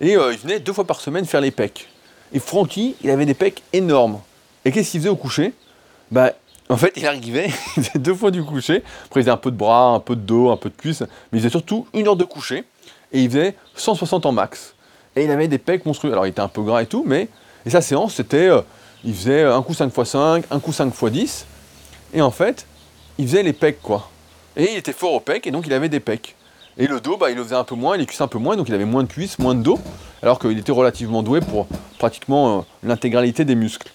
et 0.00 0.16
euh, 0.16 0.32
il 0.32 0.38
venait 0.38 0.60
deux 0.60 0.72
fois 0.72 0.84
par 0.84 1.00
semaine 1.00 1.24
faire 1.24 1.40
les 1.40 1.50
pecs. 1.50 1.88
Et 2.32 2.38
Francky, 2.38 2.94
il 3.02 3.10
avait 3.10 3.26
des 3.26 3.34
pecs 3.34 3.62
énormes. 3.72 4.20
Et 4.64 4.72
qu'est-ce 4.72 4.92
qu'il 4.92 5.00
faisait 5.00 5.10
au 5.10 5.16
coucher? 5.16 5.54
Bah, 6.10 6.32
en 6.68 6.76
fait, 6.76 6.92
il 6.96 7.06
arrivait, 7.06 7.46
il 7.76 7.82
faisait 7.82 7.98
deux 7.98 8.14
fois 8.14 8.30
du 8.30 8.44
coucher. 8.44 8.82
Après, 9.06 9.20
il 9.20 9.24
faisait 9.24 9.32
un 9.32 9.38
peu 9.38 9.50
de 9.50 9.56
bras, 9.56 9.94
un 9.94 10.00
peu 10.00 10.14
de 10.14 10.20
dos, 10.20 10.50
un 10.50 10.56
peu 10.56 10.68
de 10.68 10.76
cuisse. 10.76 11.00
Mais 11.00 11.38
il 11.38 11.38
faisait 11.38 11.50
surtout 11.50 11.86
une 11.94 12.06
heure 12.06 12.16
de 12.16 12.24
coucher. 12.24 12.64
Et 13.12 13.22
il 13.22 13.30
faisait 13.30 13.54
160 13.74 14.26
en 14.26 14.32
max. 14.32 14.74
Et 15.16 15.24
il 15.24 15.30
avait 15.30 15.48
des 15.48 15.58
pecs 15.58 15.86
monstrueux. 15.86 16.12
Alors, 16.12 16.26
il 16.26 16.30
était 16.30 16.40
un 16.40 16.48
peu 16.48 16.62
gras 16.62 16.82
et 16.82 16.86
tout, 16.86 17.04
mais. 17.06 17.28
Et 17.66 17.70
sa 17.70 17.80
séance, 17.80 18.14
c'était. 18.14 18.48
Euh, 18.48 18.60
il 19.04 19.14
faisait 19.14 19.44
un 19.44 19.62
coup 19.62 19.74
5 19.74 19.92
x 19.96 20.10
5, 20.10 20.44
un 20.50 20.60
coup 20.60 20.72
5 20.72 20.92
x 20.92 21.04
10. 21.04 21.46
Et 22.14 22.20
en 22.20 22.30
fait, 22.30 22.66
il 23.16 23.26
faisait 23.26 23.42
les 23.42 23.52
pecs, 23.52 23.80
quoi. 23.80 24.10
Et 24.56 24.72
il 24.72 24.76
était 24.76 24.92
fort 24.92 25.12
aux 25.12 25.20
pecs, 25.20 25.46
et 25.46 25.50
donc 25.50 25.66
il 25.66 25.72
avait 25.72 25.88
des 25.88 26.00
pecs. 26.00 26.34
Et 26.78 26.86
le 26.86 27.00
dos, 27.00 27.16
bah, 27.16 27.30
il 27.30 27.36
le 27.36 27.42
faisait 27.42 27.56
un 27.56 27.64
peu 27.64 27.74
moins, 27.74 27.96
les 27.96 28.06
cuisses 28.06 28.20
un 28.20 28.28
peu 28.28 28.38
moins, 28.38 28.56
donc 28.56 28.68
il 28.68 28.74
avait 28.74 28.84
moins 28.84 29.02
de 29.02 29.08
cuisses, 29.08 29.38
moins 29.40 29.56
de 29.56 29.62
dos, 29.62 29.80
alors 30.22 30.38
qu'il 30.38 30.56
était 30.56 30.70
relativement 30.70 31.24
doué 31.24 31.40
pour 31.40 31.66
pratiquement 31.98 32.58
euh, 32.58 32.62
l'intégralité 32.84 33.44
des 33.44 33.56
muscles. 33.56 33.90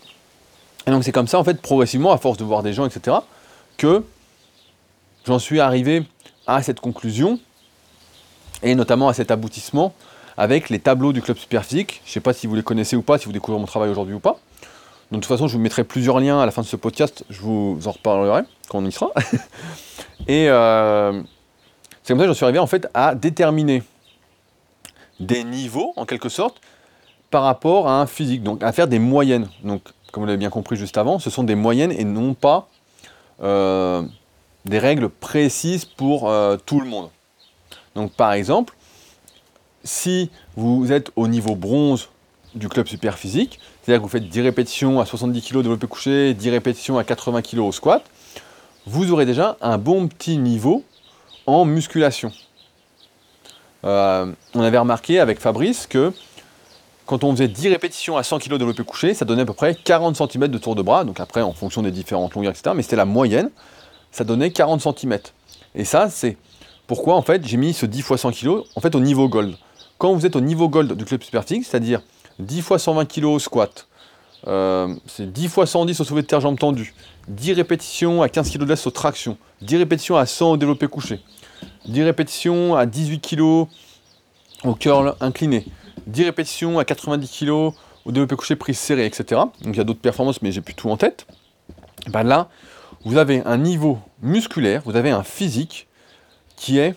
Et 0.85 0.91
donc 0.91 1.05
c'est 1.05 1.13
comme 1.13 1.27
ça, 1.27 1.39
en 1.39 1.45
fait, 1.45 1.61
progressivement, 1.61 2.11
à 2.11 2.17
force 2.17 2.37
de 2.37 2.43
voir 2.43 2.61
des 2.61 2.73
gens, 2.73 2.85
etc., 2.85 3.17
que 3.77 4.03
j'en 5.25 5.39
suis 5.39 5.61
arrivé 5.61 6.03
à 6.45 6.61
cette 6.61 6.81
conclusion, 6.81 7.39
et 8.63 8.75
notamment 8.75 9.07
à 9.07 9.13
cet 9.13 9.31
aboutissement, 9.31 9.93
avec 10.35 10.69
les 10.69 10.79
tableaux 10.79 11.13
du 11.13 11.21
club 11.21 11.37
superphysique. 11.37 12.01
Je 12.03 12.09
ne 12.09 12.13
sais 12.15 12.19
pas 12.19 12.33
si 12.33 12.47
vous 12.47 12.55
les 12.55 12.63
connaissez 12.63 12.97
ou 12.97 13.01
pas, 13.01 13.17
si 13.17 13.25
vous 13.25 13.31
découvrez 13.31 13.59
mon 13.59 13.67
travail 13.67 13.89
aujourd'hui 13.89 14.15
ou 14.15 14.19
pas. 14.19 14.39
Donc, 15.11 15.21
de 15.21 15.25
toute 15.25 15.27
façon, 15.27 15.47
je 15.47 15.53
vous 15.53 15.63
mettrai 15.63 15.85
plusieurs 15.85 16.19
liens 16.19 16.39
à 16.39 16.45
la 16.45 16.51
fin 16.51 16.61
de 16.61 16.67
ce 16.67 16.75
podcast, 16.75 17.23
je 17.29 17.39
vous 17.41 17.79
en 17.85 17.91
reparlerai 17.91 18.41
quand 18.67 18.79
on 18.79 18.85
y 18.85 18.91
sera. 18.91 19.11
et 20.27 20.49
euh, 20.49 21.21
c'est 22.03 22.13
comme 22.13 22.19
ça 22.19 22.25
que 22.25 22.27
j'en 22.27 22.35
suis 22.35 22.43
arrivé 22.43 22.59
en 22.59 22.67
fait 22.67 22.87
à 22.93 23.15
déterminer 23.15 23.83
des 25.19 25.43
niveaux, 25.43 25.93
en 25.95 26.05
quelque 26.05 26.29
sorte, 26.29 26.59
par 27.31 27.43
rapport 27.43 27.87
à 27.87 28.01
un 28.01 28.05
physique, 28.05 28.43
donc 28.43 28.61
à 28.61 28.71
faire 28.71 28.87
des 28.87 28.99
moyennes. 28.99 29.47
Donc, 29.63 29.81
comme 30.11 30.23
vous 30.23 30.27
l'avez 30.27 30.37
bien 30.37 30.49
compris 30.49 30.75
juste 30.75 30.97
avant, 30.97 31.17
ce 31.17 31.29
sont 31.29 31.43
des 31.43 31.55
moyennes 31.55 31.91
et 31.91 32.03
non 32.03 32.33
pas 32.33 32.67
euh, 33.41 34.03
des 34.65 34.79
règles 34.79 35.09
précises 35.09 35.85
pour 35.85 36.29
euh, 36.29 36.57
tout 36.65 36.79
le 36.79 36.85
monde. 36.85 37.09
Donc, 37.95 38.11
par 38.11 38.33
exemple, 38.33 38.75
si 39.83 40.29
vous 40.55 40.91
êtes 40.91 41.11
au 41.15 41.27
niveau 41.27 41.55
bronze 41.55 42.09
du 42.53 42.69
club 42.69 42.87
super 42.87 43.17
physique, 43.17 43.59
c'est-à-dire 43.81 44.01
que 44.01 44.03
vous 44.03 44.11
faites 44.11 44.29
10 44.29 44.41
répétitions 44.41 44.99
à 44.99 45.05
70 45.05 45.41
kg 45.41 45.57
développé 45.61 45.87
couché, 45.87 46.33
10 46.33 46.49
répétitions 46.49 46.97
à 46.97 47.03
80 47.03 47.41
kg 47.41 47.59
au 47.59 47.71
squat, 47.71 48.03
vous 48.85 49.11
aurez 49.11 49.25
déjà 49.25 49.57
un 49.61 49.77
bon 49.77 50.07
petit 50.07 50.37
niveau 50.37 50.83
en 51.45 51.65
musculation. 51.65 52.31
Euh, 53.85 54.31
on 54.53 54.61
avait 54.61 54.77
remarqué 54.77 55.19
avec 55.19 55.39
Fabrice 55.39 55.87
que 55.87 56.13
quand 57.05 57.23
on 57.23 57.31
faisait 57.33 57.49
10 57.49 57.69
répétitions 57.69 58.15
à 58.15 58.23
100 58.23 58.39
kg 58.39 58.51
de 58.51 58.57
développé 58.59 58.83
couché, 58.83 59.13
ça 59.13 59.25
donnait 59.25 59.41
à 59.41 59.45
peu 59.45 59.53
près 59.53 59.75
40 59.75 60.15
cm 60.15 60.47
de 60.47 60.57
tour 60.57 60.75
de 60.75 60.81
bras, 60.81 61.03
donc 61.03 61.19
après 61.19 61.41
en 61.41 61.51
fonction 61.51 61.81
des 61.81 61.91
différentes 61.91 62.33
longueurs, 62.33 62.51
etc. 62.51 62.71
Mais 62.75 62.81
c'était 62.81 62.95
la 62.95 63.05
moyenne, 63.05 63.49
ça 64.11 64.23
donnait 64.23 64.51
40 64.51 64.81
cm. 64.81 65.19
Et 65.75 65.83
ça, 65.83 66.09
c'est 66.09 66.37
pourquoi 66.87 67.15
en 67.15 67.21
fait 67.21 67.45
j'ai 67.45 67.57
mis 67.57 67.73
ce 67.73 67.85
10 67.85 67.99
x 67.99 68.15
100 68.15 68.31
kg 68.31 68.61
en 68.75 68.81
fait 68.81 68.95
au 68.95 68.99
niveau 68.99 69.27
gold. 69.27 69.55
Quand 69.97 70.13
vous 70.13 70.25
êtes 70.25 70.35
au 70.35 70.41
niveau 70.41 70.69
gold 70.69 70.93
du 70.93 71.05
club 71.05 71.23
Superfix, 71.23 71.67
c'est-à-dire 71.67 72.01
10 72.39 72.59
x 72.59 72.77
120 72.77 73.05
kg 73.05 73.25
au 73.25 73.39
squat, 73.39 73.87
euh, 74.47 74.93
c'est 75.05 75.31
10 75.31 75.45
x 75.45 75.65
110 75.65 75.99
au 75.99 76.03
soulevé 76.05 76.21
de 76.21 76.27
terre 76.27 76.41
jambes 76.41 76.57
tendues, 76.57 76.93
10 77.27 77.53
répétitions 77.53 78.21
à 78.21 78.29
15 78.29 78.49
kg 78.51 78.59
de 78.59 78.65
laisse 78.65 78.85
aux 78.87 78.91
tractions, 78.91 79.37
10 79.61 79.77
répétitions 79.77 80.17
à 80.17 80.25
100 80.25 80.51
au 80.51 80.57
développé 80.57 80.87
couché, 80.87 81.21
10 81.85 82.03
répétitions 82.03 82.75
à 82.75 82.85
18 82.85 83.19
kg 83.19 83.67
au 84.63 84.75
curl 84.75 85.15
incliné, 85.19 85.65
10 86.07 86.25
répétitions 86.25 86.79
à 86.79 86.85
90 86.85 87.29
kg 87.29 87.49
au 88.05 88.11
développé 88.11 88.35
couché 88.35 88.55
prise 88.55 88.77
serrée, 88.77 89.05
etc. 89.05 89.41
Donc 89.61 89.75
il 89.75 89.77
y 89.77 89.79
a 89.79 89.83
d'autres 89.83 90.01
performances, 90.01 90.41
mais 90.41 90.51
j'ai 90.51 90.61
plus 90.61 90.73
tout 90.73 90.89
en 90.89 90.97
tête. 90.97 91.25
Ben 92.07 92.23
là, 92.23 92.49
vous 93.05 93.17
avez 93.17 93.41
un 93.45 93.57
niveau 93.57 93.99
musculaire, 94.21 94.81
vous 94.85 94.95
avez 94.95 95.09
un 95.09 95.23
physique 95.23 95.87
qui 96.55 96.77
est 96.79 96.95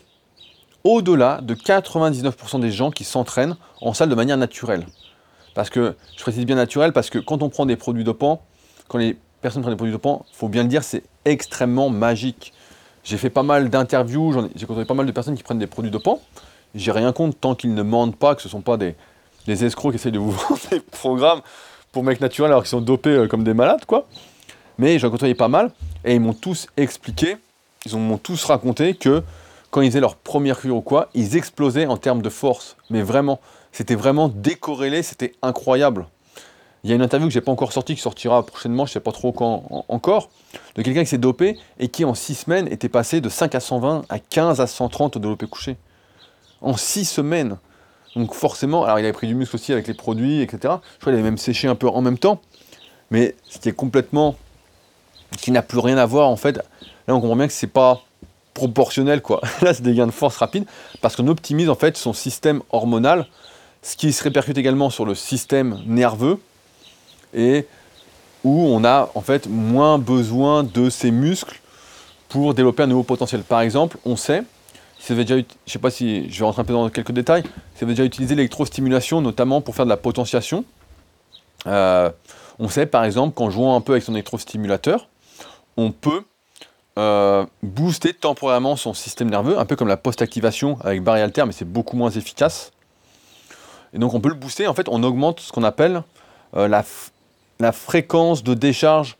au-delà 0.85 1.41
de 1.43 1.55
99% 1.55 2.61
des 2.61 2.71
gens 2.71 2.91
qui 2.91 3.05
s'entraînent 3.05 3.57
en 3.81 3.93
salle 3.93 4.09
de 4.09 4.15
manière 4.15 4.37
naturelle. 4.37 4.87
Parce 5.55 5.71
que, 5.71 5.97
je 6.17 6.23
précise 6.23 6.45
bien 6.45 6.57
naturel, 6.57 6.93
parce 6.93 7.11
que 7.11 7.19
quand 7.19 7.43
on 7.43 7.49
prend 7.49 7.67
des 7.67 7.77
produits 7.77 8.05
dopants, 8.05 8.43
quand 8.89 8.99
les 8.99 9.17
personnes 9.40 9.62
prennent 9.62 9.75
des 9.75 9.79
produits 9.79 9.92
dopants, 9.92 10.25
il 10.33 10.37
faut 10.37 10.49
bien 10.49 10.62
le 10.62 10.68
dire, 10.68 10.85
c'est 10.85 11.03
extrêmement 11.25 11.90
magique. 11.90 12.53
J'ai 13.05 13.18
fait 13.18 13.31
pas 13.31 13.42
mal 13.42 13.70
d'interviews, 13.70 14.49
j'ai 14.55 14.66
côtoyé 14.66 14.87
pas 14.87 14.94
mal 14.94 15.07
de 15.07 15.12
personnes 15.12 15.37
qui 15.37 15.42
prennent 15.42 15.59
des 15.59 15.66
produits 15.66 15.90
dopants. 15.90 16.20
J'ai 16.75 16.90
rien 16.90 17.12
contre 17.12 17.38
tant 17.38 17.55
qu'ils 17.55 17.75
ne 17.75 17.83
mentent 17.83 18.16
pas, 18.16 18.35
que 18.35 18.42
ce 18.42 18.49
ne 18.49 18.51
sont 18.51 18.61
pas 18.61 18.77
des, 18.77 18.96
escrocs 19.46 19.92
qui 19.92 19.96
essayent 19.96 20.12
de 20.12 20.18
vous 20.18 20.31
vendre 20.49 20.61
des 20.70 20.81
programmes 20.81 21.40
pour 21.92 22.03
mecs 22.03 22.20
naturels 22.20 22.51
alors 22.51 22.62
qu'ils 22.62 22.70
sont 22.70 22.81
dopés 22.81 23.11
euh, 23.11 23.29
comme 23.29 23.44
des 23.44 23.55
malades, 23.55 23.85
quoi. 23.87 24.09
Mais 24.79 24.99
j'en 24.99 25.11
côtoyé 25.11 25.35
pas 25.35 25.49
mal 25.49 25.70
et 26.05 26.14
ils 26.14 26.20
m'ont 26.20 26.35
tous 26.35 26.66
expliqué, 26.77 27.37
ils 27.87 27.96
m'ont 27.96 28.18
tous 28.18 28.44
raconté 28.44 28.94
que 28.94 29.22
quand 29.70 29.81
ils 29.81 29.90
faisaient 29.90 30.01
leur 30.01 30.16
première 30.16 30.61
cure 30.61 30.77
ou 30.77 30.81
quoi, 30.83 31.09
ils 31.14 31.37
explosaient 31.37 31.87
en 31.87 31.96
termes 31.96 32.22
de 32.22 32.29
force. 32.29 32.77
Mais 32.90 33.03
vraiment, 33.03 33.40
c'était 33.72 33.94
vraiment 33.94 34.29
décorrélé, 34.29 35.03
c'était 35.03 35.35
incroyable. 35.42 36.07
Il 36.87 36.90
y 36.90 36.92
a 36.92 36.94
une 36.94 37.03
interview 37.03 37.27
que 37.27 37.35
j'ai 37.35 37.40
pas 37.40 37.51
encore 37.51 37.72
sortie, 37.72 37.96
qui 37.96 38.01
sortira 38.01 38.46
prochainement, 38.46 38.87
je 38.87 38.92
sais 38.92 39.01
pas 39.01 39.11
trop 39.11 39.33
quand 39.33 39.85
encore, 39.88 40.31
de 40.77 40.83
quelqu'un 40.83 41.03
qui 41.03 41.09
s'est 41.09 41.18
dopé 41.18 41.59
et 41.81 41.88
qui 41.88 42.05
en 42.05 42.14
6 42.14 42.37
semaines 42.37 42.68
était 42.68 42.88
passé 42.88 43.20
de 43.20 43.29
5 43.29 43.57
à 43.57 43.59
120 43.59 44.05
à 44.09 44.20
15 44.20 44.61
à 44.61 44.68
130 44.68 45.16
au 45.16 45.18
développé 45.18 45.49
couché. 45.49 45.79
En 46.61 46.77
6 46.77 47.05
semaines. 47.05 47.57
Donc 48.14 48.35
forcément, 48.35 48.85
alors 48.85 49.01
il 49.01 49.03
avait 49.03 49.12
pris 49.12 49.27
du 49.27 49.35
muscle 49.35 49.57
aussi 49.57 49.72
avec 49.72 49.88
les 49.88 49.94
produits, 49.94 50.42
etc. 50.42 50.59
Je 50.62 51.01
crois 51.01 51.12
qu'il 51.12 51.14
avait 51.14 51.22
même 51.22 51.38
séché 51.38 51.66
un 51.66 51.75
peu 51.75 51.88
en 51.88 52.03
même 52.03 52.18
temps. 52.18 52.40
Mais 53.11 53.35
ce 53.49 53.59
qui 53.59 53.68
est 53.68 53.72
complètement. 53.72 54.37
qui 55.38 55.51
n'a 55.51 55.62
plus 55.62 55.81
rien 55.81 55.99
à 55.99 56.07
voir 56.07 56.29
en 56.29 56.37
fait. 56.37 56.57
Là 57.09 57.16
on 57.16 57.20
comprend 57.20 57.35
bien 57.35 57.49
que 57.49 57.53
c'est 57.53 57.66
pas 57.66 58.01
proportionnel 58.55 59.22
quoi. 59.22 59.40
Là 59.61 59.75
c'est 59.75 59.83
des 59.83 59.92
gains 59.92 60.07
de 60.07 60.12
force 60.12 60.37
rapides 60.37 60.66
parce 61.01 61.16
qu'on 61.16 61.27
optimise 61.27 61.68
en 61.68 61.75
fait 61.75 61.96
son 61.96 62.12
système 62.12 62.62
hormonal, 62.70 63.27
ce 63.83 63.96
qui 63.96 64.12
se 64.12 64.22
répercute 64.22 64.57
également 64.57 64.88
sur 64.88 65.05
le 65.05 65.16
système 65.16 65.83
nerveux 65.85 66.38
et 67.37 67.66
où 68.42 68.66
on 68.66 68.83
a 68.85 69.11
en 69.14 69.20
fait 69.20 69.46
moins 69.46 69.99
besoin 69.99 70.64
de 70.64 70.90
ces 70.90 71.12
muscles 71.12 71.61
pour 72.29 72.55
développer 72.55 72.83
un 72.83 72.87
nouveau 72.87 73.03
potentiel. 73.03 73.42
Par 73.42 73.61
exemple, 73.61 73.99
on 74.05 74.16
sait, 74.16 74.42
si 74.99 75.14
déjà, 75.14 75.37
je 75.38 75.72
sais 75.72 75.79
pas 75.79 75.90
si 75.90 76.31
je 76.31 76.40
vais 76.40 76.44
rentrer 76.44 76.62
un 76.62 76.64
peu 76.64 76.72
dans 76.72 76.88
quelques 76.88 77.12
détails, 77.12 77.42
si 77.42 77.81
vous 77.81 77.85
avez 77.85 77.94
déjà 77.94 78.05
utilisé 78.05 78.35
l'électrostimulation 78.35 79.20
notamment 79.20 79.61
pour 79.61 79.75
faire 79.75 79.85
de 79.85 79.90
la 79.90 79.96
potentiation, 79.96 80.64
euh, 81.66 82.11
on 82.59 82.68
sait 82.68 82.87
par 82.87 83.05
exemple 83.05 83.35
qu'en 83.35 83.51
jouant 83.51 83.77
un 83.77 83.81
peu 83.81 83.92
avec 83.92 84.05
son 84.05 84.12
électrostimulateur, 84.14 85.09
on 85.77 85.90
peut 85.92 86.22
euh, 86.99 87.44
booster 87.62 88.14
temporairement 88.14 88.77
son 88.77 88.94
système 88.94 89.29
nerveux, 89.29 89.59
un 89.59 89.66
peu 89.66 89.77
comme 89.77 89.88
la 89.88 89.99
post-activation 89.99 90.79
avec 90.83 91.03
barre 91.03 91.16
alter, 91.16 91.44
mais 91.46 91.53
c'est 91.53 91.70
beaucoup 91.70 91.96
moins 91.96 92.11
efficace. 92.11 92.72
Et 93.92 93.99
donc 93.99 94.14
on 94.14 94.20
peut 94.20 94.31
le 94.31 94.35
booster, 94.35 94.66
en 94.66 94.75
fait 94.75 94.88
on 94.88 95.03
augmente 95.03 95.40
ce 95.40 95.53
qu'on 95.53 95.64
appelle 95.64 96.03
euh, 96.57 96.68
la, 96.68 96.85
la, 97.59 97.73
fréquence 97.73 98.42
de 98.42 98.55
décharge 98.55 99.16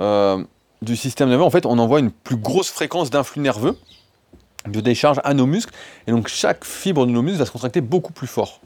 euh, 0.00 0.42
du 0.82 0.96
système 0.96 1.28
nerveux. 1.28 1.44
En 1.44 1.50
fait 1.50 1.66
on 1.66 1.78
envoie 1.78 2.00
une 2.00 2.10
plus 2.10 2.36
grosse 2.36 2.70
fréquence 2.70 3.10
d'influx 3.10 3.40
nerveux, 3.40 3.78
de 4.66 4.80
décharge 4.80 5.20
à 5.24 5.34
nos 5.34 5.46
muscles, 5.46 5.74
et 6.06 6.10
donc 6.10 6.28
chaque 6.28 6.64
fibre 6.64 7.06
de 7.06 7.10
nos 7.10 7.22
muscles 7.22 7.38
va 7.38 7.46
se 7.46 7.52
contracter 7.52 7.80
beaucoup 7.80 8.12
plus 8.12 8.26
fort. 8.26 8.60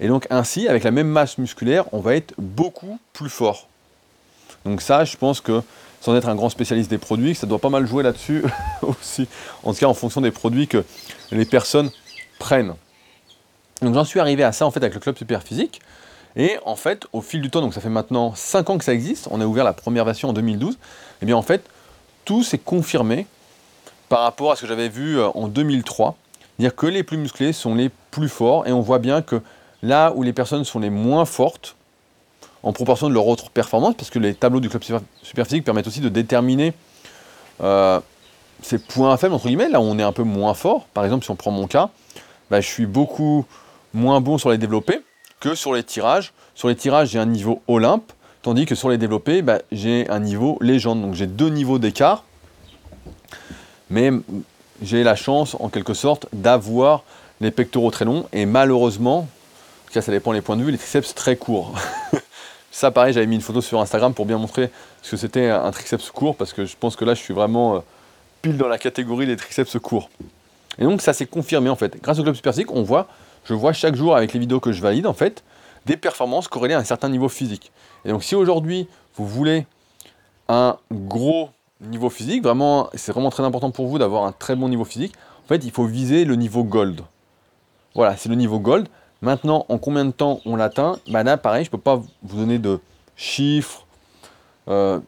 Et 0.00 0.08
donc 0.08 0.26
ainsi, 0.30 0.68
avec 0.68 0.84
la 0.84 0.90
même 0.90 1.08
masse 1.08 1.38
musculaire, 1.38 1.84
on 1.92 2.00
va 2.00 2.16
être 2.16 2.34
beaucoup 2.38 2.98
plus 3.12 3.30
fort. 3.30 3.68
Donc 4.64 4.82
ça, 4.82 5.04
je 5.04 5.16
pense 5.16 5.40
que 5.40 5.62
sans 6.00 6.14
être 6.14 6.28
un 6.28 6.34
grand 6.34 6.50
spécialiste 6.50 6.90
des 6.90 6.98
produits, 6.98 7.34
ça 7.34 7.46
doit 7.46 7.58
pas 7.58 7.70
mal 7.70 7.86
jouer 7.86 8.02
là-dessus 8.02 8.44
aussi, 8.82 9.26
en 9.62 9.72
tout 9.72 9.80
cas 9.80 9.86
en 9.86 9.94
fonction 9.94 10.20
des 10.20 10.30
produits 10.30 10.68
que 10.68 10.84
les 11.30 11.44
personnes 11.44 11.90
prennent. 12.38 12.74
Donc 13.82 13.94
j'en 13.94 14.04
suis 14.04 14.20
arrivé 14.20 14.42
à 14.42 14.52
ça 14.52 14.66
en 14.66 14.70
fait 14.70 14.80
avec 14.80 14.94
le 14.94 15.00
club 15.00 15.16
super 15.16 15.42
physique. 15.42 15.80
Et 16.36 16.58
en 16.66 16.76
fait, 16.76 17.06
au 17.14 17.22
fil 17.22 17.40
du 17.40 17.50
temps, 17.50 17.62
donc 17.62 17.72
ça 17.72 17.80
fait 17.80 17.88
maintenant 17.88 18.34
5 18.34 18.70
ans 18.70 18.78
que 18.78 18.84
ça 18.84 18.92
existe, 18.92 19.26
on 19.30 19.40
a 19.40 19.46
ouvert 19.46 19.64
la 19.64 19.72
première 19.72 20.04
version 20.04 20.28
en 20.28 20.32
2012, 20.34 20.74
et 20.74 20.76
eh 21.22 21.26
bien 21.26 21.36
en 21.36 21.42
fait, 21.42 21.64
tout 22.26 22.42
s'est 22.42 22.58
confirmé 22.58 23.26
par 24.10 24.20
rapport 24.20 24.52
à 24.52 24.56
ce 24.56 24.60
que 24.62 24.66
j'avais 24.66 24.90
vu 24.90 25.18
euh, 25.18 25.28
en 25.28 25.48
2003, 25.48 26.14
dire 26.58 26.76
que 26.76 26.86
les 26.86 27.02
plus 27.02 27.16
musclés 27.16 27.54
sont 27.54 27.74
les 27.74 27.90
plus 28.10 28.28
forts, 28.28 28.66
et 28.66 28.72
on 28.72 28.82
voit 28.82 28.98
bien 28.98 29.22
que 29.22 29.40
là 29.82 30.12
où 30.14 30.22
les 30.22 30.34
personnes 30.34 30.64
sont 30.64 30.78
les 30.78 30.90
moins 30.90 31.24
fortes, 31.24 31.74
en 32.62 32.72
proportion 32.72 33.08
de 33.08 33.14
leur 33.14 33.26
autre 33.26 33.48
performance, 33.50 33.94
parce 33.94 34.10
que 34.10 34.18
les 34.18 34.34
tableaux 34.34 34.60
du 34.60 34.68
club 34.68 34.82
super, 34.82 35.46
physique 35.46 35.64
permettent 35.64 35.86
aussi 35.86 36.00
de 36.00 36.08
déterminer 36.10 36.74
euh, 37.62 37.98
ces 38.60 38.78
points 38.78 39.16
faibles, 39.16 39.34
entre 39.34 39.46
guillemets, 39.46 39.70
là 39.70 39.80
où 39.80 39.84
on 39.84 39.98
est 39.98 40.02
un 40.02 40.12
peu 40.12 40.24
moins 40.24 40.52
fort. 40.52 40.86
Par 40.92 41.04
exemple, 41.04 41.24
si 41.24 41.30
on 41.30 41.36
prend 41.36 41.50
mon 41.50 41.66
cas, 41.66 41.90
bah, 42.50 42.60
je 42.60 42.66
suis 42.66 42.86
beaucoup 42.86 43.46
moins 43.94 44.20
bon 44.20 44.36
sur 44.36 44.50
les 44.50 44.58
développés 44.58 45.00
que 45.40 45.54
sur 45.54 45.74
les 45.74 45.82
tirages. 45.82 46.32
Sur 46.54 46.68
les 46.68 46.76
tirages, 46.76 47.10
j'ai 47.10 47.18
un 47.18 47.26
niveau 47.26 47.62
Olympe, 47.68 48.12
tandis 48.42 48.66
que 48.66 48.74
sur 48.74 48.88
les 48.88 48.98
développés, 48.98 49.42
bah, 49.42 49.58
j'ai 49.72 50.08
un 50.08 50.20
niveau 50.20 50.58
légende. 50.60 51.02
Donc 51.02 51.14
j'ai 51.14 51.26
deux 51.26 51.48
niveaux 51.48 51.78
d'écart, 51.78 52.24
mais 53.90 54.10
j'ai 54.82 55.02
la 55.04 55.16
chance, 55.16 55.56
en 55.60 55.68
quelque 55.68 55.94
sorte, 55.94 56.26
d'avoir 56.32 57.02
les 57.40 57.50
pectoraux 57.50 57.90
très 57.90 58.04
longs, 58.04 58.26
et 58.32 58.46
malheureusement, 58.46 59.28
ça, 59.92 60.02
ça 60.02 60.12
dépend 60.12 60.32
des 60.32 60.40
points 60.40 60.56
de 60.56 60.62
vue, 60.62 60.70
les 60.70 60.78
triceps 60.78 61.14
très 61.14 61.36
courts. 61.36 61.74
Ça, 62.70 62.90
pareil, 62.90 63.14
j'avais 63.14 63.26
mis 63.26 63.36
une 63.36 63.40
photo 63.40 63.62
sur 63.62 63.80
Instagram 63.80 64.12
pour 64.12 64.26
bien 64.26 64.36
montrer 64.36 64.70
ce 65.00 65.12
que 65.12 65.16
c'était 65.16 65.48
un 65.48 65.70
triceps 65.70 66.10
court, 66.10 66.36
parce 66.36 66.52
que 66.52 66.66
je 66.66 66.76
pense 66.78 66.94
que 66.94 67.06
là, 67.06 67.14
je 67.14 67.20
suis 67.22 67.32
vraiment 67.32 67.76
euh, 67.76 67.78
pile 68.42 68.58
dans 68.58 68.68
la 68.68 68.76
catégorie 68.76 69.24
des 69.24 69.36
triceps 69.36 69.78
courts. 69.78 70.10
Et 70.78 70.84
donc, 70.84 71.00
ça 71.00 71.14
s'est 71.14 71.24
confirmé, 71.24 71.70
en 71.70 71.76
fait. 71.76 71.96
Grâce 72.02 72.18
au 72.18 72.22
Club 72.22 72.34
Super 72.34 72.52
Physique, 72.52 72.70
on 72.70 72.82
voit, 72.82 73.08
je 73.46 73.54
vois 73.54 73.72
chaque 73.72 73.94
jour 73.94 74.16
avec 74.16 74.32
les 74.32 74.40
vidéos 74.40 74.60
que 74.60 74.72
je 74.72 74.82
valide, 74.82 75.06
en 75.06 75.14
fait, 75.14 75.44
des 75.86 75.96
performances 75.96 76.48
corrélées 76.48 76.74
à 76.74 76.78
un 76.78 76.84
certain 76.84 77.08
niveau 77.08 77.28
physique. 77.28 77.70
Et 78.04 78.10
donc, 78.10 78.24
si 78.24 78.34
aujourd'hui, 78.34 78.88
vous 79.16 79.26
voulez 79.26 79.66
un 80.48 80.76
gros 80.92 81.50
niveau 81.80 82.10
physique, 82.10 82.42
vraiment, 82.42 82.88
c'est 82.94 83.12
vraiment 83.12 83.30
très 83.30 83.44
important 83.44 83.70
pour 83.70 83.86
vous 83.86 83.98
d'avoir 83.98 84.24
un 84.24 84.32
très 84.32 84.56
bon 84.56 84.68
niveau 84.68 84.84
physique, 84.84 85.14
en 85.44 85.48
fait, 85.48 85.64
il 85.64 85.70
faut 85.70 85.84
viser 85.84 86.24
le 86.24 86.34
niveau 86.34 86.64
gold. 86.64 87.02
Voilà, 87.94 88.16
c'est 88.16 88.28
le 88.28 88.34
niveau 88.34 88.58
gold. 88.58 88.88
Maintenant, 89.22 89.64
en 89.68 89.78
combien 89.78 90.04
de 90.04 90.10
temps 90.10 90.40
on 90.44 90.56
l'atteint? 90.56 90.98
Bah 91.08 91.22
Là, 91.22 91.36
pareil, 91.36 91.64
je 91.64 91.68
ne 91.68 91.72
peux 91.72 91.78
pas 91.78 92.02
vous 92.22 92.36
donner 92.36 92.58
de 92.58 92.80
chiffres, 93.14 93.86
euh, 94.68 94.98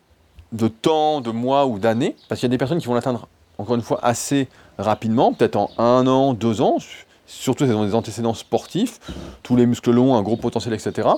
de 0.52 0.68
temps, 0.68 1.20
de 1.20 1.30
mois 1.30 1.66
ou 1.66 1.78
d'années, 1.78 2.14
parce 2.28 2.40
qu'il 2.40 2.46
y 2.46 2.50
a 2.50 2.54
des 2.54 2.58
personnes 2.58 2.78
qui 2.78 2.86
vont 2.86 2.94
l'atteindre, 2.94 3.26
encore 3.58 3.74
une 3.74 3.82
fois, 3.82 3.98
assez 4.02 4.48
rapidement, 4.78 5.32
peut-être 5.32 5.56
en 5.56 5.70
un 5.76 6.06
an, 6.06 6.34
deux 6.34 6.60
ans, 6.60 6.78
surtout 7.28 7.64
ont 7.64 7.84
des 7.84 7.94
antécédents 7.94 8.34
sportifs, 8.34 8.98
tous 9.42 9.54
les 9.54 9.66
muscles 9.66 9.92
longs, 9.92 10.16
un 10.16 10.22
gros 10.22 10.36
potentiel, 10.36 10.74
etc. 10.74 11.08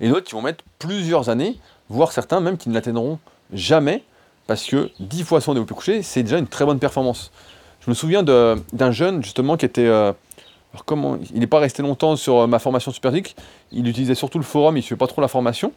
Et 0.00 0.08
d'autres 0.08 0.26
qui 0.26 0.34
vont 0.34 0.42
mettre 0.42 0.62
plusieurs 0.78 1.30
années, 1.30 1.58
voire 1.88 2.12
certains 2.12 2.40
même 2.40 2.56
qui 2.56 2.68
ne 2.68 2.74
l'atteindront 2.74 3.18
jamais, 3.52 4.04
parce 4.46 4.64
que 4.64 4.90
10 5.00 5.24
fois 5.24 5.40
son 5.40 5.54
développé 5.54 5.74
couché, 5.74 6.02
c'est 6.02 6.22
déjà 6.22 6.38
une 6.38 6.46
très 6.46 6.64
bonne 6.64 6.78
performance. 6.78 7.32
Je 7.80 7.90
me 7.90 7.94
souviens 7.94 8.22
d'un 8.22 8.92
jeune, 8.92 9.24
justement, 9.24 9.56
qui 9.56 9.64
était... 9.64 9.86
Euh, 9.86 10.12
alors 10.74 10.84
comment 10.84 11.16
Il 11.32 11.40
n'est 11.40 11.46
pas 11.46 11.60
resté 11.60 11.82
longtemps 11.82 12.14
sur 12.16 12.40
euh, 12.40 12.46
ma 12.46 12.58
formation 12.58 12.92
Superphysique, 12.92 13.34
il 13.72 13.88
utilisait 13.88 14.14
surtout 14.14 14.38
le 14.38 14.44
forum, 14.44 14.76
il 14.76 14.80
ne 14.80 14.84
suivait 14.84 14.98
pas 14.98 15.06
trop 15.06 15.22
la 15.22 15.28
formation. 15.28 15.72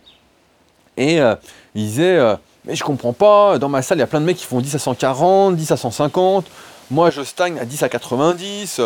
Et 0.97 1.21
euh, 1.21 1.36
il 1.75 1.86
disait 1.86 2.19
Mais 2.65 2.75
je 2.75 2.84
comprends 2.84 3.13
pas, 3.13 3.57
dans 3.57 3.69
ma 3.69 3.81
salle, 3.81 3.99
il 3.99 4.01
y 4.01 4.03
a 4.03 4.07
plein 4.07 4.19
de 4.19 4.25
mecs 4.25 4.36
qui 4.36 4.45
font 4.45 4.60
10 4.60 4.75
à 4.75 4.79
140, 4.79 5.55
10 5.55 5.71
à 5.71 5.77
150, 5.77 6.45
moi 6.91 7.10
je 7.10 7.21
stagne 7.21 7.57
à 7.57 7.63
10 7.63 7.84
à 7.84 7.89
90, 7.89 8.81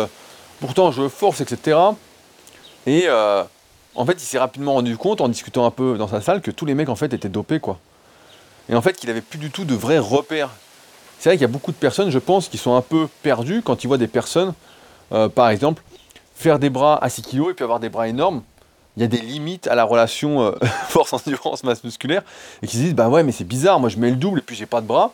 pourtant 0.60 0.90
je 0.90 1.08
force, 1.08 1.40
etc. 1.40 1.78
Et 2.86 3.08
en 3.08 4.06
fait, 4.06 4.14
il 4.14 4.26
s'est 4.26 4.38
rapidement 4.38 4.74
rendu 4.74 4.96
compte, 4.96 5.20
en 5.20 5.28
discutant 5.28 5.66
un 5.66 5.70
peu 5.70 5.96
dans 5.98 6.08
sa 6.08 6.20
salle, 6.20 6.40
que 6.40 6.50
tous 6.50 6.66
les 6.66 6.74
mecs 6.74 6.88
en 6.88 6.96
fait 6.96 7.12
étaient 7.12 7.28
dopés, 7.28 7.60
quoi. 7.60 7.78
Et 8.68 8.74
en 8.74 8.82
fait, 8.82 8.94
qu'il 8.94 9.10
avait 9.10 9.20
plus 9.20 9.38
du 9.38 9.50
tout 9.50 9.64
de 9.64 9.74
vrais 9.74 9.98
repères. 9.98 10.50
C'est 11.18 11.30
vrai 11.30 11.36
qu'il 11.36 11.42
y 11.42 11.50
a 11.50 11.52
beaucoup 11.52 11.72
de 11.72 11.76
personnes, 11.76 12.10
je 12.10 12.18
pense, 12.18 12.48
qui 12.48 12.58
sont 12.58 12.74
un 12.74 12.82
peu 12.82 13.08
perdues 13.22 13.62
quand 13.62 13.84
ils 13.84 13.86
voient 13.86 13.98
des 13.98 14.08
personnes, 14.08 14.54
par 15.34 15.48
exemple, 15.50 15.82
faire 16.36 16.58
des 16.58 16.70
bras 16.70 17.02
à 17.02 17.08
6 17.08 17.22
kg 17.22 17.50
et 17.50 17.54
puis 17.54 17.62
avoir 17.64 17.80
des 17.80 17.88
bras 17.88 18.08
énormes, 18.08 18.42
il 18.96 19.02
y 19.02 19.04
a 19.04 19.08
des 19.08 19.18
limites 19.20 19.66
à 19.66 19.74
la 19.74 19.84
relation 19.84 20.42
euh, 20.42 20.52
force-endurance-masse 20.88 21.82
musculaire 21.84 22.22
et 22.62 22.66
qui 22.66 22.76
se 22.76 22.82
disent 22.82 22.94
bah 22.94 23.08
ouais 23.08 23.22
mais 23.22 23.32
c'est 23.32 23.44
bizarre, 23.44 23.80
moi 23.80 23.88
je 23.88 23.98
mets 23.98 24.10
le 24.10 24.16
double 24.16 24.38
et 24.38 24.42
puis 24.42 24.56
j'ai 24.56 24.66
pas 24.66 24.80
de 24.80 24.86
bras. 24.86 25.12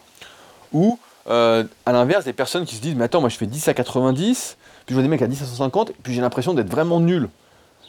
Ou 0.73 0.99
euh, 1.29 1.65
à 1.87 1.93
l'inverse 1.93 2.25
des 2.25 2.33
personnes 2.33 2.65
qui 2.65 2.77
se 2.77 2.81
disent 2.81 2.95
mais 2.95 3.05
attends 3.05 3.21
moi 3.21 3.29
je 3.29 3.37
fais 3.37 3.47
10 3.47 3.69
à 3.69 3.75
90, 3.75 4.57
puis 4.87 4.95
je 4.95 4.95
vois 4.95 5.03
des 5.03 5.09
mecs 5.09 5.23
à 5.23 5.27
10 5.27 5.43
à 5.43 5.47
150 5.47 5.91
et 5.91 5.95
puis 6.03 6.15
j'ai 6.15 6.21
l'impression 6.21 6.55
d'être 6.55 6.71
vraiment 6.71 7.01
nul. 7.01 7.29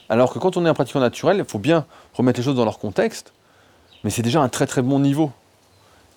Alors 0.09 0.33
que 0.33 0.39
quand 0.39 0.57
on 0.57 0.65
est 0.65 0.69
un 0.69 0.73
pratiquant 0.73 0.99
naturel, 0.99 1.37
il 1.37 1.45
faut 1.45 1.59
bien 1.59 1.85
remettre 2.13 2.39
les 2.39 2.43
choses 2.43 2.55
dans 2.55 2.65
leur 2.65 2.79
contexte, 2.79 3.33
mais 4.03 4.09
c'est 4.09 4.21
déjà 4.21 4.41
un 4.41 4.49
très 4.49 4.67
très 4.67 4.81
bon 4.81 4.99
niveau. 4.99 5.31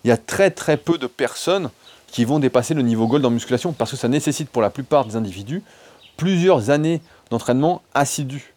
Il 0.03 0.09
y 0.09 0.11
a 0.11 0.17
très 0.17 0.51
très 0.51 0.77
peu 0.77 0.97
de 0.97 1.07
personnes 1.07 1.69
qui 2.07 2.25
vont 2.25 2.39
dépasser 2.39 2.73
le 2.73 2.81
niveau 2.81 3.07
gold 3.07 3.25
en 3.25 3.29
musculation 3.29 3.73
parce 3.73 3.91
que 3.91 3.97
ça 3.97 4.07
nécessite 4.07 4.49
pour 4.49 4.61
la 4.61 4.69
plupart 4.69 5.05
des 5.05 5.15
individus 5.15 5.63
plusieurs 6.15 6.69
années 6.69 7.01
d'entraînement 7.29 7.81
assidu. 7.93 8.53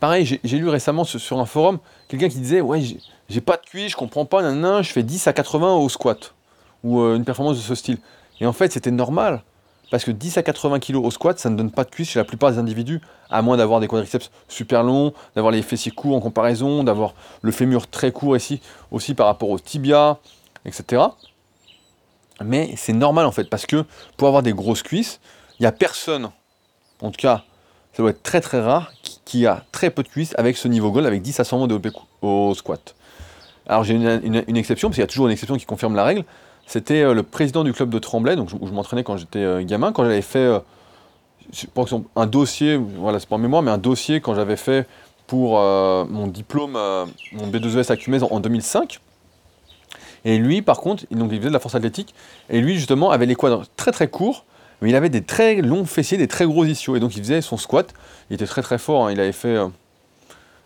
Pareil, 0.00 0.40
j'ai 0.42 0.58
lu 0.58 0.68
récemment 0.68 1.04
sur 1.04 1.38
un 1.38 1.44
forum 1.44 1.78
quelqu'un 2.08 2.28
qui 2.28 2.38
disait 2.38 2.60
Ouais, 2.60 2.82
j'ai 3.28 3.40
pas 3.40 3.56
de 3.56 3.62
cuisse, 3.62 3.92
je 3.92 3.96
comprends 3.96 4.24
pas, 4.24 4.42
nan, 4.42 4.82
je 4.82 4.90
fais 4.90 5.02
10 5.02 5.26
à 5.26 5.32
80 5.32 5.74
au 5.74 5.88
squat, 5.88 6.34
ou 6.82 7.00
euh, 7.00 7.16
une 7.16 7.24
performance 7.24 7.56
de 7.56 7.62
ce 7.62 7.74
style. 7.74 7.98
Et 8.40 8.46
en 8.46 8.52
fait, 8.52 8.72
c'était 8.72 8.90
normal, 8.90 9.42
parce 9.90 10.04
que 10.04 10.10
10 10.10 10.38
à 10.38 10.42
80 10.42 10.78
kg 10.78 10.96
au 10.96 11.10
squat, 11.10 11.38
ça 11.38 11.50
ne 11.50 11.56
donne 11.56 11.70
pas 11.70 11.84
de 11.84 11.90
cuisse 11.90 12.10
chez 12.10 12.18
la 12.18 12.24
plupart 12.24 12.52
des 12.52 12.58
individus, 12.58 13.00
à 13.28 13.42
moins 13.42 13.56
d'avoir 13.56 13.80
des 13.80 13.88
quadriceps 13.88 14.30
super 14.48 14.82
longs, 14.82 15.12
d'avoir 15.34 15.52
les 15.52 15.62
fessiers 15.62 15.92
courts 15.92 16.16
en 16.16 16.20
comparaison, 16.20 16.84
d'avoir 16.84 17.14
le 17.42 17.52
fémur 17.52 17.88
très 17.88 18.12
court 18.12 18.36
ici, 18.36 18.60
aussi 18.90 19.14
par 19.14 19.26
rapport 19.26 19.50
au 19.50 19.58
tibia, 19.58 20.18
etc. 20.64 21.02
Mais 22.42 22.72
c'est 22.76 22.92
normal 22.92 23.26
en 23.26 23.32
fait, 23.32 23.50
parce 23.50 23.66
que 23.66 23.84
pour 24.16 24.28
avoir 24.28 24.42
des 24.42 24.52
grosses 24.52 24.82
cuisses, 24.82 25.20
il 25.58 25.64
n'y 25.64 25.66
a 25.66 25.72
personne, 25.72 26.30
en 27.02 27.10
tout 27.10 27.20
cas, 27.20 27.44
ça 27.92 28.02
doit 28.02 28.10
être 28.10 28.22
très 28.22 28.40
très 28.40 28.60
rare, 28.60 28.92
qui, 29.24 29.46
a 29.46 29.64
très 29.70 29.90
peu 29.90 30.02
de 30.02 30.08
cuisses 30.08 30.34
avec 30.38 30.56
ce 30.56 30.66
niveau 30.66 30.90
gold, 30.90 31.06
avec 31.06 31.22
10 31.22 31.38
à 31.38 31.44
100 31.44 31.58
mots 31.58 31.66
de 31.68 31.80
au 32.22 32.54
squat. 32.54 32.96
Alors 33.66 33.84
j'ai 33.84 33.94
une, 33.94 34.56
exception, 34.56 34.88
parce 34.88 34.96
qu'il 34.96 35.02
y 35.02 35.04
a 35.04 35.06
toujours 35.06 35.26
une 35.26 35.32
exception 35.32 35.56
qui 35.56 35.66
confirme 35.66 35.94
la 35.94 36.02
règle. 36.02 36.24
C'était 36.70 37.02
euh, 37.02 37.14
le 37.14 37.24
président 37.24 37.64
du 37.64 37.72
club 37.72 37.90
de 37.90 37.98
Tremblay, 37.98 38.36
donc 38.36 38.50
où 38.60 38.64
je 38.64 38.72
m'entraînais 38.72 39.02
quand 39.02 39.16
j'étais 39.16 39.40
euh, 39.40 39.64
gamin, 39.64 39.90
quand 39.90 40.04
j'avais 40.04 40.22
fait, 40.22 40.38
euh, 40.38 40.60
un 42.14 42.26
dossier, 42.26 42.76
voilà, 42.76 43.18
c'est 43.18 43.28
pas 43.28 43.34
en 43.34 43.38
mémoire, 43.38 43.60
mais 43.60 43.72
un 43.72 43.78
dossier 43.78 44.20
quand 44.20 44.36
j'avais 44.36 44.54
fait 44.54 44.86
pour 45.26 45.58
mon 45.58 46.28
diplôme, 46.28 46.72
mon 46.72 47.46
B2ES 47.48 47.90
à 47.90 47.96
Cumèze 47.96 48.22
en, 48.22 48.38
2005. 48.38 49.00
Et 50.24 50.38
lui, 50.38 50.62
par 50.62 50.78
contre, 50.78 51.04
il, 51.10 51.18
donc, 51.18 51.30
il 51.32 51.38
faisait 51.38 51.48
de 51.48 51.52
la 51.52 51.58
force 51.58 51.74
athlétique, 51.74 52.14
et 52.50 52.60
lui, 52.60 52.76
justement, 52.76 53.10
avait 53.10 53.26
les 53.26 53.34
quads 53.34 53.62
très 53.76 53.90
très 53.90 54.06
courts, 54.06 54.44
mais 54.80 54.90
il 54.90 54.94
avait 54.96 55.08
des 55.08 55.22
très 55.22 55.56
longs 55.56 55.84
fessiers, 55.86 56.18
des 56.18 56.28
très 56.28 56.46
gros 56.46 56.64
ischios, 56.64 56.94
et 56.94 57.00
donc 57.00 57.16
il 57.16 57.22
faisait 57.22 57.40
son 57.42 57.56
squat, 57.56 57.92
il 58.28 58.34
était 58.34 58.46
très 58.46 58.62
très 58.62 58.78
fort, 58.78 59.06
hein. 59.06 59.12
il 59.12 59.20
avait 59.20 59.32
fait, 59.32 59.56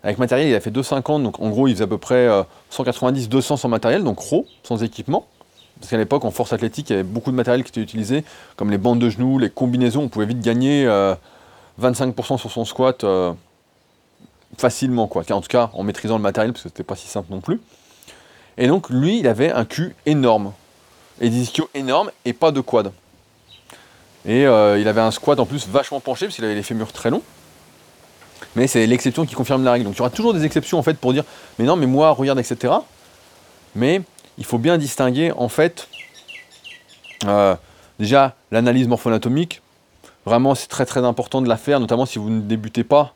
avec 0.03 0.19
matériel, 0.19 0.49
il 0.49 0.55
a 0.55 0.59
fait 0.59 0.71
2,50, 0.71 1.23
donc 1.23 1.39
en 1.39 1.49
gros, 1.49 1.67
il 1.67 1.73
faisait 1.73 1.85
à 1.85 1.87
peu 1.87 1.97
près 1.97 2.27
190-200 2.71 3.57
sans 3.57 3.69
matériel, 3.69 4.03
donc 4.03 4.17
gros, 4.17 4.45
sans 4.61 4.83
équipement. 4.83 5.27
Parce 5.79 5.89
qu'à 5.89 5.97
l'époque, 5.97 6.25
en 6.25 6.31
force 6.31 6.53
athlétique, 6.53 6.89
il 6.89 6.93
y 6.93 6.95
avait 6.95 7.03
beaucoup 7.03 7.31
de 7.31 7.35
matériel 7.35 7.63
qui 7.63 7.69
était 7.69 7.81
utilisé, 7.81 8.23
comme 8.55 8.71
les 8.71 8.77
bandes 8.77 8.99
de 8.99 9.09
genoux, 9.09 9.37
les 9.39 9.49
combinaisons. 9.49 10.03
On 10.03 10.07
pouvait 10.07 10.25
vite 10.25 10.39
gagner 10.39 10.85
25% 11.79 12.33
euh, 12.33 12.37
sur 12.37 12.51
son 12.51 12.65
squat 12.65 13.03
euh, 13.03 13.33
facilement, 14.57 15.07
quoi. 15.07 15.23
En 15.31 15.41
tout 15.41 15.47
cas, 15.47 15.69
en 15.73 15.83
maîtrisant 15.83 16.17
le 16.17 16.23
matériel, 16.23 16.53
parce 16.53 16.63
que 16.63 16.69
c'était 16.69 16.83
pas 16.83 16.95
si 16.95 17.07
simple 17.07 17.31
non 17.31 17.41
plus. 17.41 17.59
Et 18.57 18.67
donc, 18.67 18.89
lui, 18.89 19.19
il 19.19 19.27
avait 19.27 19.51
un 19.51 19.65
cul 19.65 19.95
énorme. 20.05 20.53
Et 21.19 21.29
des 21.29 21.37
ischios 21.37 21.69
énormes 21.73 22.11
et 22.25 22.33
pas 22.33 22.51
de 22.51 22.61
quad. 22.61 22.91
Et 24.25 24.45
euh, 24.47 24.79
il 24.79 24.87
avait 24.87 25.01
un 25.01 25.11
squat 25.11 25.39
en 25.39 25.45
plus 25.45 25.67
vachement 25.67 25.99
penché, 25.99 26.25
parce 26.25 26.35
qu'il 26.35 26.45
avait 26.45 26.55
les 26.55 26.63
fémurs 26.63 26.91
très 26.93 27.09
longs. 27.09 27.21
Mais 28.55 28.67
c'est 28.67 28.87
l'exception 28.87 29.25
qui 29.25 29.35
confirme 29.35 29.63
la 29.63 29.73
règle. 29.73 29.85
Donc 29.85 29.95
il 29.95 29.97
y 29.97 30.01
aura 30.01 30.09
toujours 30.09 30.33
des 30.33 30.45
exceptions 30.45 30.79
en 30.79 30.83
fait 30.83 30.97
pour 30.97 31.13
dire 31.13 31.23
mais 31.59 31.65
non, 31.65 31.75
mais 31.75 31.87
moi, 31.87 32.11
regarde, 32.11 32.39
etc. 32.39 32.73
Mais 33.75 34.01
il 34.37 34.45
faut 34.45 34.57
bien 34.57 34.77
distinguer 34.77 35.31
en 35.31 35.49
fait 35.49 35.87
euh, 37.25 37.55
déjà 37.99 38.35
l'analyse 38.51 38.87
morpho-anatomique. 38.87 39.61
Vraiment, 40.25 40.55
c'est 40.55 40.67
très 40.67 40.85
très 40.85 41.03
important 41.05 41.41
de 41.41 41.47
la 41.47 41.57
faire, 41.57 41.79
notamment 41.79 42.05
si 42.05 42.19
vous 42.19 42.29
ne 42.29 42.41
débutez 42.41 42.83
pas. 42.83 43.13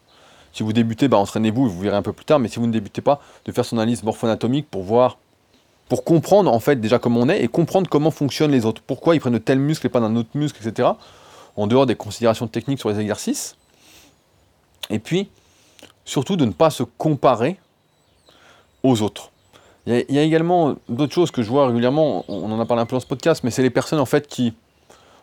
Si 0.54 0.64
vous 0.64 0.74
débutez, 0.74 1.08
bah, 1.08 1.18
entraînez-vous, 1.18 1.70
vous 1.70 1.80
verrez 1.80 1.96
un 1.96 2.02
peu 2.02 2.14
plus 2.14 2.26
tard, 2.26 2.40
mais 2.40 2.48
si 2.48 2.60
vous 2.60 2.68
ne 2.68 2.72
débutez 2.72 3.02
pas, 3.02 3.22
de 3.46 3.52
faire 3.52 3.66
son 3.66 3.78
analyse 3.78 4.04
morpho-anatomique 4.04 4.68
pour 4.70 4.84
voir, 4.84 5.18
pour 5.90 6.04
comprendre 6.04 6.52
en 6.52 6.60
fait 6.60 6.80
déjà 6.80 7.00
comment 7.00 7.22
on 7.22 7.30
est 7.30 7.44
et 7.44 7.48
comprendre 7.48 7.90
comment 7.90 8.12
fonctionnent 8.12 8.52
les 8.52 8.66
autres. 8.66 8.82
Pourquoi 8.86 9.16
ils 9.16 9.20
prennent 9.20 9.34
de 9.34 9.40
tel 9.40 9.60
muscle 9.60 9.86
et 9.88 9.90
pas 9.90 10.00
d'un 10.00 10.16
autre 10.16 10.30
muscle, 10.36 10.60
etc. 10.66 10.90
En 11.56 11.68
dehors 11.68 11.86
des 11.86 11.96
considérations 11.96 12.48
techniques 12.48 12.80
sur 12.80 12.90
les 12.90 13.00
exercices. 13.00 13.56
Et 14.90 15.00
puis, 15.00 15.30
surtout 16.06 16.36
de 16.36 16.46
ne 16.46 16.52
pas 16.52 16.70
se 16.70 16.84
comparer 16.84 17.60
aux 18.84 19.02
autres. 19.02 19.32
Il 19.90 20.16
y, 20.16 20.20
a 20.20 20.22
également 20.22 20.76
d'autres 20.88 21.14
choses 21.14 21.32
que 21.32 21.42
je 21.42 21.50
vois 21.50 21.66
régulièrement, 21.66 22.24
on 22.28 22.52
en 22.52 22.60
a 22.60 22.66
parlé 22.66 22.84
un 22.84 22.86
peu 22.86 22.96
dans 22.96 23.00
ce 23.00 23.08
podcast, 23.08 23.44
mais 23.44 23.50
c'est 23.50 23.64
les 23.64 23.72
personnes 23.72 24.00
en 24.00 24.06
fait 24.06 24.28
qui 24.28 24.54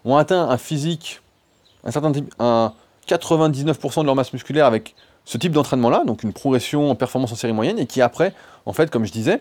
ont 0.05 0.17
atteint 0.17 0.49
un 0.49 0.59
physique, 0.59 1.21
un 1.85 1.93
certain 1.93 2.11
type, 2.11 2.35
un 2.41 2.73
99% 3.09 4.01
de 4.01 4.07
leur 4.07 4.17
masse 4.17 4.33
musculaire 4.33 4.67
avec 4.67 4.97
ce 5.25 5.39
type 5.39 5.53
d'entraînement-là, 5.53 6.03
donc 6.05 6.25
une 6.25 6.33
progression 6.33 6.91
en 6.91 6.97
performance 6.97 7.31
en 7.31 7.37
série 7.37 7.53
moyenne, 7.53 7.79
et 7.79 7.87
qui 7.87 8.03
après, 8.03 8.35
en 8.65 8.73
fait, 8.73 8.91
comme 8.91 9.05
je 9.05 9.13
disais, 9.13 9.41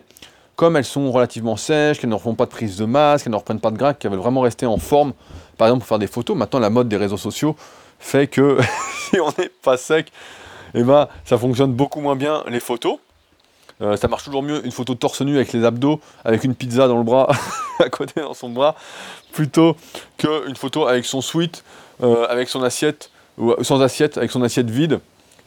comme 0.54 0.76
elles 0.76 0.84
sont 0.84 1.10
relativement 1.10 1.56
sèches, 1.56 1.98
qu'elles 1.98 2.10
ne 2.10 2.14
refont 2.14 2.36
pas 2.36 2.44
de 2.44 2.50
prise 2.50 2.76
de 2.76 2.84
masse, 2.84 3.24
qu'elles 3.24 3.32
ne 3.32 3.36
reprennent 3.36 3.60
pas 3.60 3.72
de 3.72 3.76
gras, 3.76 3.94
qu'elles 3.94 4.12
veulent 4.12 4.20
vraiment 4.20 4.42
rester 4.42 4.66
en 4.66 4.78
forme, 4.78 5.12
par 5.58 5.66
exemple 5.66 5.80
pour 5.80 5.88
faire 5.88 5.98
des 5.98 6.06
photos, 6.06 6.36
maintenant 6.36 6.60
la 6.60 6.70
mode 6.70 6.88
des 6.88 6.96
réseaux 6.96 7.16
sociaux 7.16 7.56
fait 7.98 8.28
que 8.28 8.58
si 9.10 9.18
on 9.18 9.32
n'est 9.38 9.50
pas 9.62 9.76
sec, 9.76 10.12
eh 10.74 10.84
ben, 10.84 11.08
ça 11.24 11.36
fonctionne 11.36 11.72
beaucoup 11.72 12.00
moins 12.00 12.16
bien 12.16 12.44
les 12.48 12.60
photos. 12.60 12.98
Euh, 13.82 13.96
ça 13.96 14.08
marche 14.08 14.24
toujours 14.24 14.42
mieux 14.42 14.64
une 14.64 14.72
photo 14.72 14.94
torse 14.94 15.20
nu 15.20 15.36
avec 15.36 15.52
les 15.52 15.64
abdos, 15.64 16.00
avec 16.24 16.44
une 16.44 16.54
pizza 16.54 16.88
dans 16.88 16.96
le 16.96 17.04
bras, 17.04 17.28
à 17.78 17.90
côté 17.90 18.20
dans 18.20 18.34
son 18.34 18.48
bras, 18.48 18.74
plutôt 19.32 19.76
qu'une 20.16 20.56
photo 20.56 20.86
avec 20.86 21.04
son 21.04 21.20
sweat, 21.20 21.62
euh, 22.02 22.26
avec 22.28 22.48
son 22.48 22.62
assiette, 22.62 23.10
ou 23.36 23.52
sans 23.62 23.82
assiette, 23.82 24.16
avec 24.16 24.30
son 24.30 24.42
assiette 24.42 24.70
vide, 24.70 25.00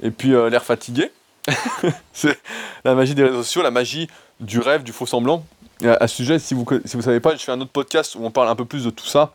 et 0.03 0.11
puis 0.11 0.33
euh, 0.33 0.49
l'air 0.49 0.63
fatigué. 0.63 1.11
c'est 2.13 2.37
la 2.85 2.93
magie 2.93 3.15
des 3.15 3.23
réseaux 3.23 3.41
sociaux, 3.41 3.63
la 3.63 3.71
magie 3.71 4.07
du 4.39 4.59
rêve, 4.59 4.83
du 4.83 4.91
faux 4.91 5.07
semblant. 5.07 5.43
à, 5.83 6.07
ce 6.07 6.15
sujet, 6.15 6.37
si 6.37 6.53
vous 6.53 6.65
ne 6.69 6.79
si 6.85 6.97
vous 6.97 7.03
savez 7.03 7.19
pas, 7.19 7.35
je 7.35 7.43
fais 7.43 7.51
un 7.51 7.59
autre 7.59 7.71
podcast 7.71 8.15
où 8.15 8.23
on 8.23 8.29
parle 8.29 8.49
un 8.49 8.55
peu 8.55 8.65
plus 8.65 8.83
de 8.83 8.91
tout 8.91 9.07
ça, 9.07 9.31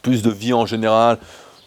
plus 0.00 0.22
de 0.22 0.30
vie 0.30 0.54
en 0.54 0.64
général, 0.64 1.18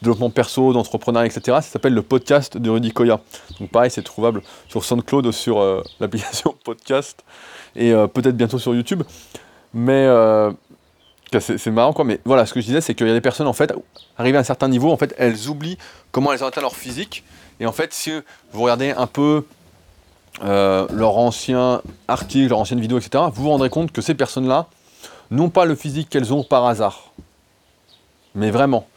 développement 0.01 0.29
perso, 0.29 0.73
d'entrepreneuriat, 0.73 1.27
etc. 1.27 1.41
Ça 1.45 1.61
s'appelle 1.61 1.93
le 1.93 2.01
podcast 2.01 2.57
de 2.57 2.69
Rudy 2.69 2.91
Koya. 2.91 3.19
Donc 3.59 3.69
pareil, 3.69 3.91
c'est 3.91 4.03
trouvable 4.03 4.41
sur 4.67 4.83
SoundCloud, 4.83 5.31
sur 5.31 5.59
euh, 5.59 5.83
l'application 5.99 6.55
podcast 6.63 7.23
et 7.75 7.91
euh, 7.91 8.07
peut-être 8.07 8.37
bientôt 8.37 8.59
sur 8.59 8.73
YouTube. 8.73 9.03
Mais 9.73 10.05
euh, 10.05 10.51
c'est 11.39 11.67
marrant 11.67 11.93
quoi. 11.93 12.05
Mais 12.05 12.19
voilà, 12.25 12.45
ce 12.45 12.53
que 12.53 12.61
je 12.61 12.65
disais, 12.65 12.81
c'est 12.81 12.95
qu'il 12.95 13.07
y 13.07 13.11
a 13.11 13.13
des 13.13 13.21
personnes 13.21 13.47
en 13.47 13.53
fait, 13.53 13.73
arrivées 14.17 14.37
à 14.37 14.41
un 14.41 14.45
certain 14.45 14.67
niveau, 14.67 14.91
en 14.91 14.97
fait, 14.97 15.13
elles 15.17 15.49
oublient 15.49 15.77
comment 16.11 16.33
elles 16.33 16.43
ont 16.43 16.47
atteint 16.47 16.61
leur 16.61 16.75
physique. 16.75 17.23
Et 17.59 17.65
en 17.65 17.71
fait, 17.71 17.93
si 17.93 18.11
vous 18.53 18.61
regardez 18.61 18.91
un 18.91 19.07
peu 19.07 19.45
leur 20.41 21.17
ancien 21.17 21.81
article, 22.07 22.49
leur 22.49 22.59
ancienne 22.59 22.79
vidéo, 22.79 22.97
etc., 22.97 23.25
vous 23.33 23.43
vous 23.43 23.49
rendrez 23.49 23.69
compte 23.69 23.91
que 23.91 24.01
ces 24.01 24.15
personnes-là 24.15 24.67
n'ont 25.29 25.49
pas 25.49 25.65
le 25.65 25.75
physique 25.75 26.09
qu'elles 26.09 26.33
ont 26.33 26.43
par 26.43 26.65
hasard. 26.65 27.11
Mais 28.33 28.49
vraiment 28.49 28.87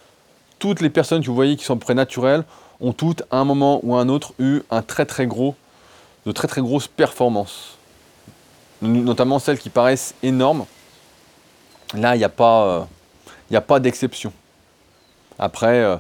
toutes 0.63 0.81
les 0.81 0.91
personnes 0.91 1.23
que 1.23 1.27
vous 1.27 1.35
voyez 1.35 1.57
qui 1.57 1.65
sont 1.65 1.73
à 1.73 1.77
peu 1.77 1.87
près 1.87 1.95
naturelles 1.95 2.45
ont 2.81 2.93
toutes, 2.93 3.25
à 3.33 3.39
un 3.39 3.45
moment 3.45 3.81
ou 3.83 3.97
à 3.97 4.01
un 4.01 4.09
autre, 4.09 4.33
eu 4.39 4.61
un 4.71 4.81
très 4.81 5.05
très 5.05 5.27
gros, 5.27 5.57
de 6.25 6.31
très 6.31 6.47
très 6.47 6.61
grosses 6.61 6.87
performances. 6.87 7.77
Notamment 8.81 9.41
celles 9.41 9.59
qui 9.59 9.71
paraissent 9.71 10.15
énormes. 10.23 10.67
Là, 11.95 12.15
il 12.15 12.19
n'y 12.19 12.25
a 12.25 12.29
pas, 12.29 12.87
euh, 13.51 13.61
pas 13.61 13.81
d'exception. 13.81 14.33
Après, 15.37 15.81
euh, 15.81 15.97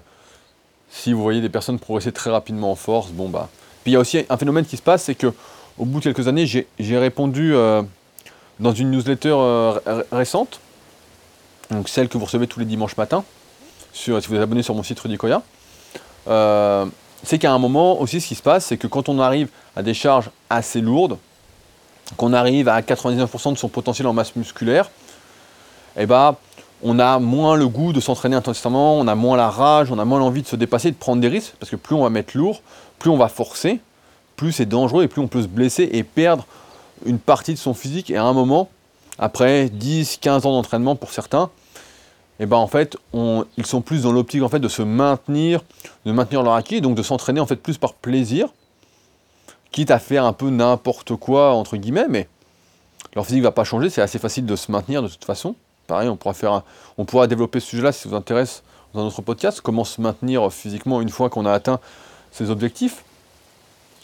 si 0.91 1.13
vous 1.13 1.25
voyez 1.25 1.41
des 1.41 1.49
personnes 1.49 1.81
progresser 1.81 2.13
très 2.13 2.31
rapidement 2.31 2.71
en 2.71 2.77
force, 2.77 3.11
bon 3.11 3.29
bah. 3.29 3.49
Puis 3.83 3.91
il 3.91 3.95
y 3.95 3.97
a 3.97 4.01
aussi 4.01 4.25
un 4.31 4.37
phénomène 4.37 4.65
qui 4.65 4.77
se 4.77 4.83
passe, 4.83 5.03
c'est 5.03 5.17
que 5.17 5.35
au 5.77 5.85
bout 5.85 5.99
de 5.99 6.05
quelques 6.05 6.29
années, 6.29 6.47
j'ai 6.47 6.99
répondu 6.99 7.53
euh, 7.53 7.83
dans 8.61 8.73
une 8.73 8.93
newsletter 8.93 9.37
récente, 10.13 10.61
donc 11.73 11.89
celle 11.89 12.09
que 12.09 12.17
vous 12.17 12.27
recevez 12.27 12.47
tous 12.47 12.61
les 12.61 12.67
dimanches 12.67 12.97
matins 12.97 13.25
si 13.93 14.11
vous 14.11 14.17
êtes 14.17 14.43
abonné 14.43 14.63
sur 14.63 14.75
mon 14.75 14.83
site 14.83 14.99
Rudy 15.01 15.17
Koya, 15.17 15.43
euh, 16.29 16.87
c'est 17.23 17.39
qu'à 17.39 17.53
un 17.53 17.59
moment 17.59 18.01
aussi, 18.01 18.21
ce 18.21 18.27
qui 18.27 18.35
se 18.35 18.43
passe, 18.43 18.67
c'est 18.67 18.77
que 18.77 18.87
quand 18.87 19.09
on 19.09 19.19
arrive 19.19 19.49
à 19.77 19.83
des 19.83 19.95
charges 19.95 20.31
assez 20.51 20.81
lourdes, 20.81 21.19
qu'on 22.17 22.33
arrive 22.33 22.69
à 22.69 22.81
99% 22.81 23.53
de 23.53 23.59
son 23.59 23.69
potentiel 23.69 24.07
en 24.07 24.13
masse 24.13 24.35
musculaire, 24.37 24.91
eh 25.97 26.07
ben, 26.07 26.37
on 26.83 26.99
a 26.99 27.19
moins 27.19 27.57
le 27.57 27.69
goût 27.69 27.93
de 27.93 28.01
s'entraîner 28.01 28.37
intensément, 28.37 28.99
on 28.99 29.07
a 29.07 29.15
moins 29.15 29.37
la 29.37 29.51
rage, 29.51 29.93
on 29.93 29.99
a 29.99 30.05
moins 30.05 30.19
l'envie 30.19 30.43
de 30.43 30.47
se 30.47 30.57
dépasser, 30.57 30.91
de 30.91 30.97
prendre 30.97 31.21
des 31.21 31.29
risques, 31.29 31.55
parce 31.61 31.71
que 31.71 31.77
plus 31.77 31.95
on 31.95 32.03
va 32.03 32.11
mettre 32.11 32.37
lourd, 32.37 32.61
plus 32.99 33.11
on 33.11 33.17
va 33.17 33.29
forcer, 33.29 33.81
plus 34.37 34.53
c'est 34.53 34.67
dangereux 34.67 35.05
et 35.05 35.09
plus 35.09 35.21
on 35.21 35.29
peut 35.29 35.43
se 35.43 35.47
blesser 35.47 35.89
et 35.93 36.03
perdre 36.03 36.45
une 37.07 37.19
partie 37.19 37.53
de 37.55 37.59
son 37.59 37.75
physique. 37.75 38.11
Et 38.11 38.17
à 38.17 38.25
un 38.25 38.33
moment, 38.33 38.69
après 39.19 39.67
10-15 39.67 40.47
ans 40.47 40.53
d'entraînement 40.53 40.97
pour 40.97 41.13
certains, 41.13 41.51
et 42.41 42.45
eh 42.45 42.47
ben 42.47 42.57
en 42.57 42.67
fait, 42.67 42.97
ils 43.13 43.67
sont 43.67 43.83
plus 43.83 44.03
dans 44.03 44.11
l'optique 44.11 44.43
en 44.43 44.49
fait 44.49 44.59
de 44.59 44.69
se 44.69 44.83
maintenir, 44.83 45.61
de 46.07 46.13
maintenir 46.13 46.43
leur 46.43 46.55
acquis, 46.55 46.81
donc 46.81 46.97
de 46.97 47.03
s'entraîner 47.03 47.41
en 47.41 47.47
fait 47.47 47.57
plus 47.57 47.77
par 47.79 47.93
plaisir, 47.93 48.49
quitte 49.71 49.91
à 49.91 49.99
faire 49.99 50.25
un 50.25 50.33
peu 50.33 50.49
n'importe 50.51 51.15
quoi 51.15 51.53
entre 51.53 51.77
guillemets, 51.77 52.07
mais 52.09 52.29
leur 53.15 53.27
physique 53.27 53.43
va 53.43 53.53
pas 53.53 53.65
changer, 53.65 53.91
c'est 53.91 54.01
assez 54.01 54.19
facile 54.19 54.47
de 54.47 54.57
se 54.57 54.73
maintenir 54.73 55.03
de 55.03 55.09
toute 55.09 55.25
façon. 55.25 55.55
Pareil, 55.87 56.09
on 56.09 56.17
pourra 56.17 56.35
faire, 56.35 56.63
on 56.97 57.05
pourra 57.05 57.27
développer 57.27 57.61
ce 57.61 57.67
sujet-là 57.69 57.93
si 57.93 58.03
ça 58.03 58.09
vous 58.09 58.15
intéresse 58.15 58.63
dans 58.95 59.05
notre 59.05 59.23
podcast, 59.23 59.61
comment 59.61 59.85
se 59.85 60.01
maintenir 60.01 60.51
physiquement 60.53 61.01
une 61.01 61.11
fois 61.11 61.29
qu'on 61.29 61.47
a 61.47 61.53
atteint 61.53 61.81
ses 62.31 62.51
objectifs. 62.51 63.05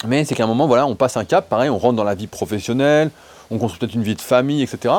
Mais 0.07 0.25
c'est 0.25 0.35
qu'à 0.35 0.45
un 0.45 0.49
moment, 0.49 0.67
voilà, 0.67 0.87
on 0.87 0.95
passe 0.95 1.17
un 1.17 1.25
cap, 1.25 1.49
pareil, 1.49 1.71
on 1.71 1.79
rentre 1.79 1.97
dans 1.97 2.05
la 2.05 2.15
vie 2.15 2.27
professionnelle, 2.27 3.11
on 3.51 3.59
construit 3.59 3.81
peut-être 3.81 3.95
une 3.95 4.03
vie 4.03 4.15
de 4.15 4.21
famille, 4.21 4.63
etc. 4.63 4.95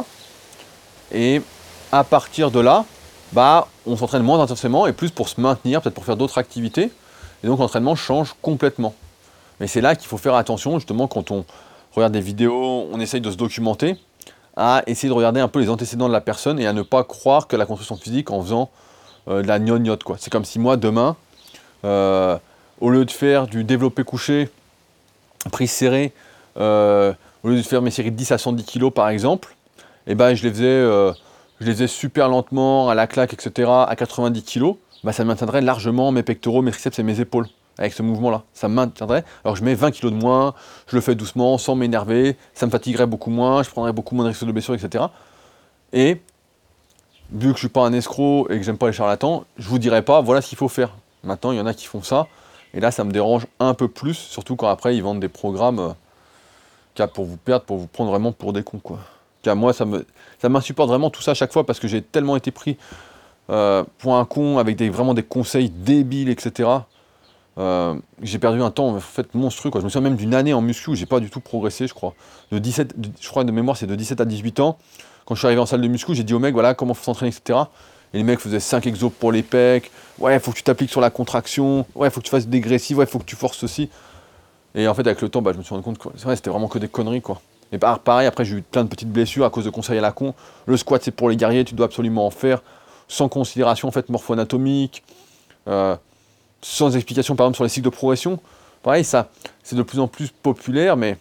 Et 1.12 1.42
à 1.92 2.04
partir 2.04 2.52
de 2.52 2.60
là, 2.60 2.86
bah, 3.34 3.68
on 3.86 3.96
s'entraîne 3.96 4.24
moins 4.24 4.42
intensément 4.42 4.88
et 4.88 4.94
plus 4.94 5.12
pour 5.12 5.30
se 5.30 5.40
maintenir, 5.40 5.82
peut-être 5.82 5.94
pour 5.94 6.06
faire 6.06 6.18
d'autres 6.18 6.38
activités. 6.38 6.92
Et 7.44 7.48
donc 7.48 7.60
l'entraînement 7.60 7.96
change 7.96 8.36
complètement. 8.42 8.94
Mais 9.60 9.68
c'est 9.68 9.82
là 9.82 9.96
qu'il 9.96 10.08
faut 10.08 10.18
faire 10.18 10.36
attention, 10.36 10.80
justement, 10.80 11.08
quand 11.08 11.32
on 11.32 11.46
regarde 11.96 12.14
des 12.14 12.22
vidéos, 12.22 12.88
on 12.92 13.00
essaye 13.00 13.22
de 13.22 13.32
se 13.32 13.38
documenter, 13.38 13.98
à 14.56 14.84
essayer 14.88 15.10
de 15.10 15.14
regarder 15.14 15.40
un 15.40 15.48
peu 15.48 15.60
les 15.60 15.70
antécédents 15.70 16.08
de 16.08 16.14
la 16.14 16.22
personne 16.22 16.60
et 16.60 16.68
à 16.68 16.74
ne 16.74 16.82
pas 16.82 17.04
croire 17.04 17.48
que 17.48 17.56
la 17.56 17.66
construction 17.66 17.96
physique 17.98 18.32
en 18.32 18.42
faisant 18.42 18.70
euh, 19.28 19.42
de 19.42 19.48
la 19.48 19.60
gnognotte. 19.60 20.04
Quoi. 20.04 20.18
C'est 20.20 20.30
comme 20.30 20.46
si 20.46 20.60
moi, 20.60 20.78
demain, 20.78 21.16
euh, 21.86 22.38
au 22.82 22.90
lieu 22.90 23.06
de 23.06 23.12
faire 23.12 23.48
du 23.48 23.64
développé 23.64 24.04
couché, 24.04 24.50
prise 25.52 25.72
serrée, 25.72 26.14
euh, 26.58 27.14
au 27.44 27.50
lieu 27.50 27.58
de 27.58 27.62
faire 27.62 27.82
mes 27.82 27.92
séries 27.92 28.12
de 28.12 28.18
10 28.18 28.32
à 28.32 28.38
110 28.38 28.66
kg 28.66 28.90
par 28.90 29.10
exemple, 29.10 29.56
eh 30.08 30.16
ben, 30.16 30.34
je 30.34 30.44
les 30.44 30.50
faisais 30.52 31.14
je 31.60 31.66
les 31.66 31.84
ai 31.84 31.88
super 31.88 32.30
lentement, 32.30 32.89
à 32.89 32.95
la 32.95 33.07
claque, 33.07 33.34
etc., 33.34 33.70
à 33.70 33.95
90 33.95 34.43
kg, 34.43 34.76
bah, 35.03 35.14
ça 35.14 35.24
maintiendrait 35.24 35.62
largement 35.62 36.12
mes 36.12 36.24
pectoraux, 36.24 36.62
mes 36.62 36.72
triceps 36.72 36.99
et 36.99 37.03
mes 37.03 37.20
épaules 37.20 37.47
avec 37.78 37.93
ce 37.93 38.03
mouvement-là. 38.03 38.43
Ça 38.53 38.68
maintiendrait. 38.68 39.24
Alors 39.43 39.55
je 39.55 39.64
mets 39.64 39.74
20 39.74 39.91
kg 39.91 40.05
de 40.07 40.16
moins, 40.16 40.53
je 40.88 40.95
le 40.95 41.01
fais 41.01 41.16
doucement, 41.16 41.57
sans 41.57 41.76
m'énerver, 41.76 42.36
ça 42.53 42.66
me 42.66 42.72
fatiguerait 42.72 43.07
beaucoup 43.07 43.30
moins, 43.30 43.64
je 43.64 43.70
prendrais 43.70 43.93
beaucoup 43.93 44.16
moins 44.16 44.26
de 44.26 44.30
risques 44.30 44.45
de 44.45 44.51
blessure, 44.51 44.76
etc. 44.76 45.05
Et 45.93 46.22
vu 47.32 47.39
que 47.39 47.45
je 47.45 47.49
ne 47.49 47.57
suis 47.57 47.70
pas 47.70 47.86
un 47.86 47.93
escroc 47.93 48.47
et 48.49 48.57
que 48.57 48.64
j'aime 48.64 48.78
pas 48.78 48.88
les 48.88 48.93
charlatans, 48.93 49.45
je 49.57 49.70
vous 49.70 49.80
dirai 49.80 50.01
pas 50.01 50.22
voilà 50.22 50.41
ce 50.41 50.49
qu'il 50.49 50.57
faut 50.57 50.68
faire. 50.68 50.93
Maintenant, 51.24 51.51
il 51.51 51.57
y 51.57 51.62
en 51.62 51.66
a 51.66 51.74
qui 51.74 51.86
font 51.86 52.03
ça, 52.03 52.28
Et 52.74 52.80
là, 52.80 52.91
ça 52.91 53.03
me 53.03 53.12
dérange 53.12 53.47
un 53.60 53.74
peu 53.74 53.88
plus, 53.88 54.14
surtout 54.14 54.55
quand 54.55 54.70
après 54.70 54.95
ils 54.95 55.03
vendent 55.03 55.20
des 55.20 55.30
programmes 55.30 55.80
euh, 55.80 57.07
pour 57.07 57.26
vous 57.26 57.38
perdre, 57.38 57.66
pour 57.66 57.78
vous 57.78 57.88
prendre 57.88 58.12
vraiment 58.12 58.32
pour 58.32 58.53
des 58.53 58.64
cons. 58.64 58.80
Quoi. 58.80 58.99
Car 59.42 59.56
moi, 59.56 59.74
ça 59.74 59.86
me 59.86 60.06
ça 60.42 60.50
m'insupporte 60.50 60.90
vraiment 60.90 61.10
tout 61.10 61.22
ça 61.22 61.32
à 61.32 61.34
chaque 61.34 61.54
fois 61.54 61.66
parce 61.66 61.80
que 61.80 61.88
j'ai 61.88 62.02
tellement 62.02 62.36
été 62.36 62.52
pris 62.52 62.78
euh, 63.50 63.84
pour 63.98 64.16
un 64.16 64.26
con 64.26 64.58
avec 64.58 64.82
vraiment 64.82 65.14
des 65.14 65.24
conseils 65.24 65.70
débiles, 65.70 66.30
etc. 66.30 66.70
Euh, 67.58 67.96
j'ai 68.22 68.40
perdu 68.40 68.62
un 68.62 68.72
temps 68.72 68.88
en 68.90 69.00
fait 69.00 69.34
monstrueux. 69.34 69.70
Quoi. 69.70 69.82
Je 69.82 69.86
me 69.86 69.90
souviens 69.90 70.10
même 70.10 70.18
d'une 70.18 70.34
année 70.34 70.54
en 70.54 70.62
muscu 70.62 70.92
où 70.92 70.96
j'ai 70.96 71.06
pas 71.06 71.20
du 71.20 71.30
tout 71.30 71.42
progressé, 71.42 71.88
je 71.88 71.94
crois. 71.94 72.14
De 72.52 72.60
17, 72.60 72.96
je 73.20 73.30
crois 73.30 73.44
de 73.44 73.52
mémoire, 73.52 73.76
c'est 73.76 73.88
de 73.88 73.96
17 73.96 74.22
à 74.22 74.26
18 74.26 74.60
ans. 74.60 74.78
Quand 75.26 75.36
je 75.36 75.40
suis 75.40 75.46
arrivé 75.46 75.62
en 75.62 75.66
salle 75.66 75.82
de 75.82 75.88
muscu, 75.88 76.16
j'ai 76.16 76.24
dit 76.24 76.34
au 76.34 76.40
mec, 76.40 76.54
voilà 76.54 76.74
comment 76.74 76.94
faut 76.94 77.04
s'entraîner, 77.04 77.32
etc. 77.36 77.60
Et 78.14 78.18
les 78.18 78.24
mecs 78.24 78.40
faisaient 78.40 78.60
5 78.60 78.88
exos 78.88 79.12
pour 79.12 79.32
les 79.32 79.44
pecs. 79.44 79.92
Ouais, 80.18 80.40
faut 80.40 80.52
que 80.52 80.58
tu 80.58 80.64
t'appliques 80.64 80.90
sur 80.90 81.02
la 81.02 81.10
contraction. 81.10 81.86
Ouais, 81.96 82.10
faut 82.10 82.22
que 82.22 82.26
tu 82.26 82.32
fasses 82.32 82.48
dégressif. 82.48 82.98
Ouais, 82.98 83.06
faut 83.06 83.20
que 83.20 83.26
tu 83.26 83.36
forces 83.36 83.64
aussi. 83.64 83.90
Et 84.74 84.88
en 84.88 84.94
fait, 84.94 85.02
avec 85.02 85.22
le 85.22 85.30
temps, 85.30 85.42
bah, 85.42 85.52
je 85.54 85.58
me 85.58 85.64
suis 85.64 85.72
rendu 85.72 85.84
compte 85.84 85.98
que 85.98 86.10
c'était 86.36 86.50
vraiment 86.50 86.68
que 86.68 86.80
des 86.80 86.88
conneries, 86.88 87.22
quoi. 87.22 87.42
Et 87.72 87.78
pareil, 87.78 88.28
après, 88.28 88.45
j'ai 88.45 88.57
eu 88.57 88.61
plein 88.61 88.84
de 88.84 88.89
petites 88.89 89.11
blessures 89.11 89.45
à 89.45 89.49
cause 89.49 89.65
de 89.65 89.70
conseils 89.70 89.97
à 89.97 90.01
la 90.01 90.11
con. 90.11 90.34
Le 90.65 90.78
squat, 90.78 91.01
c'est 91.03 91.11
pour 91.11 91.30
les 91.30 91.36
guerriers, 91.36 91.63
tu 91.63 91.76
dois 91.76 91.86
absolument 91.86 92.26
en 92.26 92.32
faire, 92.32 92.63
sans 93.07 93.30
considération 93.30 93.88
en 93.88 93.91
fait 93.91 94.09
morpho-anatomique, 94.09 95.03
euh, 95.67 95.95
sans 96.61 96.95
explication 96.95 97.36
par 97.36 97.45
exemple 97.45 97.57
sur 97.57 97.63
les 97.63 97.70
cycles 97.70 97.86
de 97.86 97.89
progression. 97.95 98.39
Pareil, 98.82 99.03
ça, 99.03 99.30
c'est 99.63 99.76
de 99.76 99.84
plus 99.84 99.99
en 99.99 100.07
plus 100.07 100.30
populaire, 100.30 100.97
mais 100.97 101.17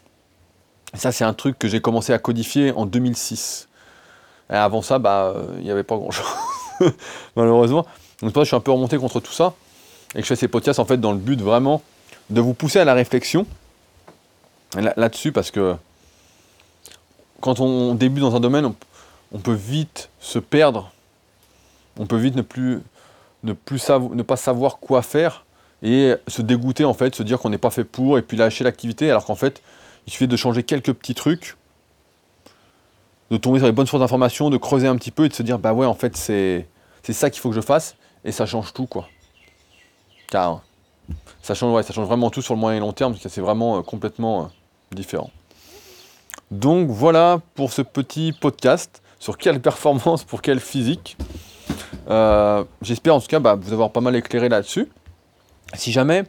ça, 0.94 1.12
c'est 1.12 1.24
un 1.24 1.34
truc 1.34 1.59
que 1.59 1.68
j'ai 1.68 1.80
commencé 1.80 2.12
à 2.12 2.18
codifier 2.18 2.72
en 2.72 2.86
2006. 2.86 3.68
Et 4.51 4.55
avant 4.55 4.80
ça, 4.80 4.99
bah, 4.99 5.34
il 5.59 5.64
n'y 5.64 5.70
avait 5.70 5.82
pas 5.82 5.96
grand-chose. 5.96 6.24
malheureusement. 7.36 7.86
Donc 8.22 8.32
je 8.36 8.44
suis 8.44 8.57
un 8.57 8.61
peu 8.61 8.72
remonté 8.72 8.99
contre 8.99 9.20
tout 9.20 9.32
ça, 9.32 9.55
et 10.14 10.18
que 10.18 10.22
je 10.22 10.26
fais 10.26 10.36
ces 10.36 10.49
podcasts 10.49 10.80
en 10.80 10.84
fait 10.84 10.96
dans 10.96 11.12
le 11.12 11.18
but 11.18 11.40
vraiment 11.40 11.82
de 12.30 12.40
vous 12.40 12.55
pousser 12.55 12.80
à 12.80 12.84
la 12.84 12.94
réflexion 12.94 13.46
là-dessus, 14.76 15.32
parce 15.32 15.51
que 15.51 15.76
quand 17.41 17.61
on 17.61 17.95
débute 17.95 18.22
dans 18.22 18.36
un 18.36 18.41
domaine, 18.41 18.72
on, 19.32 19.39
peut 19.39 19.55
vite 19.55 20.11
se 20.20 20.39
perdre, 20.39 20.91
on 21.99 22.07
peut 22.07 22.16
vite 22.16 22.36
ne 22.36 22.43
plus, 22.43 22.80
ne 23.43 23.53
pas 24.22 24.36
savoir 24.36 24.78
quoi 24.78 25.03
faire 25.03 25.45
et 25.82 26.14
se 26.26 26.43
dégoûter 26.43 26.84
en 26.84 26.95
fait, 26.95 27.14
se 27.14 27.22
dire 27.22 27.39
qu'on 27.39 27.51
n'est 27.51 27.59
pas 27.59 27.70
fait 27.70 27.84
pour 27.84 28.18
et 28.18 28.22
puis 28.22 28.36
lâcher 28.36 28.64
l'activité 28.64 29.11
alors 29.11 29.24
qu'en 29.24 29.36
fait 29.36 29.62
il 30.07 30.12
suffit 30.12 30.26
de 30.26 30.36
changer 30.36 30.64
quelques 30.64 30.93
petits 30.93 31.14
trucs 31.14 31.57
de 33.30 33.36
tomber 33.36 33.59
sur 33.59 33.66
les 33.66 33.72
bonnes 33.72 33.86
sources 33.86 34.01
d'informations, 34.01 34.51
de 34.51 34.57
creuser 34.57 34.89
un 34.89 34.97
petit 34.97 35.11
peu 35.11 35.26
et 35.26 35.28
de 35.28 35.34
se 35.34 35.43
dire 35.43 35.59
bah 35.59 35.72
ouais 35.72 35.86
en 35.86 35.95
fait 35.95 36.16
c'est 36.16 36.66
ça 37.09 37.30
qu'il 37.30 37.41
faut 37.41 37.51
que 37.51 37.55
je 37.55 37.61
fasse 37.61 37.95
et 38.24 38.32
ça 38.32 38.47
change 38.47 38.72
tout 38.72 38.86
quoi. 38.86 39.09
Car 40.28 40.62
ça 41.43 41.55
change 41.55 41.72
ouais, 41.72 41.82
ça 41.82 41.93
change 41.93 42.07
vraiment 42.07 42.30
tout 42.30 42.43
sur 42.43 42.55
le 42.55 42.61
moyen 42.61 42.78
et 42.78 42.80
long 42.80 42.93
terme, 42.93 43.14
c'est 43.16 43.41
vraiment 43.41 43.78
euh, 43.78 43.82
complètement 43.82 44.43
euh, 44.43 44.95
différent. 44.95 45.30
Donc 46.51 46.88
voilà 46.88 47.40
pour 47.55 47.72
ce 47.72 47.82
petit 47.82 48.32
podcast 48.32 49.03
sur 49.18 49.36
quelle 49.36 49.61
performance 49.61 50.24
pour 50.24 50.42
quelle 50.42 50.61
physique. 50.61 51.16
Euh, 52.09 52.64
j'espère 52.80 53.14
en 53.14 53.20
tout 53.20 53.26
cas 53.26 53.38
bah, 53.38 53.55
vous 53.61 53.72
avoir 53.72 53.90
pas 53.90 54.01
mal 54.01 54.16
éclairé 54.16 54.49
là-dessus. 54.49 54.88
Si 55.74 55.92
jamais 55.92 56.24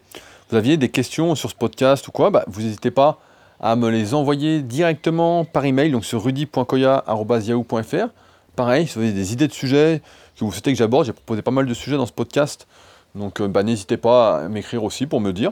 vous 0.50 0.58
aviez 0.58 0.78
des 0.78 0.90
questions 0.90 1.36
sur 1.36 1.50
ce 1.50 1.56
podcast 1.56 2.08
ou 2.08 2.12
quoi, 2.12 2.32
bah, 2.32 2.44
vous 2.48 2.62
n'hésitez 2.62 2.92
pas 2.92 3.20
à 3.62 3.76
me 3.76 3.90
les 3.90 4.14
envoyer 4.14 4.62
directement 4.62 5.46
par 5.46 5.66
email, 5.66 5.92
donc 5.92 6.06
sur 6.06 6.24
rudy.koya.yahoo.fr. 6.24 8.08
Pareil, 8.56 8.88
si 8.88 8.96
vous 8.96 9.02
avez 9.02 9.14
des 9.14 9.34
idées 9.34 9.48
de 9.48 9.54
sujets 9.54 10.02
que 10.38 10.44
vous 10.44 10.52
souhaitez 10.52 10.72
que 10.72 10.78
j'aborde, 10.78 11.06
j'ai 11.06 11.14
proposé 11.14 11.42
pas 11.42 11.52
mal 11.52 11.66
de 11.66 11.74
sujets 11.74 11.98
dans 11.98 12.06
ce 12.06 12.14
podcast, 12.14 12.68
donc 13.16 13.42
euh, 13.42 13.48
bah, 13.48 13.64
n'hésitez 13.64 13.98
pas 13.98 14.40
à 14.40 14.50
m'écrire 14.50 14.84
aussi 14.84 15.06
pour 15.06 15.22
me 15.22 15.32
dire. 15.32 15.52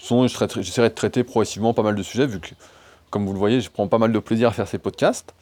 J'essaierai 0.00 0.88
de 0.88 0.94
traiter 0.94 1.24
progressivement 1.24 1.74
pas 1.74 1.82
mal 1.82 1.94
de 1.94 2.02
sujets, 2.02 2.26
vu 2.26 2.40
que, 2.40 2.50
comme 3.10 3.26
vous 3.26 3.32
le 3.32 3.38
voyez, 3.38 3.60
je 3.60 3.70
prends 3.70 3.88
pas 3.88 3.98
mal 3.98 4.12
de 4.12 4.18
plaisir 4.18 4.48
à 4.48 4.52
faire 4.52 4.68
ces 4.68 4.78
podcasts. 4.78 5.34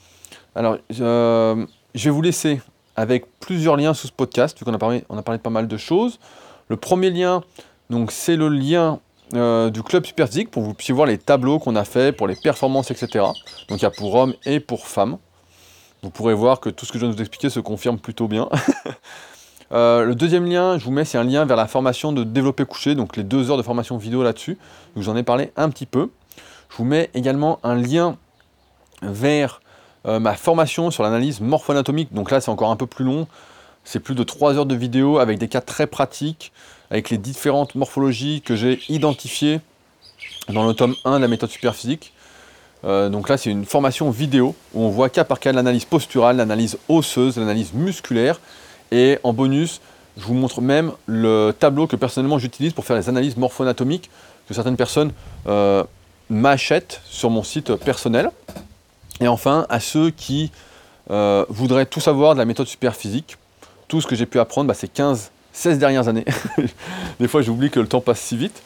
Alors, 0.54 0.78
euh, 1.00 1.66
je 1.94 2.04
vais 2.04 2.10
vous 2.10 2.22
laisser 2.22 2.60
avec 2.96 3.26
plusieurs 3.40 3.76
liens 3.76 3.94
sous 3.94 4.06
ce 4.06 4.12
podcast, 4.12 4.58
vu 4.58 4.64
qu'on 4.64 4.74
a 4.74 4.78
parlé, 4.78 5.04
a 5.08 5.22
parlé 5.22 5.38
de 5.38 5.42
pas 5.42 5.50
mal 5.50 5.68
de 5.68 5.76
choses. 5.76 6.18
Le 6.68 6.76
premier 6.76 7.10
lien, 7.10 7.42
donc, 7.90 8.10
c'est 8.10 8.36
le 8.36 8.48
lien 8.48 9.00
euh, 9.34 9.70
du 9.70 9.82
club 9.82 10.06
Superphysique 10.06 10.52
pour 10.52 10.62
que 10.62 10.68
vous 10.68 10.74
puissiez 10.74 10.94
voir 10.94 11.08
les 11.08 11.18
tableaux 11.18 11.58
qu'on 11.58 11.74
a 11.74 11.84
fait 11.84 12.12
pour 12.12 12.28
les 12.28 12.36
performances, 12.36 12.92
etc. 12.92 13.24
Donc 13.68 13.80
il 13.80 13.82
y 13.82 13.84
a 13.84 13.90
pour 13.90 14.14
hommes 14.14 14.34
et 14.44 14.60
pour 14.60 14.86
femmes. 14.86 15.18
Vous 16.04 16.10
pourrez 16.10 16.34
voir 16.34 16.60
que 16.60 16.68
tout 16.68 16.86
ce 16.86 16.92
que 16.92 16.98
je 16.98 17.04
viens 17.04 17.10
de 17.10 17.16
vous 17.16 17.20
expliquer 17.20 17.50
se 17.50 17.58
confirme 17.58 17.98
plutôt 17.98 18.28
bien. 18.28 18.48
Euh, 19.72 20.04
le 20.04 20.14
deuxième 20.14 20.44
lien, 20.44 20.78
je 20.78 20.84
vous 20.84 20.92
mets, 20.92 21.04
c'est 21.04 21.18
un 21.18 21.24
lien 21.24 21.44
vers 21.44 21.56
la 21.56 21.66
formation 21.66 22.12
de 22.12 22.22
développer 22.22 22.64
couché, 22.64 22.94
donc 22.94 23.16
les 23.16 23.24
deux 23.24 23.50
heures 23.50 23.56
de 23.56 23.64
formation 23.64 23.96
vidéo 23.96 24.22
là-dessus. 24.22 24.56
Je 24.94 25.00
vous 25.00 25.08
en 25.08 25.16
ai 25.16 25.24
parlé 25.24 25.50
un 25.56 25.70
petit 25.70 25.86
peu. 25.86 26.08
Je 26.76 26.82
vous 26.82 26.88
mets 26.88 27.08
également 27.14 27.58
un 27.62 27.74
lien 27.74 28.18
vers 29.00 29.62
euh, 30.04 30.20
ma 30.20 30.34
formation 30.34 30.90
sur 30.90 31.02
l'analyse 31.02 31.40
morpho-anatomique. 31.40 32.12
Donc 32.12 32.30
là, 32.30 32.42
c'est 32.42 32.50
encore 32.50 32.70
un 32.70 32.76
peu 32.76 32.86
plus 32.86 33.04
long. 33.04 33.26
C'est 33.84 33.98
plus 33.98 34.14
de 34.14 34.22
3 34.22 34.58
heures 34.58 34.66
de 34.66 34.74
vidéo 34.74 35.18
avec 35.18 35.38
des 35.38 35.48
cas 35.48 35.62
très 35.62 35.86
pratiques 35.86 36.52
avec 36.90 37.08
les 37.08 37.16
différentes 37.16 37.76
morphologies 37.76 38.42
que 38.42 38.56
j'ai 38.56 38.80
identifiées 38.90 39.60
dans 40.50 40.66
le 40.66 40.74
tome 40.74 40.94
1 41.06 41.16
de 41.16 41.22
la 41.22 41.28
méthode 41.28 41.48
superphysique. 41.48 42.12
Euh, 42.84 43.08
donc 43.08 43.30
là, 43.30 43.38
c'est 43.38 43.50
une 43.50 43.64
formation 43.64 44.10
vidéo 44.10 44.54
où 44.74 44.82
on 44.82 44.90
voit 44.90 45.08
cas 45.08 45.24
par 45.24 45.40
cas 45.40 45.52
l'analyse 45.52 45.86
posturale, 45.86 46.36
l'analyse 46.36 46.76
osseuse, 46.90 47.38
l'analyse 47.38 47.72
musculaire. 47.72 48.38
Et 48.92 49.18
en 49.22 49.32
bonus, 49.32 49.80
je 50.18 50.24
vous 50.24 50.34
montre 50.34 50.60
même 50.60 50.92
le 51.06 51.52
tableau 51.58 51.86
que 51.86 51.96
personnellement 51.96 52.38
j'utilise 52.38 52.74
pour 52.74 52.84
faire 52.84 52.96
les 52.96 53.08
analyses 53.08 53.38
morpho-anatomiques 53.38 54.10
que 54.46 54.52
certaines 54.52 54.76
personnes 54.76 55.12
euh, 55.46 55.82
m'achètent 56.30 57.00
sur 57.04 57.30
mon 57.30 57.42
site 57.42 57.74
personnel. 57.76 58.30
Et 59.20 59.28
enfin, 59.28 59.66
à 59.68 59.80
ceux 59.80 60.10
qui 60.10 60.50
euh, 61.10 61.44
voudraient 61.48 61.86
tout 61.86 62.00
savoir 62.00 62.34
de 62.34 62.38
la 62.38 62.44
méthode 62.44 62.66
superphysique, 62.66 63.36
tout 63.88 64.00
ce 64.00 64.06
que 64.06 64.16
j'ai 64.16 64.26
pu 64.26 64.40
apprendre, 64.40 64.68
bah, 64.68 64.74
c'est 64.74 64.92
15 64.92 65.30
16 65.56 65.78
dernières 65.78 66.06
années. 66.08 66.26
Des 67.20 67.28
fois, 67.28 67.40
j'oublie 67.40 67.70
que 67.70 67.80
le 67.80 67.88
temps 67.88 68.02
passe 68.02 68.20
si 68.20 68.36
vite. 68.36 68.62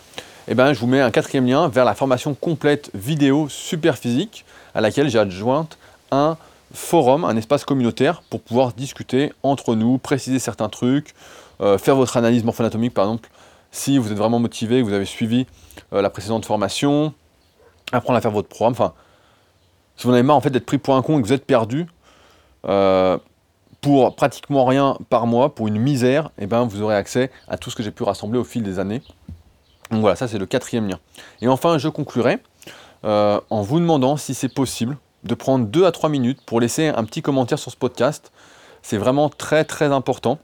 Et 0.49 0.53
eh 0.53 0.55
ben, 0.55 0.73
je 0.73 0.81
vous 0.81 0.89
mets 0.89 1.01
un 1.01 1.13
quatrième 1.13 1.47
lien 1.47 1.69
vers 1.69 1.85
la 1.85 1.95
formation 1.95 2.35
complète 2.35 2.91
vidéo 2.95 3.49
super 3.49 3.97
physique 3.97 4.45
à 4.75 4.81
laquelle 4.81 5.09
j'ai 5.09 5.19
adjointe 5.21 5.79
un 6.11 6.37
forum, 6.75 7.25
un 7.25 7.37
espace 7.37 7.65
communautaire 7.65 8.23
pour 8.29 8.41
pouvoir 8.41 8.73
discuter 8.73 9.33
entre 9.45 9.77
nous, 9.77 9.99
préciser 9.99 10.41
certains 10.41 10.69
trucs, 10.69 11.15
euh, 11.61 11.79
faire 11.79 11.95
votre 11.95 12.17
analyse 12.17 12.43
morpho-anatomique 12.43 12.95
par 12.95 13.05
exemple, 13.05 13.29
si 13.71 13.99
vous 13.99 14.11
êtes 14.11 14.19
vraiment 14.19 14.41
motivé, 14.41 14.83
vous 14.83 14.93
avez 14.93 15.05
suivi 15.05 15.47
euh, 15.93 16.03
la 16.03 16.11
précédente 16.11 16.45
formation, 16.45 17.15
apprendre 17.93 18.17
à 18.17 18.21
faire 18.21 18.31
votre 18.31 18.49
programme. 18.49 18.73
Enfin, 18.73 18.95
si 19.97 20.07
vous 20.07 20.11
en 20.11 20.15
avez 20.15 20.23
marre 20.23 20.37
en 20.37 20.41
fait 20.41 20.51
d'être 20.51 20.67
pris 20.67 20.79
pour 20.79 20.97
un 20.97 21.03
con 21.03 21.19
et 21.19 21.23
que 21.23 21.27
vous 21.27 21.33
êtes 21.33 21.45
perdu, 21.45 21.87
euh, 22.67 23.19
pour 23.81 24.15
pratiquement 24.15 24.65
rien 24.65 24.97
par 25.09 25.27
mois, 25.27 25.55
pour 25.55 25.69
une 25.69 25.79
misère, 25.79 26.31
eh 26.39 26.47
ben, 26.47 26.65
vous 26.65 26.83
aurez 26.83 26.97
accès 26.97 27.31
à 27.49 27.57
tout 27.57 27.71
ce 27.71 27.77
que 27.77 27.83
j'ai 27.83 27.91
pu 27.91 28.03
rassembler 28.03 28.39
au 28.39 28.45
fil 28.45 28.63
des 28.63 28.79
années. 28.79 29.03
Donc 29.91 30.01
voilà, 30.01 30.17
ça 30.17 30.29
c'est 30.29 30.39
le 30.39 30.47
quatrième 30.47 30.89
lien. 30.89 30.99
Et 31.41 31.49
enfin, 31.49 31.79
je 31.79 31.89
conclurai 31.89 32.39
euh, 33.05 33.41
en 33.51 33.63
vous 33.63 33.81
demandant 33.81 34.17
si 34.17 34.35
c'est 34.35 34.53
possible 34.53 34.99
de 35.25 35.35
prendre 35.35 35.67
2 35.67 35.85
à 35.85 35.93
3 35.93 36.11
minutes 36.11 36.41
pour 36.45 36.61
laisser 36.61 36.89
un 36.89 37.05
petit 37.05 37.23
commentaire 37.23 37.59
sur 37.59 37.71
ce 37.71 37.77
podcast. 37.77 38.33
C'est 38.83 38.99
vraiment 38.99 39.29
très 39.29 39.65
très 39.65 39.87
important. 39.87 40.39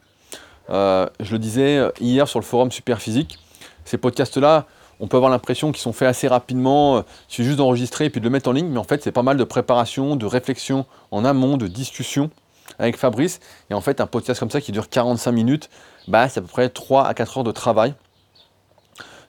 Euh, 0.70 1.06
je 1.20 1.32
le 1.32 1.38
disais 1.38 1.80
hier 2.00 2.26
sur 2.26 2.40
le 2.40 2.44
forum 2.44 2.72
Superphysique, 2.72 3.38
ces 3.84 3.98
podcasts-là, 3.98 4.66
on 5.00 5.06
peut 5.08 5.16
avoir 5.16 5.30
l'impression 5.30 5.72
qu'ils 5.72 5.82
sont 5.82 5.92
faits 5.92 6.08
assez 6.08 6.28
rapidement, 6.28 7.00
il 7.00 7.04
suffit 7.28 7.44
juste 7.44 7.58
d'enregistrer 7.58 8.06
et 8.06 8.10
puis 8.10 8.20
de 8.20 8.24
le 8.26 8.30
mettre 8.30 8.48
en 8.48 8.52
ligne, 8.52 8.68
mais 8.68 8.78
en 8.78 8.84
fait 8.84 9.02
c'est 9.02 9.12
pas 9.12 9.22
mal 9.22 9.36
de 9.36 9.44
préparation, 9.44 10.16
de 10.16 10.26
réflexion 10.26 10.86
en 11.10 11.24
amont, 11.24 11.56
de 11.56 11.66
discussion 11.66 12.30
avec 12.78 12.96
Fabrice. 12.96 13.40
Et 13.70 13.74
en 13.74 13.80
fait, 13.80 14.00
un 14.00 14.06
podcast 14.06 14.40
comme 14.40 14.50
ça 14.50 14.60
qui 14.60 14.72
dure 14.72 14.88
45 14.88 15.32
minutes, 15.32 15.70
bah, 16.08 16.28
c'est 16.28 16.38
à 16.38 16.42
peu 16.42 16.48
près 16.48 16.68
3 16.68 17.06
à 17.06 17.14
4 17.14 17.38
heures 17.38 17.44
de 17.44 17.52
travail. 17.52 17.94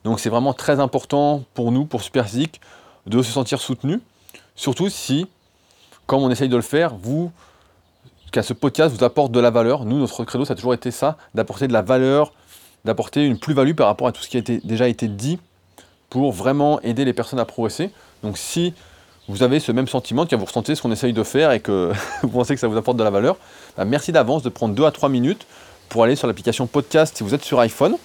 Donc 0.03 0.19
c'est 0.19 0.29
vraiment 0.29 0.53
très 0.53 0.79
important 0.79 1.43
pour 1.53 1.71
nous, 1.71 1.85
pour 1.85 2.01
Superphysique, 2.01 2.61
de 3.05 3.21
se 3.21 3.31
sentir 3.31 3.59
soutenu. 3.59 4.01
Surtout 4.55 4.89
si, 4.89 5.27
comme 6.05 6.21
on 6.21 6.29
essaye 6.29 6.49
de 6.49 6.55
le 6.55 6.61
faire, 6.61 6.95
vous, 6.95 7.31
qu'à 8.31 8.43
ce 8.43 8.53
podcast 8.53 8.95
vous 8.95 9.03
apporte 9.03 9.31
de 9.31 9.39
la 9.39 9.49
valeur. 9.49 9.85
Nous, 9.85 9.97
notre 9.97 10.23
credo, 10.23 10.45
ça 10.45 10.53
a 10.53 10.55
toujours 10.55 10.73
été 10.73 10.91
ça, 10.91 11.17
d'apporter 11.33 11.67
de 11.67 11.73
la 11.73 11.81
valeur, 11.81 12.33
d'apporter 12.85 13.25
une 13.25 13.39
plus-value 13.39 13.73
par 13.73 13.87
rapport 13.87 14.07
à 14.07 14.11
tout 14.11 14.21
ce 14.21 14.29
qui 14.29 14.37
a 14.37 14.41
déjà 14.41 14.87
été 14.87 15.07
dit 15.07 15.39
pour 16.09 16.31
vraiment 16.31 16.79
aider 16.81 17.05
les 17.05 17.13
personnes 17.13 17.39
à 17.39 17.45
progresser. 17.45 17.91
Donc 18.23 18.37
si 18.37 18.73
vous 19.27 19.43
avez 19.43 19.59
ce 19.59 19.71
même 19.71 19.87
sentiment, 19.87 20.25
que 20.25 20.35
vous 20.35 20.45
ressentez 20.45 20.75
ce 20.75 20.81
qu'on 20.81 20.91
essaye 20.91 21.13
de 21.13 21.23
faire 21.23 21.51
et 21.51 21.59
que 21.59 21.91
vous 22.23 22.29
pensez 22.29 22.53
que 22.53 22.59
ça 22.59 22.67
vous 22.67 22.77
apporte 22.77 22.97
de 22.97 23.03
la 23.03 23.09
valeur, 23.09 23.37
bah, 23.77 23.85
merci 23.85 24.11
d'avance 24.11 24.43
de 24.43 24.49
prendre 24.49 24.73
2 24.73 24.85
à 24.85 24.91
3 24.91 25.09
minutes 25.09 25.45
pour 25.89 26.03
aller 26.03 26.15
sur 26.15 26.27
l'application 26.27 26.67
podcast 26.67 27.17
si 27.17 27.23
vous 27.23 27.33
êtes 27.33 27.43
sur 27.43 27.59
iPhone 27.59 27.95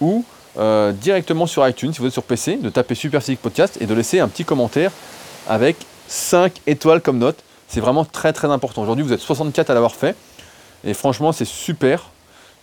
ou 0.00 0.24
euh, 0.58 0.92
directement 0.92 1.46
sur 1.46 1.66
iTunes 1.66 1.92
si 1.92 2.00
vous 2.00 2.06
êtes 2.06 2.12
sur 2.12 2.22
PC, 2.22 2.56
de 2.56 2.70
taper 2.70 2.94
Super 2.94 3.20
Podcast 3.40 3.78
et 3.80 3.86
de 3.86 3.94
laisser 3.94 4.20
un 4.20 4.28
petit 4.28 4.44
commentaire 4.44 4.90
avec 5.48 5.76
5 6.08 6.60
étoiles 6.66 7.00
comme 7.00 7.18
note. 7.18 7.38
C'est 7.68 7.80
vraiment 7.80 8.04
très 8.04 8.32
très 8.32 8.48
important. 8.48 8.82
Aujourd'hui, 8.82 9.04
vous 9.04 9.12
êtes 9.12 9.20
64 9.20 9.70
à 9.70 9.74
l'avoir 9.74 9.94
fait 9.94 10.14
et 10.84 10.94
franchement, 10.94 11.32
c'est 11.32 11.44
super. 11.44 12.10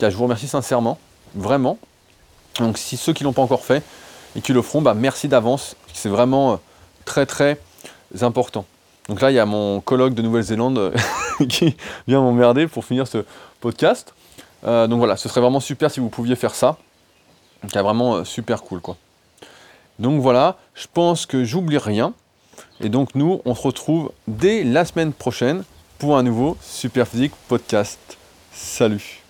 Je 0.01 0.15
vous 0.15 0.23
remercie 0.23 0.47
sincèrement, 0.47 0.97
vraiment. 1.35 1.77
Donc 2.59 2.77
si 2.77 2.97
ceux 2.97 3.13
qui 3.13 3.23
l'ont 3.23 3.33
pas 3.33 3.41
encore 3.41 3.63
fait 3.63 3.83
et 4.35 4.41
qui 4.41 4.53
le 4.53 4.61
feront, 4.61 4.81
bah, 4.81 4.93
merci 4.93 5.27
d'avance. 5.27 5.75
C'est 5.93 6.09
vraiment 6.09 6.53
euh, 6.53 6.55
très 7.05 7.25
très 7.25 7.59
important. 8.21 8.65
Donc 9.09 9.21
là, 9.21 9.31
il 9.31 9.35
y 9.35 9.39
a 9.39 9.45
mon 9.45 9.81
colloque 9.81 10.13
de 10.13 10.21
Nouvelle-Zélande 10.21 10.93
qui 11.49 11.75
vient 12.07 12.21
m'emmerder 12.21 12.67
pour 12.67 12.85
finir 12.85 13.07
ce 13.07 13.25
podcast. 13.59 14.13
Euh, 14.65 14.87
donc 14.87 14.99
voilà, 14.99 15.17
ce 15.17 15.27
serait 15.27 15.41
vraiment 15.41 15.59
super 15.59 15.91
si 15.91 15.99
vous 15.99 16.09
pouviez 16.09 16.35
faire 16.35 16.55
ça. 16.55 16.77
C'est 17.71 17.81
vraiment 17.81 18.15
euh, 18.15 18.23
super 18.23 18.63
cool 18.63 18.81
quoi. 18.81 18.97
Donc 19.99 20.21
voilà, 20.21 20.57
je 20.73 20.87
pense 20.91 21.25
que 21.25 21.43
j'oublie 21.43 21.77
rien. 21.77 22.13
Et 22.81 22.89
donc 22.89 23.15
nous, 23.15 23.41
on 23.45 23.55
se 23.55 23.61
retrouve 23.61 24.11
dès 24.27 24.63
la 24.63 24.85
semaine 24.85 25.13
prochaine 25.13 25.63
pour 25.97 26.17
un 26.17 26.23
nouveau 26.23 26.57
Super 26.61 27.07
Physique 27.07 27.33
podcast. 27.47 28.17
Salut 28.51 29.22